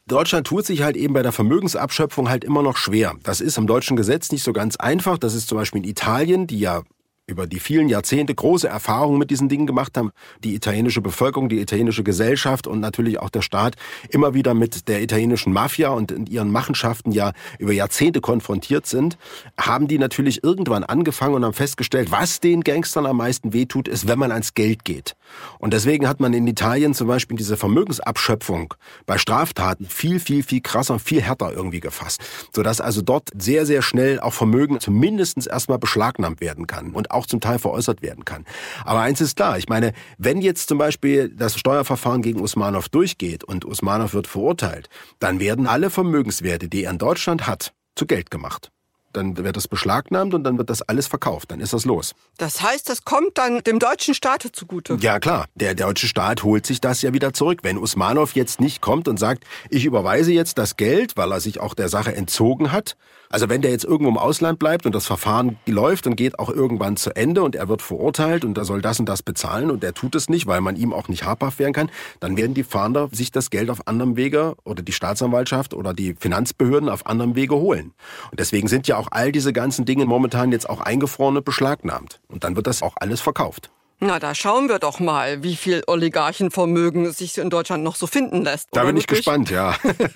Deutschland 0.06 0.46
tut 0.46 0.64
sich 0.64 0.82
halt 0.82 0.96
eben 0.96 1.12
bei 1.12 1.22
der 1.22 1.32
Vermögensabschöpfung 1.32 2.28
halt 2.28 2.44
immer 2.44 2.62
noch 2.62 2.76
schwer. 2.76 3.14
Das 3.24 3.40
ist 3.40 3.58
im 3.58 3.66
deutschen 3.66 3.96
Gesetz 3.96 4.30
nicht 4.30 4.44
so 4.44 4.52
ganz 4.52 4.76
einfach. 4.76 5.18
Das 5.18 5.34
ist 5.34 5.48
zum 5.48 5.58
Beispiel 5.58 5.82
in 5.82 5.88
Italien, 5.88 6.46
die 6.46 6.60
ja 6.60 6.82
über 7.28 7.48
die 7.48 7.58
vielen 7.58 7.88
Jahrzehnte 7.88 8.34
große 8.34 8.68
Erfahrungen 8.68 9.18
mit 9.18 9.30
diesen 9.30 9.48
Dingen 9.48 9.66
gemacht 9.66 9.96
haben. 9.96 10.12
Die 10.44 10.54
italienische 10.54 11.00
Bevölkerung, 11.00 11.48
die 11.48 11.60
italienische 11.60 12.04
Gesellschaft 12.04 12.68
und 12.68 12.78
natürlich 12.78 13.18
auch 13.18 13.30
der 13.30 13.42
Staat 13.42 13.74
immer 14.10 14.32
wieder 14.34 14.54
mit 14.54 14.86
der 14.86 15.02
italienischen 15.02 15.52
Mafia 15.52 15.88
und 15.88 16.28
ihren 16.28 16.52
Machenschaften 16.52 17.10
ja 17.10 17.32
über 17.58 17.72
Jahrzehnte 17.72 18.20
konfrontiert 18.20 18.86
sind, 18.86 19.18
haben 19.58 19.88
die 19.88 19.98
natürlich 19.98 20.44
irgendwann 20.44 20.84
angefangen 20.84 21.34
und 21.34 21.44
haben 21.44 21.52
festgestellt, 21.52 22.12
was 22.12 22.38
den 22.38 22.62
Gangstern 22.62 23.06
am 23.06 23.16
meisten 23.16 23.52
wehtut, 23.52 23.88
ist, 23.88 24.06
wenn 24.06 24.20
man 24.20 24.30
ans 24.30 24.54
Geld 24.54 24.84
geht. 24.84 25.16
Und 25.58 25.72
deswegen 25.72 26.08
hat 26.08 26.20
man 26.20 26.32
in 26.32 26.46
Italien 26.46 26.94
zum 26.94 27.08
Beispiel 27.08 27.36
diese 27.36 27.56
Vermögensabschöpfung 27.56 28.74
bei 29.04 29.18
Straftaten 29.18 29.86
viel, 29.86 30.20
viel, 30.20 30.44
viel 30.44 30.60
krasser 30.60 31.00
viel 31.00 31.22
härter 31.22 31.52
irgendwie 31.52 31.80
gefasst. 31.80 32.20
Sodass 32.54 32.80
also 32.80 33.02
dort 33.02 33.30
sehr, 33.36 33.66
sehr 33.66 33.82
schnell 33.82 34.20
auch 34.20 34.32
Vermögen 34.32 34.78
zumindest 34.78 35.26
erstmal 35.48 35.78
beschlagnahmt 35.78 36.40
werden 36.40 36.68
kann 36.68 36.92
und 36.92 37.10
auch 37.16 37.26
zum 37.26 37.40
Teil 37.40 37.58
veräußert 37.58 38.02
werden 38.02 38.24
kann. 38.24 38.44
Aber 38.84 39.00
eins 39.00 39.20
ist 39.20 39.36
klar, 39.36 39.58
ich 39.58 39.68
meine, 39.68 39.92
wenn 40.18 40.40
jetzt 40.40 40.68
zum 40.68 40.78
Beispiel 40.78 41.28
das 41.28 41.58
Steuerverfahren 41.58 42.22
gegen 42.22 42.40
Usmanov 42.40 42.88
durchgeht 42.88 43.44
und 43.44 43.64
Usmanov 43.64 44.14
wird 44.14 44.26
verurteilt, 44.26 44.88
dann 45.18 45.40
werden 45.40 45.66
alle 45.66 45.90
Vermögenswerte, 45.90 46.68
die 46.68 46.84
er 46.84 46.92
in 46.92 46.98
Deutschland 46.98 47.46
hat, 47.46 47.72
zu 47.94 48.06
Geld 48.06 48.30
gemacht. 48.30 48.70
Dann 49.16 49.36
wird 49.36 49.56
das 49.56 49.68
beschlagnahmt 49.68 50.34
und 50.34 50.44
dann 50.44 50.58
wird 50.58 50.70
das 50.70 50.82
alles 50.82 51.06
verkauft. 51.06 51.50
Dann 51.50 51.60
ist 51.60 51.72
das 51.72 51.84
los. 51.84 52.14
das 52.38 52.62
heißt, 52.62 52.88
das 52.88 53.04
kommt 53.04 53.38
dann 53.38 53.60
dem 53.64 53.78
deutschen 53.78 54.14
Staat 54.14 54.46
zugute. 54.52 54.98
Ja 55.00 55.18
klar, 55.18 55.46
der 55.54 55.74
deutsche 55.74 56.06
Staat 56.06 56.42
holt 56.42 56.66
sich 56.66 56.80
das 56.80 57.02
ja 57.02 57.12
wieder 57.12 57.32
zurück. 57.32 57.60
Wenn 57.62 57.78
Usmanov 57.78 58.34
jetzt 58.34 58.60
nicht 58.60 58.80
kommt 58.80 59.08
und 59.08 59.18
sagt, 59.18 59.44
ich 59.70 59.84
überweise 59.84 60.32
jetzt 60.32 60.58
das 60.58 60.76
Geld, 60.76 61.16
weil 61.16 61.32
er 61.32 61.40
sich 61.40 61.60
auch 61.60 61.74
der 61.74 61.88
Sache 61.88 62.14
entzogen 62.14 62.72
hat, 62.72 62.96
also 63.28 63.48
wenn 63.48 63.62
der 63.62 63.70
jetzt 63.72 63.84
irgendwo 63.84 64.10
im 64.10 64.18
Ausland 64.18 64.58
bleibt 64.58 64.86
und 64.86 64.94
das 64.94 65.06
Verfahren 65.06 65.58
läuft 65.66 66.06
und 66.06 66.16
geht 66.16 66.38
auch 66.38 66.48
irgendwann 66.48 66.96
zu 66.96 67.14
Ende 67.16 67.42
und 67.42 67.56
er 67.56 67.68
wird 67.68 67.82
verurteilt 67.82 68.44
und 68.44 68.56
er 68.56 68.64
soll 68.64 68.82
das 68.82 69.00
und 69.00 69.08
das 69.08 69.22
bezahlen 69.22 69.70
und 69.70 69.82
er 69.82 69.94
tut 69.94 70.14
es 70.14 70.28
nicht, 70.28 70.46
weil 70.46 70.60
man 70.60 70.76
ihm 70.76 70.92
auch 70.92 71.08
nicht 71.08 71.24
habhaft 71.24 71.58
werden 71.58 71.72
kann, 71.72 71.90
dann 72.20 72.36
werden 72.36 72.54
die 72.54 72.62
Fahnder 72.62 73.08
sich 73.10 73.32
das 73.32 73.50
Geld 73.50 73.70
auf 73.70 73.88
anderem 73.88 74.16
Wege 74.16 74.54
oder 74.64 74.82
die 74.82 74.92
Staatsanwaltschaft 74.92 75.74
oder 75.74 75.92
die 75.92 76.14
Finanzbehörden 76.14 76.88
auf 76.88 77.06
anderem 77.06 77.34
Wege 77.34 77.56
holen. 77.56 77.92
Und 78.30 78.38
deswegen 78.38 78.68
sind 78.68 78.86
ja 78.86 78.96
auch 78.96 79.05
all 79.12 79.32
diese 79.32 79.52
ganzen 79.52 79.84
Dinge 79.84 80.06
momentan 80.06 80.52
jetzt 80.52 80.68
auch 80.68 80.80
eingefroren 80.80 81.36
und 81.36 81.44
beschlagnahmt. 81.44 82.20
Und 82.28 82.44
dann 82.44 82.56
wird 82.56 82.66
das 82.66 82.82
auch 82.82 82.94
alles 82.96 83.20
verkauft. 83.20 83.70
Na, 83.98 84.18
da 84.18 84.34
schauen 84.34 84.68
wir 84.68 84.78
doch 84.78 85.00
mal, 85.00 85.42
wie 85.42 85.56
viel 85.56 85.82
Oligarchenvermögen 85.86 87.12
sich 87.12 87.38
in 87.38 87.48
Deutschland 87.48 87.82
noch 87.82 87.96
so 87.96 88.06
finden 88.06 88.42
lässt. 88.44 88.68
Da 88.72 88.84
bin 88.84 88.96
ich 88.98 89.04
Ludwig? 89.04 89.18
gespannt, 89.24 89.50
ja. 89.50 89.74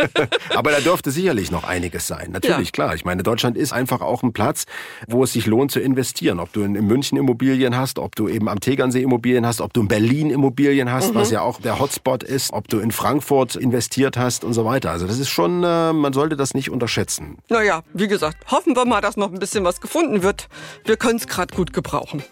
Aber 0.55 0.71
da 0.71 0.81
dürfte 0.81 1.11
sicherlich 1.11 1.51
noch 1.51 1.65
einiges 1.65 2.07
sein. 2.07 2.31
Natürlich, 2.33 2.69
Ja. 2.69 2.73
klar. 2.73 2.95
Ich 2.95 3.07
meine, 3.07 3.23
Deutschland 3.23 3.57
ist 3.57 3.73
einfach 3.73 4.03
auch 4.03 4.23
ein 4.23 4.35
Platz, 4.35 4.67
wo 5.09 5.25
es 5.25 5.33
sich 5.33 5.47
lohnt 5.47 5.71
zu 5.73 5.81
investieren. 5.81 6.41
Ob 6.41 6.53
du 6.53 6.63
in, 6.63 6.75
in 6.75 6.87
München 6.87 7.17
Immobilien 7.17 7.75
hast, 7.75 7.99
ob 7.99 8.17
du 8.17 8.29
eben 8.29 8.51
am 8.51 8.61
Tegernsee 8.61 9.01
Immobilien 9.01 9.47
hast, 9.47 9.63
ob 9.63 9.73
du 9.73 9.81
in 9.81 9.89
Berlin 9.89 10.29
Immobilien 10.31 10.93
hast, 10.93 11.13
Mhm. 11.13 11.15
was 11.15 11.31
ja 11.31 11.41
auch 11.41 11.59
der 11.59 11.79
Hotspot 11.79 12.23
ist, 12.23 12.53
ob 12.53 12.69
du 12.69 12.81
in 12.81 12.91
Frankfurt 12.93 13.57
investiert 13.57 14.19
hast 14.19 14.45
und 14.45 14.53
so 14.53 14.67
weiter. 14.67 14.91
Also 14.91 15.07
das 15.07 15.19
ist 15.19 15.31
schon, 15.31 15.65
äh, 15.65 15.95
man 15.95 16.13
sollte 16.13 16.37
das 16.37 16.53
nicht 16.53 16.69
unterschätzen. 16.71 17.39
Naja, 17.49 17.83
wie 17.95 18.09
gesagt, 18.09 18.51
hoffen 18.51 18.77
wir 18.77 18.85
mal, 18.85 19.01
dass 19.01 19.17
noch 19.17 19.33
ein 19.33 19.39
bisschen 19.39 19.65
was 19.65 19.81
gefunden 19.81 20.23
wird. 20.23 20.49
Wir 20.85 20.99
können 20.99 21.17
es 21.19 21.27
gerade 21.27 21.55
gut 21.55 21.73
gebrauchen. 21.73 22.23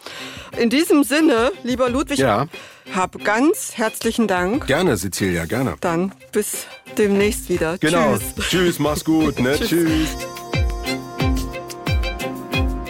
In 0.59 0.69
diesem 0.71 1.05
Sinne, 1.05 1.38
lieber 1.63 1.89
Ludwig, 1.89 2.19
Ja. 2.19 2.47
hab 2.95 3.23
ganz 3.25 3.73
herzlichen 3.75 4.27
Dank. 4.27 4.67
Gerne, 4.67 4.97
Cecilia, 4.97 5.45
gerne. 5.47 5.75
Dann 5.81 6.13
bis 6.33 6.67
demnächst 6.97 7.49
wieder. 7.49 7.79
Genau. 7.79 8.17
Tschüss. 8.17 8.49
Tschüss, 8.49 8.79
mach's 8.79 9.05
gut, 9.05 9.39
ne? 9.41 9.57
Tschüss. 9.59 9.69
Tschüss. 9.69 10.17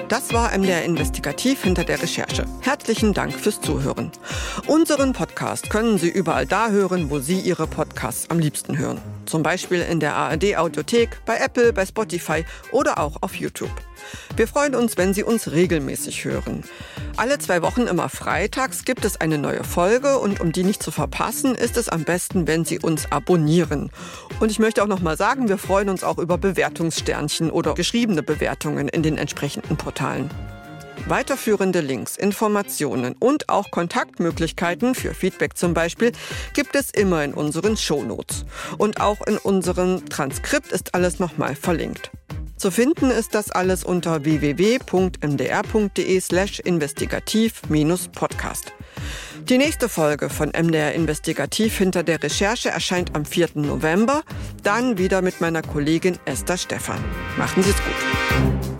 Das 0.09 0.33
war 0.33 0.53
MDR 0.57 0.85
Investigativ 0.85 1.63
hinter 1.65 1.85
der 1.85 2.01
Recherche. 2.01 2.47
Herzlichen 2.63 3.13
Dank 3.13 3.35
fürs 3.39 3.61
Zuhören. 3.61 4.11
Unseren 4.67 5.13
Podcast 5.13 5.69
können 5.69 5.99
Sie 5.99 6.09
überall 6.09 6.47
da 6.47 6.71
hören, 6.71 7.11
wo 7.11 7.19
Sie 7.19 7.39
Ihre 7.41 7.67
Podcasts 7.67 8.31
am 8.31 8.39
liebsten 8.39 8.79
hören. 8.79 9.03
Zum 9.27 9.43
Beispiel 9.43 9.83
in 9.83 10.01
der 10.01 10.15
ARD 10.17 10.57
Audiothek, 10.57 11.11
bei 11.27 11.37
Apple, 11.37 11.75
bei 11.75 11.85
Spotify 11.85 12.45
oder 12.73 12.99
auch 12.99 13.17
auf 13.21 13.35
YouTube. 13.35 13.71
Wir 14.35 14.49
freuen 14.49 14.75
uns, 14.75 14.97
wenn 14.97 15.13
Sie 15.13 15.23
uns 15.25 15.51
regelmäßig 15.53 16.25
hören. 16.25 16.65
Alle 17.19 17.41
zwei 17.41 17.63
Wochen 17.63 17.89
immer 17.89 18.09
freitags 18.09 18.85
gibt 18.85 19.05
es 19.05 19.21
eine 19.21 19.39
neue 19.39 19.65
Folge 19.65 20.21
und 20.21 20.41
um 20.41 20.53
die 20.53 20.63
nicht 20.63 20.81
zu 20.81 20.93
verpassen, 20.93 21.57
ist 21.57 21.77
es 21.77 21.89
am 21.89 22.05
besten, 22.05 22.47
wenn 22.47 22.65
Sie 22.65 22.79
uns 22.79 23.11
abonnieren. 23.11 23.91
Und 24.39 24.53
ich 24.53 24.61
möchte 24.61 24.85
auch 24.85 24.87
noch 24.87 25.01
mal 25.01 25.17
sagen, 25.17 25.49
wir 25.49 25.59
freuen 25.59 25.89
uns 25.89 26.05
auch 26.05 26.19
über 26.19 26.39
Bewertungssternchen 26.39 27.51
oder 27.51 27.75
geschriebene 27.75 28.23
Bewertungen 28.23 28.87
in 28.87 29.03
den 29.03 29.19
entsprechenden 29.19 29.77
Portalen. 29.77 30.31
Weiterführende 31.09 31.81
Links, 31.81 32.17
Informationen 32.17 33.17
und 33.19 33.49
auch 33.49 33.73
Kontaktmöglichkeiten 33.73 34.95
für 34.95 35.13
Feedback 35.13 35.57
zum 35.57 35.75
Beispiel 35.75 36.13
gibt 36.55 36.77
es 36.77 36.93
immer 36.93 37.25
in 37.25 37.35
unseren 37.35 37.77
Shownotes. 37.77 38.45
Und 38.79 39.01
auch 39.01 39.27
in 39.27 39.39
unserem 39.39 40.09
Transkript 40.09 40.71
ist 40.71 40.95
alles 40.95 41.19
nochmal 41.19 41.57
verlinkt. 41.57 42.13
Zu 42.59 42.71
finden 42.73 43.11
ist 43.11 43.35
das 43.35 43.51
alles 43.51 43.85
unter 43.85 44.25
www.mdr.de 44.25 46.21
slash 46.21 46.59
investigativ-podcast. 46.59 48.73
Die 49.49 49.59
nächste 49.59 49.89
Folge 49.89 50.29
von 50.29 50.49
MDR 50.49 50.93
Investigativ 50.93 51.79
hinter 51.79 52.03
der 52.03 52.21
Recherche 52.21 52.71
erscheint 52.71 53.15
am 53.15 53.25
4. 53.25 53.51
November, 53.55 54.23
dann 54.65 54.99
wieder 54.99 55.23
mit 55.23 55.41
meiner 55.41 55.63
Kollegin 55.63 56.19
Esther 56.25 56.59
Stephan. 56.59 56.99
Machen 57.37 57.63
Sie 57.63 57.71
es 57.71 57.77
gut. 57.77 58.78